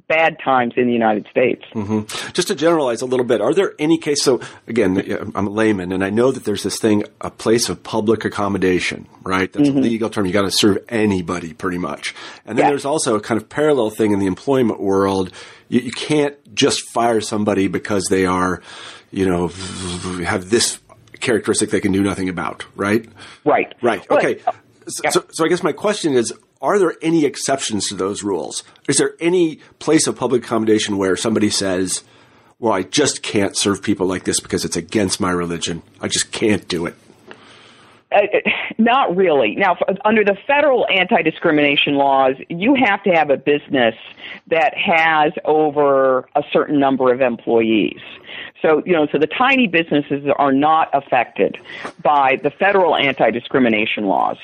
bad 0.08 0.38
times 0.44 0.74
in 0.78 0.88
the 0.88 0.94
United 0.94 1.28
States. 1.30 1.64
Mm-hmm. 1.74 2.32
Just 2.34 2.48
to 2.50 2.56
generalize 2.56 3.02
a 3.02 3.06
little 3.06 3.26
bit, 3.26 3.42
are 3.42 3.54
there 3.54 3.74
any 3.80 3.98
cases? 3.98 4.24
So 4.24 4.42
again, 4.68 5.32
I'm 5.36 5.48
a 5.48 5.50
layman, 5.50 5.92
and 5.92 6.04
I 6.04 6.10
know 6.10 6.32
that 6.32 6.46
there's 6.46 6.64
this 6.64 6.80
thing, 6.80 7.04
a 7.22 7.32
place 7.32 7.70
of 7.70 7.82
public 7.84 8.26
accommodation, 8.26 9.08
right? 9.24 9.52
That's 9.52 9.70
mm-hmm. 9.70 9.80
a 9.80 9.82
legal 9.82 10.10
term. 10.10 10.26
You 10.26 10.34
got 10.34 10.44
to 10.44 10.52
serve 10.52 10.78
anybody, 10.90 11.54
pretty 11.54 11.78
much. 11.78 12.14
And 12.46 12.58
then 12.58 12.68
there's 12.68 12.86
also 12.86 13.16
a 13.16 13.22
kind 13.22 13.42
of 13.42 13.50
parallel 13.50 13.90
thing 13.90 14.12
in 14.12 14.20
the 14.20 14.28
employment 14.28 14.80
world. 14.80 15.32
You, 15.70 15.82
you 15.82 15.92
can't 15.92 16.36
just 16.56 16.90
fire 16.90 17.22
somebody 17.22 17.68
because 17.68 18.06
they 18.10 18.26
are, 18.26 18.62
you 19.12 19.26
know, 19.26 19.48
have 20.24 20.50
this 20.50 20.80
characteristic 21.20 21.70
they 21.70 21.82
can 21.82 21.92
do 21.92 22.04
nothing 22.04 22.30
about, 22.30 22.66
right? 22.76 23.08
Right. 23.44 23.74
Right. 23.82 24.10
Okay. 24.10 24.42
So, 24.88 25.10
so, 25.10 25.26
so 25.32 25.46
I 25.46 25.48
guess 25.48 25.64
my 25.64 25.72
question 25.72 26.14
is, 26.14 26.34
are 26.62 26.80
there 26.80 26.96
any 27.02 27.26
exceptions 27.26 27.88
to 27.90 27.96
those 27.96 28.24
rules? 28.24 28.64
Is 28.88 28.98
there 28.98 29.16
any 29.20 29.58
place 29.80 30.08
of 30.08 30.16
public 30.16 30.44
accommodation 30.44 30.98
where 30.98 31.16
somebody 31.16 31.50
says, 31.50 32.04
well, 32.60 32.74
I 32.74 32.84
just 32.84 33.22
can't 33.22 33.58
serve 33.58 33.82
people 33.82 34.08
like 34.08 34.24
this 34.24 34.40
because 34.40 34.64
it's 34.66 34.78
against 34.78 35.20
my 35.20 35.32
religion. 35.32 35.82
I 36.02 36.08
just 36.08 36.32
can't 36.32 36.68
do 36.68 36.86
it. 36.86 36.96
Uh, 38.12 38.22
not 38.78 39.16
really. 39.16 39.56
Now, 39.56 39.78
under 40.06 40.24
the 40.24 40.38
federal 40.46 40.86
anti 40.88 41.22
discrimination 41.24 41.96
laws, 41.96 42.36
you 42.50 42.76
have 42.76 43.02
to 43.04 43.10
have 43.10 43.30
a 43.30 43.38
business 43.38 43.96
that 44.48 44.78
has 44.78 45.34
over 45.44 46.28
a 46.36 46.44
certain 46.52 46.80
number 46.80 47.12
of 47.12 47.22
employees. 47.22 48.00
So, 48.62 48.84
you 48.86 48.94
know, 48.94 49.08
so 49.12 49.18
the 49.18 49.28
tiny 49.28 49.68
businesses 49.68 50.30
are 50.38 50.52
not 50.52 50.90
affected 50.94 51.58
by 52.04 52.40
the 52.42 52.52
federal 52.52 52.96
anti 52.96 53.32
discrimination 53.32 54.06
laws. 54.06 54.38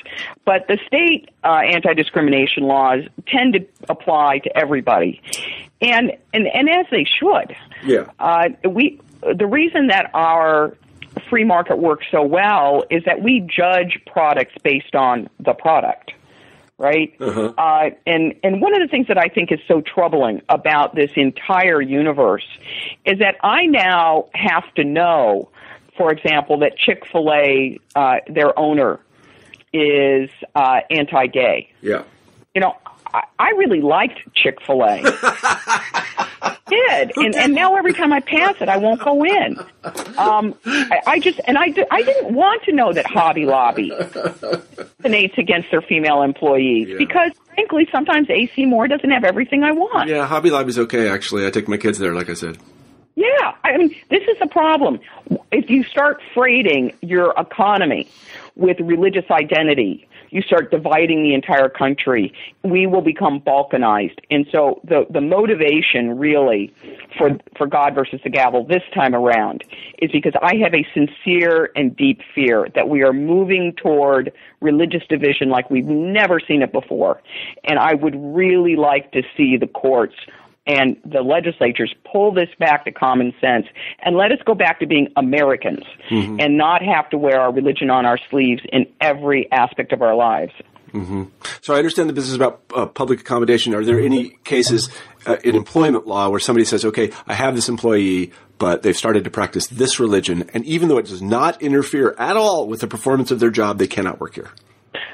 But 0.44 0.66
the 0.66 0.78
state 0.86 1.30
uh, 1.44 1.62
anti 1.64 1.94
discrimination 1.94 2.64
laws 2.64 3.04
tend 3.26 3.54
to 3.54 3.66
apply 3.88 4.40
to 4.40 4.56
everybody. 4.56 5.22
And, 5.80 6.12
and, 6.34 6.48
and 6.48 6.68
as 6.68 6.86
they 6.90 7.04
should. 7.04 7.56
Yeah. 7.84 8.10
Uh, 8.18 8.48
we, 8.68 9.00
the 9.22 9.46
reason 9.46 9.86
that 9.86 10.10
our 10.14 10.76
free 11.28 11.44
market 11.44 11.78
works 11.78 12.06
so 12.10 12.22
well 12.22 12.84
is 12.90 13.04
that 13.04 13.22
we 13.22 13.40
judge 13.40 14.00
products 14.06 14.54
based 14.62 14.94
on 14.94 15.28
the 15.40 15.54
product 15.54 16.12
right? 16.82 17.14
Uh-huh. 17.20 17.52
Uh, 17.56 17.90
and 18.06 18.34
and 18.42 18.60
one 18.60 18.74
of 18.74 18.80
the 18.80 18.88
things 18.88 19.06
that 19.06 19.16
I 19.16 19.28
think 19.28 19.52
is 19.52 19.60
so 19.68 19.80
troubling 19.80 20.42
about 20.48 20.96
this 20.96 21.12
entire 21.14 21.80
universe 21.80 22.46
is 23.06 23.20
that 23.20 23.36
I 23.42 23.66
now 23.66 24.26
have 24.34 24.64
to 24.74 24.84
know, 24.84 25.48
for 25.96 26.12
example, 26.12 26.58
that 26.58 26.76
Chick 26.76 27.04
Fil 27.10 27.32
A, 27.32 27.78
uh, 27.94 28.16
their 28.28 28.58
owner, 28.58 28.98
is 29.72 30.28
uh, 30.56 30.80
anti-gay. 30.90 31.70
Yeah. 31.80 32.02
You 32.54 32.60
know, 32.60 32.76
I, 33.14 33.22
I 33.38 33.50
really 33.50 33.80
liked 33.80 34.18
Chick 34.34 34.58
Fil 34.66 34.82
A. 34.82 35.02
did, 36.72 37.12
and 37.16 37.34
and 37.34 37.54
now 37.54 37.76
every 37.76 37.92
time 37.92 38.12
I 38.12 38.20
pass 38.20 38.56
it, 38.60 38.68
I 38.68 38.76
won't 38.76 39.00
go 39.00 39.24
in. 39.24 39.58
Um, 40.16 40.54
I, 40.64 41.00
I 41.06 41.18
just 41.18 41.40
and 41.46 41.58
I 41.58 41.74
I 41.90 42.02
didn't 42.02 42.34
want 42.34 42.62
to 42.64 42.72
know 42.72 42.92
that 42.92 43.06
Hobby 43.06 43.46
Lobby 43.46 43.90
discriminates 43.90 45.38
against 45.38 45.70
their 45.70 45.82
female 45.82 46.22
employees 46.22 46.88
yeah. 46.88 46.96
because 46.98 47.32
frankly, 47.54 47.88
sometimes 47.92 48.30
AC 48.30 48.66
Moore 48.66 48.88
doesn't 48.88 49.10
have 49.10 49.24
everything 49.24 49.62
I 49.62 49.72
want. 49.72 50.08
Yeah, 50.08 50.26
Hobby 50.26 50.50
Lobby's 50.50 50.78
okay 50.78 51.08
actually. 51.08 51.46
I 51.46 51.50
take 51.50 51.68
my 51.68 51.76
kids 51.76 51.98
there, 51.98 52.14
like 52.14 52.30
I 52.30 52.34
said. 52.34 52.58
Yeah, 53.14 53.54
I 53.62 53.76
mean, 53.76 53.94
this 54.08 54.22
is 54.22 54.38
a 54.40 54.46
problem. 54.46 54.98
If 55.50 55.68
you 55.68 55.84
start 55.84 56.22
freighting 56.32 56.94
your 57.02 57.34
economy 57.36 58.08
with 58.56 58.80
religious 58.80 59.30
identity 59.30 60.08
you 60.32 60.40
start 60.42 60.70
dividing 60.70 61.22
the 61.22 61.34
entire 61.34 61.68
country, 61.68 62.32
we 62.64 62.86
will 62.86 63.02
become 63.02 63.38
balkanized. 63.40 64.18
And 64.30 64.46
so 64.50 64.80
the, 64.82 65.04
the 65.10 65.20
motivation 65.20 66.18
really 66.18 66.74
for, 67.18 67.30
for 67.56 67.66
God 67.66 67.94
versus 67.94 68.20
the 68.24 68.30
gavel 68.30 68.64
this 68.66 68.82
time 68.94 69.14
around 69.14 69.62
is 69.98 70.10
because 70.10 70.32
I 70.42 70.56
have 70.56 70.74
a 70.74 70.86
sincere 70.94 71.70
and 71.76 71.94
deep 71.94 72.20
fear 72.34 72.66
that 72.74 72.88
we 72.88 73.02
are 73.02 73.12
moving 73.12 73.74
toward 73.74 74.32
religious 74.60 75.02
division 75.08 75.50
like 75.50 75.70
we've 75.70 75.84
never 75.84 76.40
seen 76.40 76.62
it 76.62 76.72
before. 76.72 77.20
And 77.64 77.78
I 77.78 77.94
would 77.94 78.14
really 78.16 78.76
like 78.76 79.12
to 79.12 79.22
see 79.36 79.58
the 79.58 79.66
courts 79.66 80.14
and 80.66 80.96
the 81.04 81.22
legislatures 81.22 81.94
pull 82.10 82.32
this 82.32 82.48
back 82.58 82.84
to 82.84 82.92
common 82.92 83.32
sense 83.40 83.66
and 84.04 84.16
let 84.16 84.30
us 84.30 84.38
go 84.44 84.54
back 84.54 84.78
to 84.80 84.86
being 84.86 85.08
Americans 85.16 85.84
mm-hmm. 86.08 86.38
and 86.38 86.56
not 86.56 86.82
have 86.82 87.10
to 87.10 87.18
wear 87.18 87.40
our 87.40 87.52
religion 87.52 87.90
on 87.90 88.06
our 88.06 88.18
sleeves 88.30 88.62
in 88.72 88.86
every 89.00 89.50
aspect 89.50 89.92
of 89.92 90.02
our 90.02 90.14
lives. 90.14 90.52
Mm-hmm. 90.92 91.24
So 91.62 91.74
I 91.74 91.78
understand 91.78 92.08
the 92.10 92.12
business 92.12 92.36
about 92.36 92.62
uh, 92.74 92.86
public 92.86 93.20
accommodation. 93.20 93.74
Are 93.74 93.84
there 93.84 93.98
any 93.98 94.30
cases 94.44 94.90
uh, 95.26 95.36
in 95.42 95.56
employment 95.56 96.06
law 96.06 96.28
where 96.28 96.40
somebody 96.40 96.66
says, 96.66 96.84
"Okay, 96.84 97.12
I 97.26 97.32
have 97.32 97.54
this 97.54 97.70
employee, 97.70 98.32
but 98.58 98.82
they've 98.82 98.96
started 98.96 99.24
to 99.24 99.30
practice 99.30 99.68
this 99.68 99.98
religion, 99.98 100.50
and 100.52 100.66
even 100.66 100.88
though 100.88 100.98
it 100.98 101.06
does 101.06 101.22
not 101.22 101.62
interfere 101.62 102.14
at 102.18 102.36
all 102.36 102.68
with 102.68 102.80
the 102.80 102.86
performance 102.86 103.30
of 103.30 103.40
their 103.40 103.50
job, 103.50 103.78
they 103.78 103.86
cannot 103.86 104.20
work 104.20 104.34
here"? 104.34 104.50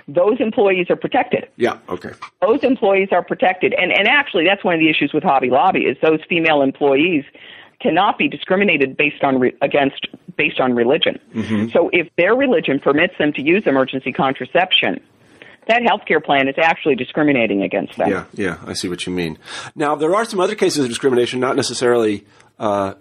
Those 0.07 0.41
employees 0.41 0.87
are 0.91 0.97
protected. 0.97 1.49
Yeah, 1.57 1.79
okay. 1.89 2.13
Those 2.41 2.65
employees 2.65 3.09
are 3.13 3.23
protected. 3.23 3.75
And, 3.75 3.93
and 3.93 4.09
actually, 4.09 4.45
that's 4.45 4.65
one 4.65 4.75
of 4.75 4.81
the 4.81 4.89
issues 4.89 5.13
with 5.13 5.23
Hobby 5.23 5.51
Lobby 5.51 5.81
is 5.81 5.97
those 6.03 6.21
female 6.29 6.63
employees 6.63 7.25
cannot 7.81 8.19
be 8.19 8.29
discriminated 8.29 8.97
based 8.97 9.23
on 9.23 9.39
re- 9.39 9.57
against 9.63 10.07
based 10.37 10.61
on 10.61 10.75
religion. 10.75 11.19
Mm-hmm. 11.35 11.69
So 11.69 11.91
if 11.93 12.09
their 12.17 12.35
religion 12.35 12.81
permits 12.81 13.15
them 13.19 13.33
to 13.35 13.43
use 13.43 13.65
emergency 13.67 14.13
contraception, 14.13 15.01
that 15.67 15.83
health 15.83 16.03
care 16.07 16.21
plan 16.21 16.49
is 16.49 16.55
actually 16.59 16.95
discriminating 16.97 17.63
against 17.63 17.97
them. 17.97 18.11
Yeah, 18.11 18.25
yeah, 18.35 18.59
I 18.67 18.73
see 18.73 18.89
what 18.89 19.07
you 19.07 19.13
mean. 19.13 19.39
Now 19.75 19.95
there 19.95 20.15
are 20.15 20.25
some 20.25 20.41
other 20.41 20.55
cases 20.55 20.85
of 20.85 20.89
discrimination, 20.89 21.41
not 21.41 21.57
necessarily 21.57 22.25
uh, 22.59 22.95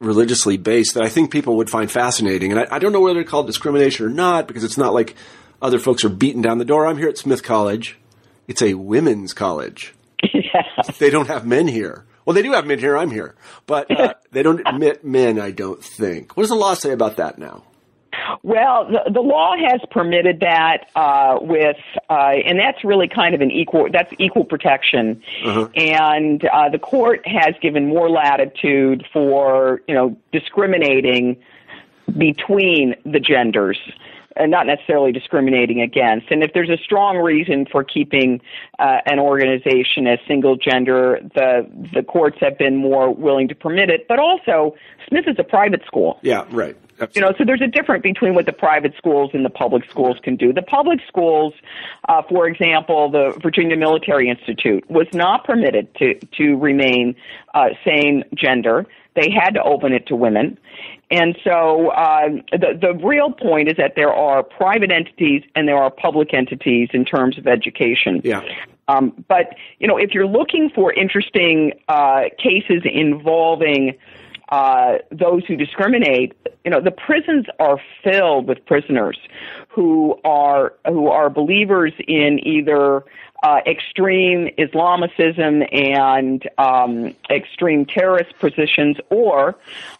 religiously 0.00 0.56
based, 0.56 0.94
that 0.94 1.02
I 1.02 1.08
think 1.08 1.30
people 1.30 1.56
would 1.56 1.70
find 1.70 1.90
fascinating, 1.90 2.50
and 2.50 2.60
I, 2.60 2.66
I 2.72 2.78
don't 2.78 2.92
know 2.92 3.00
whether 3.00 3.22
to 3.22 3.28
call 3.28 3.44
it 3.44 3.46
discrimination 3.46 4.04
or 4.06 4.10
not 4.10 4.48
because 4.48 4.64
it's 4.64 4.78
not 4.78 4.92
like 4.92 5.14
other 5.64 5.78
folks 5.78 6.04
are 6.04 6.10
beating 6.10 6.42
down 6.42 6.58
the 6.58 6.64
door. 6.66 6.86
I'm 6.86 6.98
here 6.98 7.08
at 7.08 7.16
Smith 7.16 7.42
College. 7.42 7.96
It's 8.46 8.60
a 8.60 8.74
women's 8.74 9.32
college. 9.32 9.94
Yeah. 10.22 10.62
They 10.98 11.10
don't 11.10 11.26
have 11.28 11.46
men 11.46 11.66
here. 11.66 12.04
Well, 12.24 12.34
they 12.34 12.42
do 12.42 12.52
have 12.52 12.66
men 12.66 12.78
here. 12.78 12.96
I'm 12.96 13.10
here, 13.10 13.34
but 13.66 13.90
uh, 13.90 14.14
they 14.30 14.42
don't 14.42 14.60
admit 14.66 15.04
men. 15.04 15.40
I 15.40 15.50
don't 15.50 15.82
think. 15.82 16.36
What 16.36 16.44
does 16.44 16.50
the 16.50 16.56
law 16.56 16.74
say 16.74 16.92
about 16.92 17.16
that 17.16 17.38
now? 17.38 17.64
Well, 18.42 18.86
the, 18.86 19.10
the 19.12 19.20
law 19.20 19.54
has 19.56 19.80
permitted 19.90 20.40
that 20.40 20.88
uh, 20.94 21.38
with, 21.40 21.76
uh, 22.08 22.32
and 22.46 22.58
that's 22.58 22.84
really 22.84 23.08
kind 23.08 23.34
of 23.34 23.40
an 23.40 23.50
equal. 23.50 23.88
That's 23.90 24.12
equal 24.18 24.44
protection, 24.44 25.22
uh-huh. 25.44 25.68
and 25.74 26.44
uh, 26.44 26.68
the 26.68 26.78
court 26.78 27.26
has 27.26 27.54
given 27.60 27.88
more 27.88 28.08
latitude 28.08 29.04
for 29.12 29.82
you 29.88 29.94
know 29.94 30.16
discriminating 30.32 31.42
between 32.16 32.94
the 33.04 33.20
genders 33.20 33.78
and 34.36 34.50
not 34.50 34.66
necessarily 34.66 35.12
discriminating 35.12 35.80
against. 35.80 36.30
And 36.30 36.42
if 36.42 36.52
there's 36.52 36.70
a 36.70 36.78
strong 36.82 37.18
reason 37.18 37.66
for 37.70 37.84
keeping 37.84 38.40
uh, 38.78 38.98
an 39.06 39.18
organization 39.18 40.06
as 40.06 40.18
single 40.26 40.56
gender, 40.56 41.20
the 41.34 41.66
the 41.94 42.02
courts 42.02 42.38
have 42.40 42.58
been 42.58 42.76
more 42.76 43.12
willing 43.12 43.48
to 43.48 43.54
permit 43.54 43.90
it. 43.90 44.06
But 44.08 44.18
also, 44.18 44.74
Smith 45.08 45.24
is 45.26 45.36
a 45.38 45.44
private 45.44 45.84
school. 45.86 46.18
Yeah, 46.22 46.44
right. 46.50 46.76
Absolutely. 47.00 47.20
You 47.20 47.26
know, 47.26 47.38
so 47.38 47.44
there's 47.44 47.60
a 47.60 47.66
difference 47.66 48.02
between 48.02 48.34
what 48.34 48.46
the 48.46 48.52
private 48.52 48.94
schools 48.96 49.30
and 49.34 49.44
the 49.44 49.50
public 49.50 49.82
schools 49.90 50.16
can 50.22 50.36
do. 50.36 50.52
The 50.52 50.62
public 50.62 51.00
schools, 51.08 51.52
uh, 52.08 52.22
for 52.28 52.46
example, 52.46 53.10
the 53.10 53.36
Virginia 53.42 53.76
Military 53.76 54.28
Institute 54.28 54.88
was 54.88 55.08
not 55.12 55.44
permitted 55.44 55.92
to 55.96 56.14
to 56.36 56.56
remain 56.56 57.16
uh, 57.54 57.70
same 57.84 58.22
gender. 58.34 58.86
They 59.16 59.30
had 59.30 59.54
to 59.54 59.62
open 59.62 59.92
it 59.92 60.06
to 60.08 60.16
women. 60.16 60.58
And 61.10 61.36
so 61.44 61.90
uh, 61.90 62.28
the 62.52 62.78
the 62.80 62.94
real 63.04 63.30
point 63.30 63.68
is 63.68 63.76
that 63.76 63.94
there 63.94 64.12
are 64.12 64.42
private 64.42 64.90
entities 64.90 65.42
and 65.54 65.68
there 65.68 65.76
are 65.76 65.90
public 65.90 66.32
entities 66.32 66.88
in 66.92 67.04
terms 67.04 67.38
of 67.38 67.46
education. 67.46 68.20
Yeah. 68.24 68.42
Um, 68.88 69.24
but 69.28 69.54
you 69.78 69.86
know, 69.86 69.96
if 69.96 70.12
you're 70.12 70.26
looking 70.26 70.70
for 70.74 70.92
interesting 70.92 71.72
uh, 71.88 72.24
cases 72.38 72.82
involving 72.84 73.96
uh, 74.50 74.98
those 75.10 75.44
who 75.46 75.56
discriminate, 75.56 76.34
you 76.64 76.70
know, 76.70 76.80
the 76.80 76.90
prisons 76.90 77.46
are 77.58 77.80
filled 78.02 78.46
with 78.46 78.64
prisoners 78.66 79.18
who 79.68 80.18
are 80.24 80.74
who 80.86 81.08
are 81.08 81.30
believers 81.30 81.92
in 82.06 82.38
either 82.46 83.04
uh, 83.44 83.60
extreme 83.66 84.48
Islamicism 84.56 85.68
and 85.70 86.48
um, 86.56 87.14
extreme 87.28 87.84
terrorist 87.84 88.36
positions, 88.38 88.96
or 89.10 89.54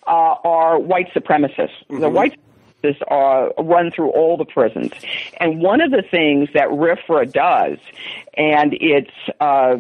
uh, 0.07 0.35
are 0.45 0.79
white 0.79 1.13
supremacists. 1.13 1.69
Mm-hmm. 1.91 2.01
The 2.01 2.09
white 2.09 2.39
supremacists 2.83 3.03
are 3.09 3.53
run 3.59 3.91
through 3.91 4.11
all 4.11 4.39
the 4.39 4.47
prisons, 4.47 4.93
and 5.39 5.61
one 5.61 5.83
of 5.83 5.91
the 5.91 6.03
things 6.03 6.49
that 6.55 6.69
RFRA 6.69 7.31
does, 7.31 7.77
and 8.33 8.73
it's 8.81 9.13
uh, 9.41 9.77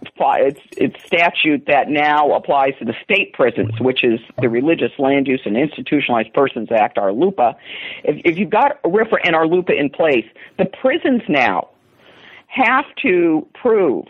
it's 0.00 0.60
it's 0.78 1.04
statute 1.04 1.66
that 1.66 1.90
now 1.90 2.32
applies 2.32 2.72
to 2.78 2.86
the 2.86 2.94
state 3.04 3.34
prisons, 3.34 3.78
which 3.80 4.02
is 4.02 4.18
the 4.40 4.48
Religious 4.48 4.92
Land 4.98 5.26
Use 5.26 5.42
and 5.44 5.58
Institutionalized 5.58 6.32
Persons 6.32 6.72
Act, 6.72 6.96
RLUIPA. 6.96 7.54
If, 8.04 8.22
if 8.24 8.38
you've 8.38 8.48
got 8.48 8.82
RFRA 8.82 9.18
and 9.24 9.36
RLUIPA 9.36 9.78
in 9.78 9.90
place, 9.90 10.24
the 10.56 10.64
prisons 10.64 11.20
now 11.28 11.68
have 12.48 12.84
to 13.02 13.46
prove 13.54 14.06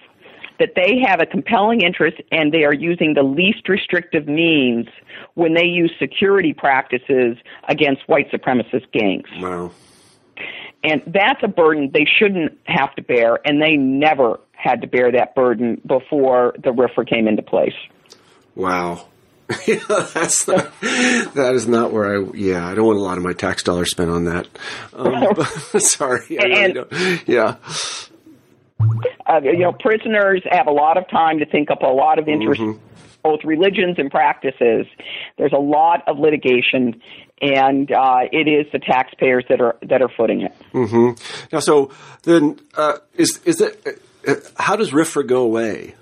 that 0.58 0.70
they 0.74 0.98
have 1.06 1.20
a 1.20 1.26
compelling 1.26 1.82
interest 1.82 2.16
and 2.32 2.52
they 2.52 2.64
are 2.64 2.72
using 2.72 3.14
the 3.14 3.22
least 3.22 3.68
restrictive 3.68 4.26
means 4.26 4.86
when 5.34 5.54
they 5.54 5.64
use 5.64 5.92
security 5.98 6.52
practices 6.52 7.36
against 7.68 8.02
white 8.08 8.30
supremacist 8.30 8.90
gangs. 8.92 9.28
Wow. 9.38 9.70
And 10.82 11.02
that's 11.06 11.42
a 11.42 11.48
burden 11.48 11.90
they 11.92 12.06
shouldn't 12.06 12.56
have 12.64 12.94
to 12.94 13.02
bear, 13.02 13.40
and 13.44 13.60
they 13.60 13.76
never 13.76 14.38
had 14.52 14.80
to 14.82 14.86
bear 14.86 15.10
that 15.10 15.34
burden 15.34 15.80
before 15.86 16.54
the 16.62 16.70
RFRA 16.70 17.08
came 17.08 17.26
into 17.26 17.42
place. 17.42 17.74
Wow. 18.54 19.06
yeah, 19.66 19.80
that's 19.88 20.46
not, 20.46 20.72
that 20.80 21.52
is 21.54 21.66
not 21.66 21.90
where 21.90 22.18
I. 22.18 22.30
Yeah, 22.34 22.68
I 22.68 22.74
don't 22.74 22.86
want 22.86 22.98
a 22.98 23.02
lot 23.02 23.16
of 23.16 23.24
my 23.24 23.32
tax 23.32 23.62
dollars 23.62 23.90
spent 23.90 24.10
on 24.10 24.26
that. 24.26 24.46
Um, 24.92 25.80
sorry, 25.80 26.36
and, 26.38 26.74
really 26.76 27.20
yeah. 27.26 27.56
Uh, 28.80 29.40
you 29.42 29.58
know, 29.58 29.72
prisoners 29.72 30.42
have 30.50 30.66
a 30.66 30.72
lot 30.72 30.96
of 30.96 31.08
time 31.08 31.38
to 31.38 31.46
think 31.46 31.70
up 31.70 31.82
a 31.82 31.86
lot 31.86 32.18
of 32.18 32.28
interest, 32.28 32.60
mm-hmm. 32.60 32.78
both 33.22 33.40
religions 33.44 33.96
and 33.98 34.10
practices. 34.10 34.86
There's 35.36 35.52
a 35.52 35.58
lot 35.58 36.02
of 36.06 36.18
litigation, 36.18 37.00
and 37.42 37.90
uh, 37.90 38.20
it 38.32 38.48
is 38.48 38.70
the 38.72 38.78
taxpayers 38.78 39.44
that 39.48 39.60
are 39.60 39.76
that 39.82 40.00
are 40.00 40.08
footing 40.08 40.42
it. 40.42 40.54
Mm-hmm. 40.72 41.22
Now, 41.52 41.60
so 41.60 41.90
then, 42.22 42.60
uh, 42.74 42.98
is 43.14 43.40
is 43.44 43.60
it? 43.60 44.02
Uh, 44.26 44.34
how 44.56 44.76
does 44.76 44.90
RFRA 44.90 45.26
go 45.26 45.42
away? 45.42 45.94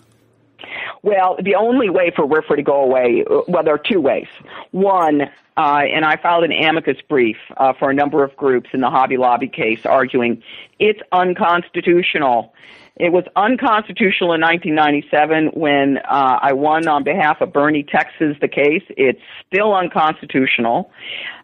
Well, 1.07 1.37
the 1.41 1.55
only 1.55 1.89
way 1.89 2.11
for 2.11 2.27
RFRA 2.27 2.57
to 2.57 2.63
go 2.63 2.83
away, 2.83 3.25
uh, 3.31 3.43
well, 3.47 3.63
there 3.63 3.75
are 3.75 3.79
two 3.79 4.01
ways. 4.01 4.27
One, 4.73 5.23
uh, 5.57 5.83
and 5.89 6.05
I 6.05 6.17
filed 6.17 6.43
an 6.43 6.51
amicus 6.51 6.97
brief 7.09 7.37
uh, 7.57 7.75
for 7.75 7.91
a 7.91 7.95
number 7.95 8.25
of 8.25 8.37
groups 8.37 8.71
in 8.73 8.81
the 8.81 8.91
Hobby 8.91 9.17
Lobby 9.17 9.47
case 9.47 9.87
arguing 9.87 10.43
it's 10.81 10.99
unconstitutional. 11.13 12.53
It 12.97 13.13
was 13.13 13.23
unconstitutional 13.37 14.33
in 14.33 14.41
1997 14.41 15.53
when 15.55 15.99
uh, 15.99 16.41
I 16.43 16.55
won 16.55 16.89
on 16.89 17.05
behalf 17.05 17.41
of 17.41 17.53
Boerne 17.53 17.89
Texas 17.89 18.37
the 18.41 18.49
case. 18.49 18.83
It's 18.97 19.23
still 19.47 19.77
unconstitutional, 19.77 20.91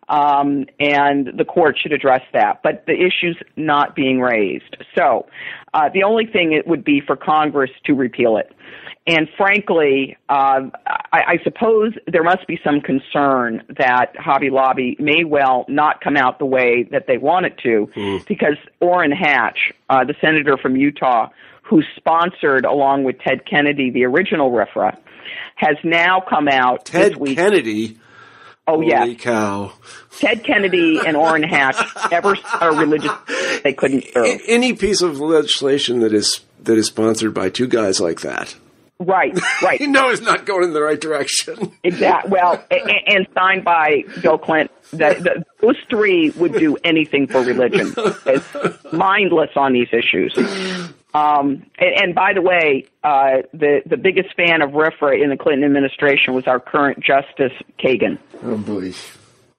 um, 0.08 0.66
and 0.80 1.30
the 1.38 1.44
court 1.44 1.78
should 1.78 1.92
address 1.92 2.22
that. 2.32 2.64
But 2.64 2.86
the 2.86 2.94
issue's 2.94 3.36
not 3.54 3.94
being 3.94 4.20
raised. 4.20 4.76
So 4.98 5.26
uh, 5.72 5.88
the 5.88 6.02
only 6.02 6.26
thing 6.26 6.50
it 6.50 6.66
would 6.66 6.82
be 6.82 7.00
for 7.00 7.14
Congress 7.14 7.70
to 7.84 7.94
repeal 7.94 8.36
it. 8.36 8.52
And 9.06 9.28
frankly, 9.36 10.16
uh, 10.28 10.60
I, 10.86 11.02
I 11.12 11.38
suppose 11.42 11.92
there 12.06 12.22
must 12.22 12.46
be 12.46 12.60
some 12.62 12.80
concern 12.80 13.64
that 13.76 14.14
Hobby 14.16 14.48
Lobby 14.48 14.96
may 15.00 15.24
well 15.24 15.64
not 15.68 16.00
come 16.00 16.16
out 16.16 16.38
the 16.38 16.46
way 16.46 16.84
that 16.92 17.08
they 17.08 17.18
want 17.18 17.46
it 17.46 17.58
to, 17.64 17.90
mm. 17.96 18.26
because 18.28 18.56
Orrin 18.80 19.10
Hatch, 19.10 19.72
uh, 19.90 20.04
the 20.04 20.14
senator 20.20 20.56
from 20.56 20.76
Utah, 20.76 21.30
who 21.62 21.82
sponsored, 21.96 22.64
along 22.64 23.02
with 23.02 23.18
Ted 23.18 23.44
Kennedy, 23.44 23.90
the 23.90 24.04
original 24.04 24.52
RFRA, 24.52 24.96
has 25.56 25.76
now 25.82 26.20
come 26.20 26.46
out. 26.46 26.84
Ted 26.84 27.16
Kennedy. 27.18 27.98
Oh 28.68 28.80
yeah, 28.80 29.12
cow! 29.14 29.72
Ted 30.20 30.44
Kennedy 30.44 31.00
and 31.04 31.16
Orrin 31.16 31.42
Hatch 31.42 31.76
never 32.12 32.36
are 32.60 32.76
religious. 32.76 33.10
They 33.64 33.72
couldn't 33.72 34.04
serve. 34.12 34.40
Any 34.46 34.74
piece 34.74 35.02
of 35.02 35.18
legislation 35.18 35.98
that 36.00 36.14
is 36.14 36.42
that 36.62 36.78
is 36.78 36.86
sponsored 36.86 37.34
by 37.34 37.50
two 37.50 37.66
guys 37.66 38.00
like 38.00 38.20
that 38.20 38.54
Right, 39.04 39.38
right. 39.62 39.80
you 39.80 39.88
know 39.88 40.10
it's 40.10 40.22
not 40.22 40.46
going 40.46 40.64
in 40.64 40.72
the 40.72 40.82
right 40.82 41.00
direction. 41.00 41.72
exactly. 41.82 42.30
Well, 42.30 42.62
and, 42.70 42.90
and, 43.06 43.26
signed 43.34 43.64
by 43.64 44.04
Bill 44.20 44.38
Clinton. 44.38 44.74
That 44.92 45.22
the, 45.22 45.44
those 45.60 45.76
three 45.88 46.30
would 46.30 46.52
do 46.52 46.76
anything 46.84 47.26
for 47.26 47.42
religion. 47.42 47.94
It's 48.26 48.92
mindless 48.92 49.50
on 49.56 49.72
these 49.72 49.88
issues. 49.92 50.36
Um, 51.14 51.66
and, 51.78 51.94
and, 52.02 52.14
by 52.14 52.32
the 52.34 52.42
way, 52.42 52.86
uh, 53.04 53.42
the 53.52 53.82
the 53.86 53.96
biggest 53.96 54.34
fan 54.34 54.62
of 54.62 54.70
RFRA 54.70 55.22
in 55.22 55.30
the 55.30 55.36
Clinton 55.36 55.64
administration 55.64 56.34
was 56.34 56.46
our 56.46 56.60
current 56.60 57.00
Justice 57.00 57.52
Kagan. 57.78 58.18
Oh 58.42 58.56
boy. 58.56 58.92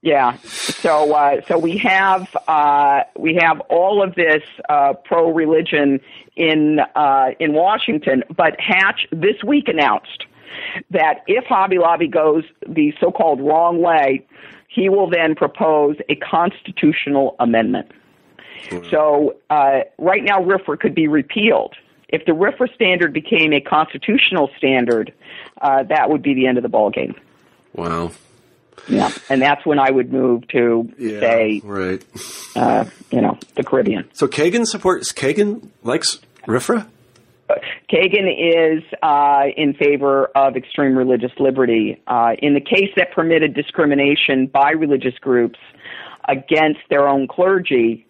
Yeah. 0.03 0.37
So 0.43 1.13
uh, 1.13 1.41
so 1.47 1.57
we 1.57 1.77
have 1.77 2.27
uh, 2.47 3.03
we 3.17 3.35
have 3.35 3.61
all 3.61 4.03
of 4.03 4.15
this 4.15 4.43
uh, 4.67 4.93
pro 5.05 5.31
religion 5.31 6.01
in 6.35 6.81
uh, 6.93 7.29
in 7.39 7.53
Washington, 7.53 8.23
but 8.35 8.59
Hatch 8.59 9.07
this 9.11 9.41
week 9.45 9.69
announced 9.69 10.25
that 10.91 11.23
if 11.27 11.45
Hobby 11.45 11.77
Lobby 11.79 12.09
goes 12.09 12.43
the 12.67 12.93
so-called 12.99 13.39
wrong 13.39 13.81
way, 13.81 14.27
he 14.67 14.89
will 14.89 15.09
then 15.09 15.35
propose 15.35 15.95
a 16.09 16.15
constitutional 16.15 17.37
amendment. 17.39 17.89
Mm-hmm. 18.65 18.89
So 18.89 19.37
uh, 19.49 19.81
right 19.97 20.23
now, 20.23 20.39
RFRA 20.41 20.81
could 20.81 20.95
be 20.95 21.07
repealed. 21.07 21.75
If 22.09 22.25
the 22.25 22.33
RFRA 22.33 22.73
standard 22.75 23.13
became 23.13 23.53
a 23.53 23.61
constitutional 23.61 24.49
standard, 24.57 25.13
uh, 25.61 25.83
that 25.83 26.09
would 26.09 26.21
be 26.21 26.33
the 26.33 26.45
end 26.45 26.57
of 26.57 26.63
the 26.63 26.69
ballgame. 26.69 27.15
Wow. 27.73 28.11
Yeah, 28.87 29.11
and 29.29 29.41
that's 29.41 29.65
when 29.65 29.79
I 29.79 29.91
would 29.91 30.11
move 30.11 30.47
to 30.49 30.91
yeah, 30.97 31.19
say, 31.19 31.61
right, 31.63 32.03
uh, 32.55 32.85
you 33.11 33.21
know, 33.21 33.37
the 33.55 33.63
Caribbean. 33.63 34.09
So 34.13 34.27
Kagan 34.27 34.65
supports 34.65 35.11
Kagan 35.11 35.69
likes 35.83 36.19
RFRA. 36.47 36.87
Kagan 37.91 38.77
is 38.77 38.83
uh, 39.01 39.43
in 39.55 39.73
favor 39.73 40.25
of 40.35 40.55
extreme 40.55 40.97
religious 40.97 41.31
liberty. 41.39 42.01
Uh, 42.07 42.33
in 42.39 42.53
the 42.53 42.61
case 42.61 42.89
that 42.95 43.11
permitted 43.11 43.53
discrimination 43.53 44.47
by 44.47 44.71
religious 44.71 45.17
groups 45.19 45.59
against 46.27 46.79
their 46.89 47.07
own 47.07 47.27
clergy, 47.27 48.05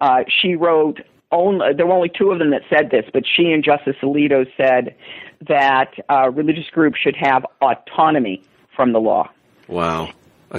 uh, 0.00 0.24
she 0.28 0.54
wrote. 0.54 1.00
Only, 1.32 1.72
there 1.76 1.84
were 1.84 1.94
only 1.94 2.12
two 2.16 2.30
of 2.30 2.38
them 2.38 2.50
that 2.50 2.62
said 2.70 2.92
this, 2.92 3.06
but 3.12 3.24
she 3.26 3.50
and 3.50 3.64
Justice 3.64 3.96
Alito 4.04 4.46
said 4.56 4.94
that 5.48 5.92
uh, 6.08 6.30
religious 6.30 6.70
groups 6.70 6.96
should 7.00 7.16
have 7.16 7.44
autonomy 7.60 8.40
from 8.76 8.92
the 8.92 9.00
law. 9.00 9.28
Wow. 9.68 10.10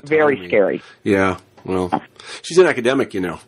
Very 0.03 0.47
scary. 0.47 0.81
Yeah. 1.03 1.37
Well, 1.63 1.89
she's 2.43 2.57
an 2.57 2.67
academic, 2.67 3.13
you 3.13 3.21
know. 3.21 3.39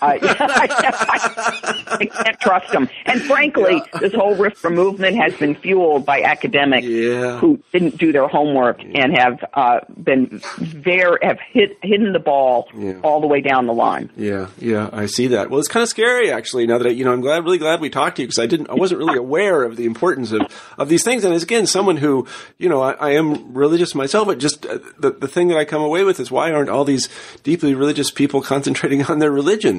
I, 0.00 0.18
I, 0.22 1.98
I, 2.00 2.06
can't 2.06 2.40
trust 2.40 2.72
them. 2.72 2.88
And 3.06 3.22
frankly, 3.22 3.82
yeah. 3.92 4.00
this 4.00 4.14
whole 4.14 4.36
RFRA 4.36 4.74
movement 4.74 5.16
has 5.16 5.34
been 5.34 5.54
fueled 5.54 6.04
by 6.04 6.22
academics 6.22 6.86
yeah. 6.86 7.38
who 7.38 7.62
didn't 7.72 7.98
do 7.98 8.12
their 8.12 8.28
homework 8.28 8.82
yeah. 8.82 9.02
and 9.02 9.18
have 9.18 9.44
uh, 9.54 9.80
been 10.02 10.40
very 10.58 11.18
have 11.22 11.38
hit, 11.40 11.78
hidden 11.82 12.12
the 12.12 12.18
ball 12.18 12.68
all 13.02 13.20
the 13.20 13.26
way 13.26 13.40
down 13.40 13.66
the 13.66 13.72
line. 13.72 14.10
Yeah, 14.16 14.48
yeah, 14.58 14.90
I 14.92 15.06
see 15.06 15.28
that. 15.28 15.50
Well, 15.50 15.60
it's 15.60 15.68
kind 15.68 15.82
of 15.82 15.88
scary 15.88 16.30
actually. 16.30 16.66
Now 16.66 16.78
that 16.78 16.86
I, 16.86 16.90
you 16.90 17.04
know, 17.04 17.12
I'm 17.12 17.20
glad, 17.20 17.44
really 17.44 17.58
glad 17.58 17.80
we 17.80 17.90
talked 17.90 18.16
to 18.16 18.22
you 18.22 18.28
because 18.28 18.38
I 18.38 18.46
didn't, 18.46 18.70
I 18.70 18.74
wasn't 18.74 18.98
really 18.98 19.18
aware 19.18 19.62
of 19.62 19.76
the 19.76 19.84
importance 19.84 20.32
of 20.32 20.42
of 20.78 20.88
these 20.88 21.04
things. 21.04 21.24
And 21.24 21.34
as 21.34 21.42
again, 21.42 21.66
someone 21.66 21.96
who, 21.96 22.26
you 22.58 22.68
know, 22.68 22.82
I, 22.82 23.12
am 23.12 23.54
religious 23.54 23.94
myself, 23.94 24.26
but 24.26 24.38
just 24.38 24.66
uh, 24.66 24.78
the 24.98 25.10
the 25.10 25.28
thing 25.28 25.48
that 25.48 25.58
I 25.58 25.64
come 25.64 25.82
away 25.82 26.04
with 26.04 26.20
is 26.20 26.30
why 26.30 26.52
aren't 26.52 26.70
all 26.70 26.84
these 26.84 27.08
deeply 27.42 27.74
religious 27.74 28.10
people 28.10 28.42
concentrating 28.52 29.04
on 29.04 29.18
their 29.18 29.30
religion? 29.30 29.75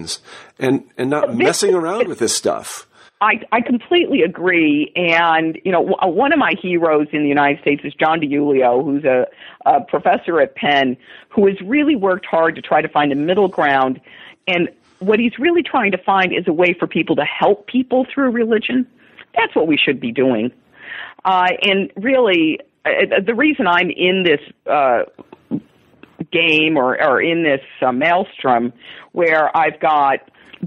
And 0.59 0.83
and 0.97 1.09
not 1.09 1.35
messing 1.35 1.73
around 1.73 2.07
with 2.07 2.19
this 2.19 2.35
stuff. 2.35 2.87
I, 3.19 3.41
I 3.51 3.61
completely 3.61 4.21
agree. 4.21 4.91
And, 4.95 5.59
you 5.65 5.71
know, 5.71 5.81
one 5.81 6.31
of 6.31 6.37
my 6.37 6.53
heroes 6.61 7.07
in 7.11 7.23
the 7.23 7.29
United 7.29 7.59
States 7.61 7.81
is 7.83 7.93
John 7.95 8.19
DiIulio, 8.19 8.83
who's 8.83 9.05
a, 9.05 9.25
a 9.65 9.81
professor 9.81 10.39
at 10.39 10.55
Penn, 10.55 10.95
who 11.29 11.47
has 11.47 11.59
really 11.61 11.95
worked 11.95 12.27
hard 12.27 12.55
to 12.55 12.61
try 12.61 12.79
to 12.81 12.87
find 12.87 13.11
a 13.11 13.15
middle 13.15 13.47
ground. 13.47 13.99
And 14.47 14.69
what 14.99 15.19
he's 15.19 15.39
really 15.39 15.63
trying 15.63 15.91
to 15.93 15.97
find 15.97 16.31
is 16.31 16.47
a 16.47 16.53
way 16.53 16.75
for 16.77 16.85
people 16.85 17.15
to 17.15 17.25
help 17.25 17.65
people 17.65 18.05
through 18.13 18.29
religion. 18.29 18.85
That's 19.35 19.55
what 19.55 19.65
we 19.65 19.77
should 19.77 19.99
be 19.99 20.11
doing. 20.11 20.51
Uh, 21.25 21.49
and 21.63 21.91
really, 21.95 22.59
uh, 22.85 23.19
the 23.25 23.33
reason 23.33 23.65
I'm 23.65 23.89
in 23.89 24.23
this 24.23 24.41
uh, 24.67 25.05
game 26.31 26.77
or, 26.77 27.01
or 27.01 27.21
in 27.21 27.43
this 27.43 27.61
uh, 27.81 27.91
maelstrom 27.91 28.73
where 29.11 29.55
I've 29.55 29.79
got 29.79 30.19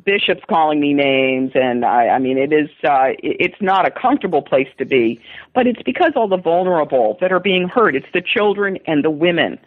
bishops 0.04 0.42
calling 0.48 0.80
me 0.80 0.94
names, 0.94 1.52
and 1.54 1.84
I, 1.84 2.08
I 2.08 2.18
mean, 2.18 2.38
it 2.38 2.52
is 2.52 2.68
uh, 2.84 3.08
it's 3.22 3.60
not 3.60 3.86
a 3.86 3.90
comfortable 3.90 4.42
place 4.42 4.68
to 4.78 4.84
be. 4.84 5.20
But 5.54 5.66
it's 5.66 5.82
because 5.82 6.12
all 6.16 6.28
the 6.28 6.36
vulnerable 6.36 7.18
that 7.20 7.32
are 7.32 7.40
being 7.40 7.68
hurt. 7.68 7.96
It's 7.96 8.06
the 8.12 8.22
children 8.22 8.78
and 8.86 9.04
the 9.04 9.10
women. 9.10 9.58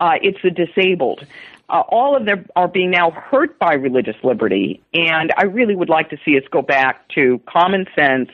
Uh, 0.00 0.14
it's 0.22 0.38
the 0.42 0.50
disabled. 0.50 1.26
Uh, 1.68 1.82
all 1.88 2.14
of 2.14 2.26
them 2.26 2.46
are 2.56 2.68
being 2.68 2.90
now 2.90 3.10
hurt 3.10 3.58
by 3.58 3.74
religious 3.74 4.16
liberty, 4.22 4.82
and 4.92 5.32
I 5.36 5.44
really 5.44 5.74
would 5.74 5.88
like 5.88 6.10
to 6.10 6.18
see 6.24 6.36
us 6.36 6.44
go 6.50 6.60
back 6.60 7.08
to 7.14 7.40
common 7.46 7.86
sense 7.96 8.28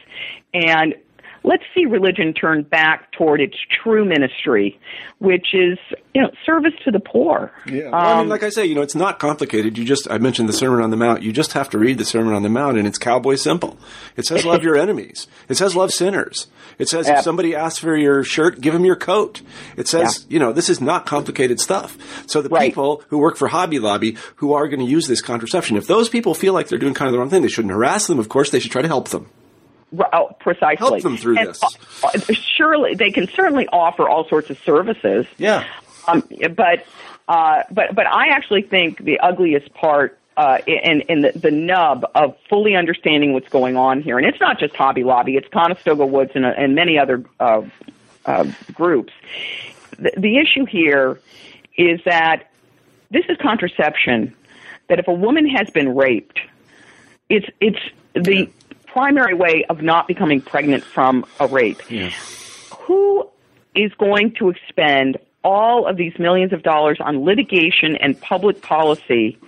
and 0.53 0.95
let's 1.43 1.62
see 1.74 1.86
religion 1.86 2.32
turn 2.32 2.62
back 2.62 3.12
toward 3.12 3.41
its 3.41 3.57
true 3.82 4.05
ministry, 4.05 4.78
which 5.18 5.55
is 5.55 5.78
you 6.14 6.22
know 6.22 6.30
service 6.45 6.74
to 6.84 6.91
the 6.91 7.01
poor. 7.01 7.53
Yeah, 7.66 7.91
well, 7.91 7.95
um, 7.95 7.95
I 7.95 8.12
mean, 8.12 8.20
um, 8.20 8.28
like 8.28 8.43
I 8.43 8.51
say, 8.51 8.66
you 8.66 8.74
know, 8.74 8.82
it's 8.82 8.95
not 8.95 9.18
complicated. 9.18 9.78
You 9.78 9.84
just 9.84 10.11
I 10.11 10.18
mentioned 10.18 10.49
the 10.49 10.53
Sermon 10.53 10.82
on 10.82 10.91
the 10.91 10.97
Mount. 10.97 11.22
You 11.22 11.32
just 11.32 11.53
have 11.53 11.70
to 11.70 11.78
read 11.78 11.99
the 11.99 12.05
Sermon 12.05 12.34
on 12.34 12.43
the 12.43 12.49
Mount, 12.49 12.78
and 12.78 12.86
it's 12.86 12.99
cowboy 12.99 13.36
simple. 13.36 13.78
It 14.16 14.26
says 14.26 14.45
love 14.45 14.62
your 14.62 14.76
enemies. 14.76 15.26
It 15.49 15.57
says 15.57 15.76
love 15.76 15.93
sinners. 15.93 16.49
It 16.78 16.88
says 16.88 17.09
if 17.09 17.20
somebody 17.20 17.55
asks 17.55 17.78
for 17.78 17.97
your 17.97 18.24
shirt, 18.24 18.61
give 18.61 18.72
them 18.72 18.84
your 18.84 18.97
coat. 18.97 19.43
It 19.76 19.88
says 19.88 20.26
yeah. 20.28 20.34
you 20.34 20.38
know 20.38 20.53
this 20.53 20.68
is 20.68 20.80
not 20.80 21.07
complicated 21.07 21.61
stuff. 21.61 21.99
So 22.28 22.43
the 22.43 22.49
right. 22.49 22.70
people 22.70 23.03
who 23.09 23.18
work 23.18 23.36
for 23.36 23.49
Hobby 23.49 23.78
Lobby 23.78 24.16
who 24.36 24.53
are 24.53 24.68
going 24.68 24.80
to 24.80 24.86
use 24.86 25.07
this 25.07 25.20
contraception, 25.20 25.76
if 25.76 25.86
those 25.86 26.09
people 26.09 26.34
feel 26.34 26.53
like 26.53 26.68
they're 26.68 26.78
doing 26.78 26.95
kind 26.95 27.09
of 27.09 27.12
the 27.12 27.18
wrong 27.18 27.30
thing, 27.30 27.43
they 27.43 27.49
shouldn't 27.49 27.72
harass 27.72 28.07
them. 28.07 28.18
Of 28.18 28.28
course, 28.28 28.51
they 28.51 28.61
should 28.61 28.72
try 28.72 28.82
to 28.82 28.88
help 28.88 29.09
them. 29.09 29.28
Oh, 30.12 30.36
precisely. 30.38 30.76
Help 30.76 31.03
them 31.03 31.16
through 31.16 31.38
and, 31.38 31.49
this. 31.49 31.62
Uh, 32.05 32.18
surely 32.32 32.95
they 32.95 33.11
can 33.11 33.26
certainly 33.28 33.66
offer 33.72 34.09
all 34.09 34.28
sorts 34.28 34.51
of 34.51 34.59
services. 34.61 35.26
Yeah. 35.36 35.64
Um, 36.07 36.22
but 36.55 36.86
uh, 37.28 37.64
but 37.70 37.95
but 37.95 38.07
I 38.07 38.28
actually 38.28 38.62
think 38.62 39.03
the 39.03 39.18
ugliest 39.20 39.72
part 39.74 40.18
uh, 40.36 40.59
and, 40.66 41.05
and 41.09 41.24
the, 41.24 41.32
the 41.38 41.51
nub 41.51 42.05
of 42.14 42.36
fully 42.49 42.74
understanding 42.74 43.32
what's 43.32 43.49
going 43.49 43.76
on 43.76 44.01
here, 44.01 44.16
and 44.16 44.26
it's 44.26 44.41
not 44.41 44.59
just 44.59 44.74
Hobby 44.74 45.05
Lobby, 45.05 45.36
it's 45.36 45.49
Conestoga 45.49 46.07
Woods 46.07 46.32
and, 46.34 46.47
and 46.47 46.74
many 46.74 46.99
other 46.99 47.24
uh, 47.38 47.62
uh, 48.24 48.51
groups. 48.72 49.12
The, 49.99 50.12
the 50.16 50.38
issue 50.38 50.64
here 50.64 51.20
is 51.76 52.01
that 52.05 52.51
this 53.11 53.24
is 53.28 53.36
contraception. 53.38 54.34
That 54.88 54.99
if 54.99 55.07
a 55.07 55.12
woman 55.12 55.47
has 55.49 55.70
been 55.70 55.95
raped, 55.95 56.41
it's 57.28 57.47
it's 57.61 57.78
the 58.14 58.51
primary 58.93 59.34
way 59.34 59.64
of 59.68 59.82
not 59.82 60.09
becoming 60.09 60.41
pregnant 60.41 60.84
from 60.84 61.24
a 61.38 61.47
rape. 61.47 61.80
Yeah. 61.91 62.11
Who 62.80 63.28
is 63.74 63.93
going 63.95 64.34
to 64.34 64.51
expend 64.51 65.18
all 65.43 65.86
of 65.86 65.97
these 65.97 66.18
millions 66.18 66.53
of 66.53 66.62
dollars 66.62 66.99
on 67.01 67.24
litigation 67.24 67.97
and 67.97 68.20
public 68.20 68.62
policy 68.62 69.38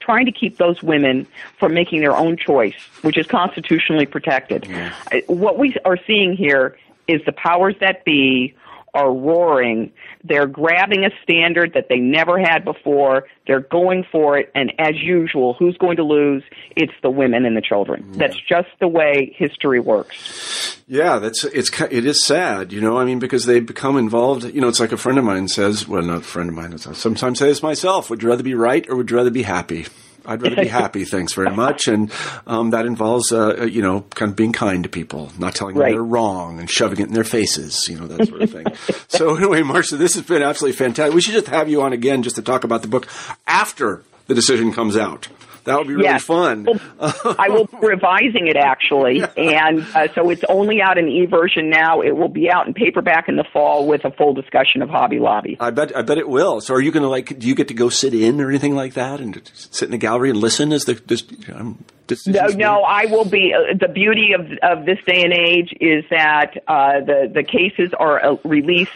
trying 0.00 0.26
to 0.26 0.32
keep 0.32 0.56
those 0.56 0.82
women 0.82 1.26
from 1.58 1.74
making 1.74 2.00
their 2.00 2.16
own 2.16 2.36
choice, 2.36 2.74
which 3.02 3.16
is 3.16 3.26
constitutionally 3.26 4.06
protected? 4.06 4.66
Yeah. 4.66 4.92
What 5.26 5.58
we 5.58 5.76
are 5.84 5.98
seeing 6.06 6.36
here 6.36 6.76
is 7.06 7.20
the 7.24 7.32
powers 7.32 7.74
that 7.80 8.04
be 8.04 8.54
are 8.94 9.12
roaring. 9.12 9.92
They're 10.24 10.46
grabbing 10.46 11.04
a 11.04 11.10
standard 11.22 11.72
that 11.74 11.86
they 11.88 11.98
never 11.98 12.38
had 12.38 12.64
before. 12.64 13.26
They're 13.46 13.60
going 13.60 14.04
for 14.10 14.38
it, 14.38 14.50
and 14.54 14.72
as 14.78 14.94
usual, 14.96 15.54
who's 15.58 15.76
going 15.78 15.96
to 15.96 16.04
lose? 16.04 16.42
It's 16.76 16.92
the 17.02 17.10
women 17.10 17.44
and 17.44 17.56
the 17.56 17.62
children. 17.62 18.06
Yeah. 18.12 18.18
That's 18.18 18.40
just 18.40 18.68
the 18.80 18.88
way 18.88 19.34
history 19.36 19.80
works. 19.80 20.80
Yeah, 20.86 21.18
that's 21.18 21.44
it's 21.44 21.70
it 21.80 22.06
is 22.06 22.24
sad, 22.24 22.72
you 22.72 22.80
know. 22.80 22.96
I 22.96 23.04
mean, 23.04 23.18
because 23.18 23.44
they 23.44 23.60
become 23.60 23.98
involved. 23.98 24.44
You 24.44 24.60
know, 24.60 24.68
it's 24.68 24.80
like 24.80 24.92
a 24.92 24.96
friend 24.96 25.18
of 25.18 25.24
mine 25.24 25.48
says. 25.48 25.86
Well, 25.86 26.02
not 26.02 26.18
a 26.18 26.20
friend 26.22 26.48
of 26.48 26.54
mine. 26.54 26.72
I 26.72 26.76
sometimes 26.76 27.38
say 27.38 27.48
this 27.48 27.62
myself. 27.62 28.08
Would 28.08 28.22
you 28.22 28.28
rather 28.28 28.42
be 28.42 28.54
right 28.54 28.88
or 28.88 28.96
would 28.96 29.10
you 29.10 29.16
rather 29.16 29.30
be 29.30 29.42
happy? 29.42 29.86
I'd 30.28 30.42
rather 30.42 30.56
be 30.56 30.68
happy. 30.82 31.04
Thanks 31.04 31.32
very 31.32 31.50
much. 31.50 31.88
And 31.88 32.12
um, 32.46 32.70
that 32.70 32.86
involves, 32.86 33.32
uh, 33.32 33.56
uh, 33.60 33.64
you 33.64 33.82
know, 33.82 34.02
kind 34.14 34.30
of 34.30 34.36
being 34.36 34.52
kind 34.52 34.82
to 34.84 34.88
people, 34.88 35.32
not 35.38 35.54
telling 35.54 35.76
them 35.76 35.90
they're 35.90 36.02
wrong 36.02 36.60
and 36.60 36.70
shoving 36.70 37.00
it 37.00 37.08
in 37.08 37.14
their 37.14 37.24
faces, 37.24 37.88
you 37.88 37.98
know, 37.98 38.06
that 38.06 38.28
sort 38.28 38.42
of 38.42 38.50
thing. 38.50 38.66
so 39.08 39.34
anyway, 39.36 39.62
Marci, 39.62 39.96
this 39.96 40.14
has 40.14 40.24
been 40.24 40.42
absolutely 40.42 40.76
fantastic. 40.76 41.14
We 41.14 41.22
should 41.22 41.34
just 41.34 41.48
have 41.48 41.68
you 41.68 41.82
on 41.82 41.92
again 41.92 42.22
just 42.22 42.36
to 42.36 42.42
talk 42.42 42.64
about 42.64 42.82
the 42.82 42.88
book 42.88 43.08
after 43.46 44.04
the 44.26 44.34
decision 44.34 44.72
comes 44.72 44.96
out. 44.96 45.28
That 45.68 45.76
would 45.76 45.86
be 45.86 45.96
really 45.96 46.06
yes. 46.06 46.24
fun. 46.24 46.66
I 46.98 47.50
will 47.50 47.66
be 47.66 47.76
revising 47.82 48.46
it 48.46 48.56
actually, 48.56 49.22
and 49.36 49.86
uh, 49.94 50.08
so 50.14 50.30
it's 50.30 50.42
only 50.48 50.80
out 50.80 50.96
in 50.96 51.08
e-version 51.08 51.68
now. 51.68 52.00
It 52.00 52.16
will 52.16 52.30
be 52.30 52.50
out 52.50 52.66
in 52.66 52.72
paperback 52.72 53.28
in 53.28 53.36
the 53.36 53.44
fall 53.52 53.86
with 53.86 54.06
a 54.06 54.10
full 54.10 54.32
discussion 54.32 54.80
of 54.80 54.88
Hobby 54.88 55.18
Lobby. 55.18 55.58
I 55.60 55.70
bet. 55.70 55.94
I 55.94 56.00
bet 56.00 56.16
it 56.16 56.26
will. 56.26 56.62
So, 56.62 56.72
are 56.72 56.80
you 56.80 56.90
going 56.90 57.02
to 57.02 57.08
like? 57.10 57.38
Do 57.38 57.46
you 57.46 57.54
get 57.54 57.68
to 57.68 57.74
go 57.74 57.90
sit 57.90 58.14
in 58.14 58.40
or 58.40 58.48
anything 58.48 58.74
like 58.74 58.94
that, 58.94 59.20
and 59.20 59.38
sit 59.52 59.84
in 59.84 59.90
the 59.90 59.98
gallery 59.98 60.30
and 60.30 60.40
listen 60.40 60.72
as 60.72 60.86
the 60.86 60.94
this? 61.06 61.22
Um, 61.52 61.84
no, 62.26 62.46
no, 62.46 62.82
I 62.82 63.04
will 63.04 63.26
be. 63.26 63.52
Uh, 63.54 63.74
the 63.78 63.88
beauty 63.88 64.32
of 64.32 64.46
of 64.62 64.86
this 64.86 64.98
day 65.06 65.22
and 65.22 65.34
age 65.34 65.74
is 65.82 66.02
that 66.08 66.62
uh, 66.66 67.00
the 67.00 67.30
the 67.32 67.42
cases 67.42 67.92
are 67.92 68.24
uh, 68.24 68.36
released 68.42 68.90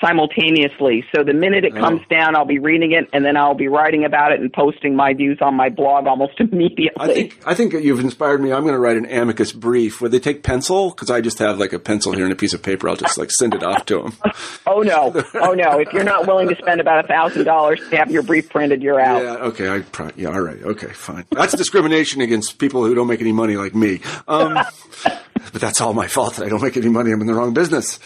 simultaneously. 0.00 1.04
So 1.14 1.22
the 1.22 1.32
minute 1.32 1.64
it 1.64 1.74
comes 1.74 2.00
oh. 2.04 2.14
down, 2.14 2.36
I'll 2.36 2.46
be 2.46 2.58
reading 2.58 2.92
it, 2.92 3.08
and 3.12 3.24
then 3.24 3.36
I'll 3.36 3.54
be 3.54 3.68
writing 3.68 4.04
about 4.04 4.32
it 4.32 4.40
and 4.40 4.52
posting 4.52 4.96
my 4.96 5.14
views 5.14 5.38
on 5.40 5.54
my 5.54 5.68
blog 5.68 6.06
almost 6.06 6.34
immediately. 6.40 6.92
I 6.98 7.06
think 7.06 7.42
I 7.46 7.54
think 7.54 7.72
you've 7.74 8.00
inspired 8.00 8.40
me. 8.40 8.52
I'm 8.52 8.62
going 8.62 8.74
to 8.74 8.78
write 8.78 8.96
an 8.96 9.06
amicus 9.06 9.52
brief. 9.52 10.00
Would 10.00 10.12
they 10.12 10.20
take 10.20 10.42
pencil? 10.42 10.90
Because 10.90 11.10
I 11.10 11.20
just 11.20 11.38
have 11.38 11.58
like 11.58 11.72
a 11.72 11.78
pencil 11.78 12.12
here 12.12 12.24
and 12.24 12.32
a 12.32 12.36
piece 12.36 12.54
of 12.54 12.62
paper. 12.62 12.88
I'll 12.88 12.96
just 12.96 13.18
like 13.18 13.30
send 13.30 13.54
it 13.54 13.62
off 13.62 13.84
to 13.86 14.02
them. 14.02 14.16
oh 14.66 14.80
no, 14.80 15.12
oh 15.34 15.52
no! 15.52 15.78
If 15.78 15.92
you're 15.92 16.04
not 16.04 16.26
willing 16.26 16.48
to 16.48 16.56
spend 16.56 16.80
about 16.80 17.04
a 17.04 17.08
thousand 17.08 17.44
dollars 17.44 17.80
to 17.90 17.96
have 17.96 18.10
your 18.10 18.22
brief 18.22 18.48
printed, 18.50 18.82
you're 18.82 19.00
out. 19.00 19.22
Yeah. 19.22 19.34
Okay. 19.46 19.68
I 19.68 19.80
pro- 19.80 20.10
yeah. 20.16 20.28
All 20.28 20.40
right. 20.40 20.62
Okay. 20.62 20.92
Fine. 20.92 21.26
That's 21.30 21.54
discrimination 21.54 22.20
against 22.20 22.58
people 22.58 22.84
who 22.84 22.94
don't 22.94 23.06
make 23.06 23.20
any 23.20 23.32
money 23.32 23.56
like 23.56 23.74
me. 23.74 24.00
Um, 24.26 24.58
but 25.52 25.60
that's 25.60 25.80
all 25.80 25.92
my 25.92 26.06
fault 26.06 26.36
that 26.36 26.46
I 26.46 26.48
don't 26.48 26.62
make 26.62 26.76
any 26.76 26.88
money. 26.88 27.12
I'm 27.12 27.20
in 27.20 27.26
the 27.26 27.34
wrong 27.34 27.54
business. 27.54 27.98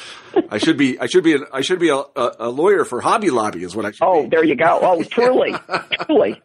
I 0.51 0.59
should 0.59 0.77
be. 0.77 0.99
I 0.99 1.07
should 1.07 1.25
be. 1.25 1.35
A, 1.35 1.39
I 1.53 1.61
should 1.61 1.79
be 1.79 1.91
a, 1.91 1.97
a, 1.97 2.37
a 2.41 2.49
lawyer 2.49 2.85
for 2.85 3.01
Hobby 3.01 3.31
Lobby. 3.31 3.63
Is 3.63 3.77
what 3.77 3.85
I 3.85 3.91
should. 3.91 4.01
Be. 4.01 4.07
Oh, 4.07 4.23
be. 4.23 4.29
there 4.31 4.45
you 4.45 4.57
go. 4.57 4.79
Oh, 4.83 5.03
truly, 5.03 5.55
truly. 6.07 6.41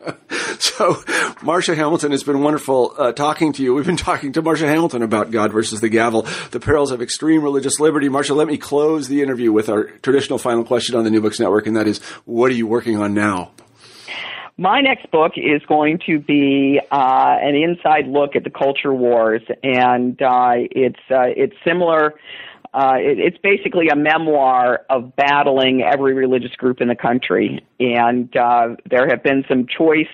So, 0.59 0.93
Marci 1.41 1.75
Hamilton, 1.75 2.11
it's 2.13 2.23
been 2.23 2.41
wonderful 2.41 2.93
uh, 2.97 3.11
talking 3.11 3.53
to 3.53 3.63
you. 3.63 3.73
We've 3.73 3.85
been 3.85 3.97
talking 3.97 4.33
to 4.33 4.41
Marci 4.41 4.67
Hamilton 4.67 5.03
about 5.03 5.31
God 5.31 5.51
versus 5.51 5.81
the 5.81 5.89
gavel, 5.89 6.27
the 6.51 6.59
perils 6.59 6.91
of 6.91 7.01
extreme 7.01 7.41
religious 7.43 7.79
liberty. 7.79 8.09
Marci, 8.09 8.35
let 8.35 8.47
me 8.47 8.57
close 8.57 9.07
the 9.07 9.21
interview 9.21 9.51
with 9.51 9.69
our 9.69 9.85
traditional 10.01 10.37
final 10.37 10.63
question 10.63 10.95
on 10.95 11.03
the 11.03 11.09
New 11.09 11.21
Books 11.21 11.39
Network, 11.39 11.65
and 11.67 11.75
that 11.75 11.87
is, 11.87 11.99
what 12.25 12.51
are 12.51 12.55
you 12.55 12.67
working 12.67 12.97
on 12.97 13.13
now? 13.13 13.51
My 14.59 14.81
next 14.81 15.09
book 15.09 15.33
is 15.37 15.61
going 15.69 15.99
to 16.05 16.19
be 16.19 16.81
uh, 16.91 17.37
an 17.41 17.55
inside 17.55 18.07
look 18.07 18.35
at 18.35 18.43
the 18.43 18.49
culture 18.49 18.93
wars, 18.93 19.41
and 19.63 20.21
uh, 20.21 20.51
it's 20.55 20.99
uh, 21.09 21.31
it's 21.33 21.55
similar. 21.65 22.15
Uh, 22.73 22.95
it, 22.97 23.19
it's 23.19 23.37
basically 23.37 23.87
a 23.87 23.95
memoir 23.95 24.81
of 24.89 25.15
battling 25.15 25.81
every 25.81 26.13
religious 26.13 26.51
group 26.57 26.81
in 26.81 26.89
the 26.89 26.95
country, 26.95 27.65
and 27.79 28.35
uh, 28.35 28.75
there 28.89 29.07
have 29.07 29.23
been 29.23 29.45
some 29.47 29.65
choice 29.65 30.11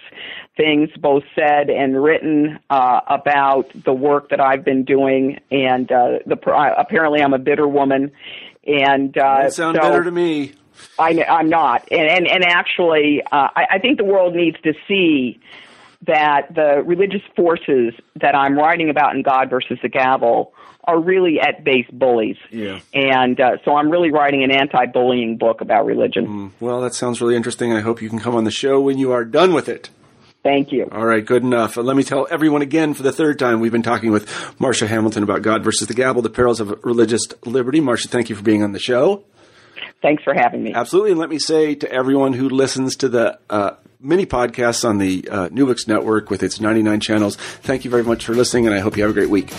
things 0.56 0.90
both 1.02 1.24
said 1.34 1.72
and 1.72 2.02
written 2.02 2.60
uh, 2.70 3.00
about 3.08 3.72
the 3.84 3.94
work 3.94 4.30
that 4.30 4.40
I've 4.40 4.64
been 4.64 4.84
doing, 4.84 5.40
and 5.50 5.92
uh, 5.92 6.20
the 6.28 6.38
apparently 6.78 7.24
I'm 7.24 7.34
a 7.34 7.40
bitter 7.40 7.68
woman, 7.68 8.12
and 8.64 9.18
uh, 9.18 9.50
sound 9.50 9.80
so, 9.82 9.90
bitter 9.90 10.04
to 10.04 10.12
me. 10.12 10.54
I, 10.98 11.12
am 11.12 11.50
not, 11.50 11.88
and 11.92 12.10
and, 12.10 12.28
and 12.28 12.44
actually, 12.44 13.22
uh, 13.24 13.50
I, 13.56 13.66
I 13.72 13.80
think 13.80 13.98
the 13.98 14.06
world 14.06 14.36
needs 14.36 14.58
to 14.62 14.74
see 14.88 15.40
that 16.08 16.54
the 16.54 16.84
religious 16.86 17.22
forces 17.36 17.94
that 18.22 18.36
I'm 18.36 18.58
writing 18.58 18.90
about 18.90 19.16
in 19.16 19.24
God 19.24 19.50
versus 19.50 19.80
the 19.82 19.90
Gavel 19.90 20.54
are 20.84 21.00
really 21.00 21.40
at 21.40 21.64
base 21.64 21.88
bullies. 21.92 22.38
Yeah. 22.52 22.80
And 22.94 23.40
uh, 23.40 23.58
so 23.66 23.76
I'm 23.76 23.90
really 23.90 24.12
writing 24.12 24.44
an 24.44 24.52
anti-bullying 24.52 25.38
book 25.38 25.62
about 25.62 25.86
religion. 25.86 26.28
Mm, 26.28 26.52
well, 26.60 26.82
that 26.82 26.94
sounds 26.94 27.22
really 27.22 27.36
interesting. 27.36 27.74
I 27.74 27.82
hope 27.82 28.02
you 28.02 28.10
can 28.10 28.20
come 28.20 28.36
on 28.36 28.44
the 28.44 28.52
show 28.52 28.80
when 28.80 28.98
you 28.98 29.12
are 29.12 29.26
done 29.26 29.54
with 29.54 29.68
it. 29.68 29.90
Thank 30.44 30.72
you. 30.72 30.88
All 30.92 31.06
right, 31.06 31.26
good 31.26 31.42
enough. 31.42 31.76
let 31.76 31.96
me 31.96 32.04
tell 32.04 32.28
everyone 32.30 32.62
again 32.62 32.94
for 32.94 33.02
the 33.02 33.12
third 33.12 33.40
time 33.40 33.62
we've 33.62 33.72
been 33.72 33.82
talking 33.82 34.12
with 34.12 34.28
Marci 34.60 34.86
Hamilton 34.86 35.24
about 35.24 35.42
God 35.42 35.64
versus 35.64 35.88
the 35.88 35.96
Gavel, 35.96 36.22
the 36.22 36.30
perils 36.30 36.60
of 36.60 36.86
religious 36.86 37.24
liberty. 37.46 37.82
Marci, 37.82 38.08
thank 38.08 38.30
you 38.30 38.36
for 38.36 38.44
being 38.44 38.62
on 38.62 38.72
the 38.72 38.80
show. 38.80 39.24
Thanks 40.06 40.22
for 40.22 40.36
having 40.36 40.62
me. 40.62 40.72
Absolutely. 40.72 41.12
And 41.12 41.20
let 41.20 41.32
me 41.32 41.40
say 41.40 41.74
to 41.74 41.92
everyone 41.92 42.34
who 42.34 42.48
listens 42.48 42.96
to 42.98 43.10
the 43.10 43.40
uh, 43.50 43.72
mini 44.00 44.28
podcasts 44.28 44.88
on 44.88 45.00
the 45.00 45.28
uh, 45.32 45.50
New 45.52 45.66
Books 45.66 45.88
Network 45.88 46.30
with 46.30 46.44
its 46.44 46.62
99 46.62 47.00
channels, 47.00 47.38
thank 47.38 47.86
you 47.86 47.90
very 47.90 48.04
much 48.04 48.24
for 48.24 48.36
listening, 48.36 48.68
and 48.68 48.76
I 48.76 48.82
hope 48.82 48.98
you 48.98 49.02
have 49.02 49.10
a 49.10 49.16
great 49.16 49.32
week. 49.32 49.52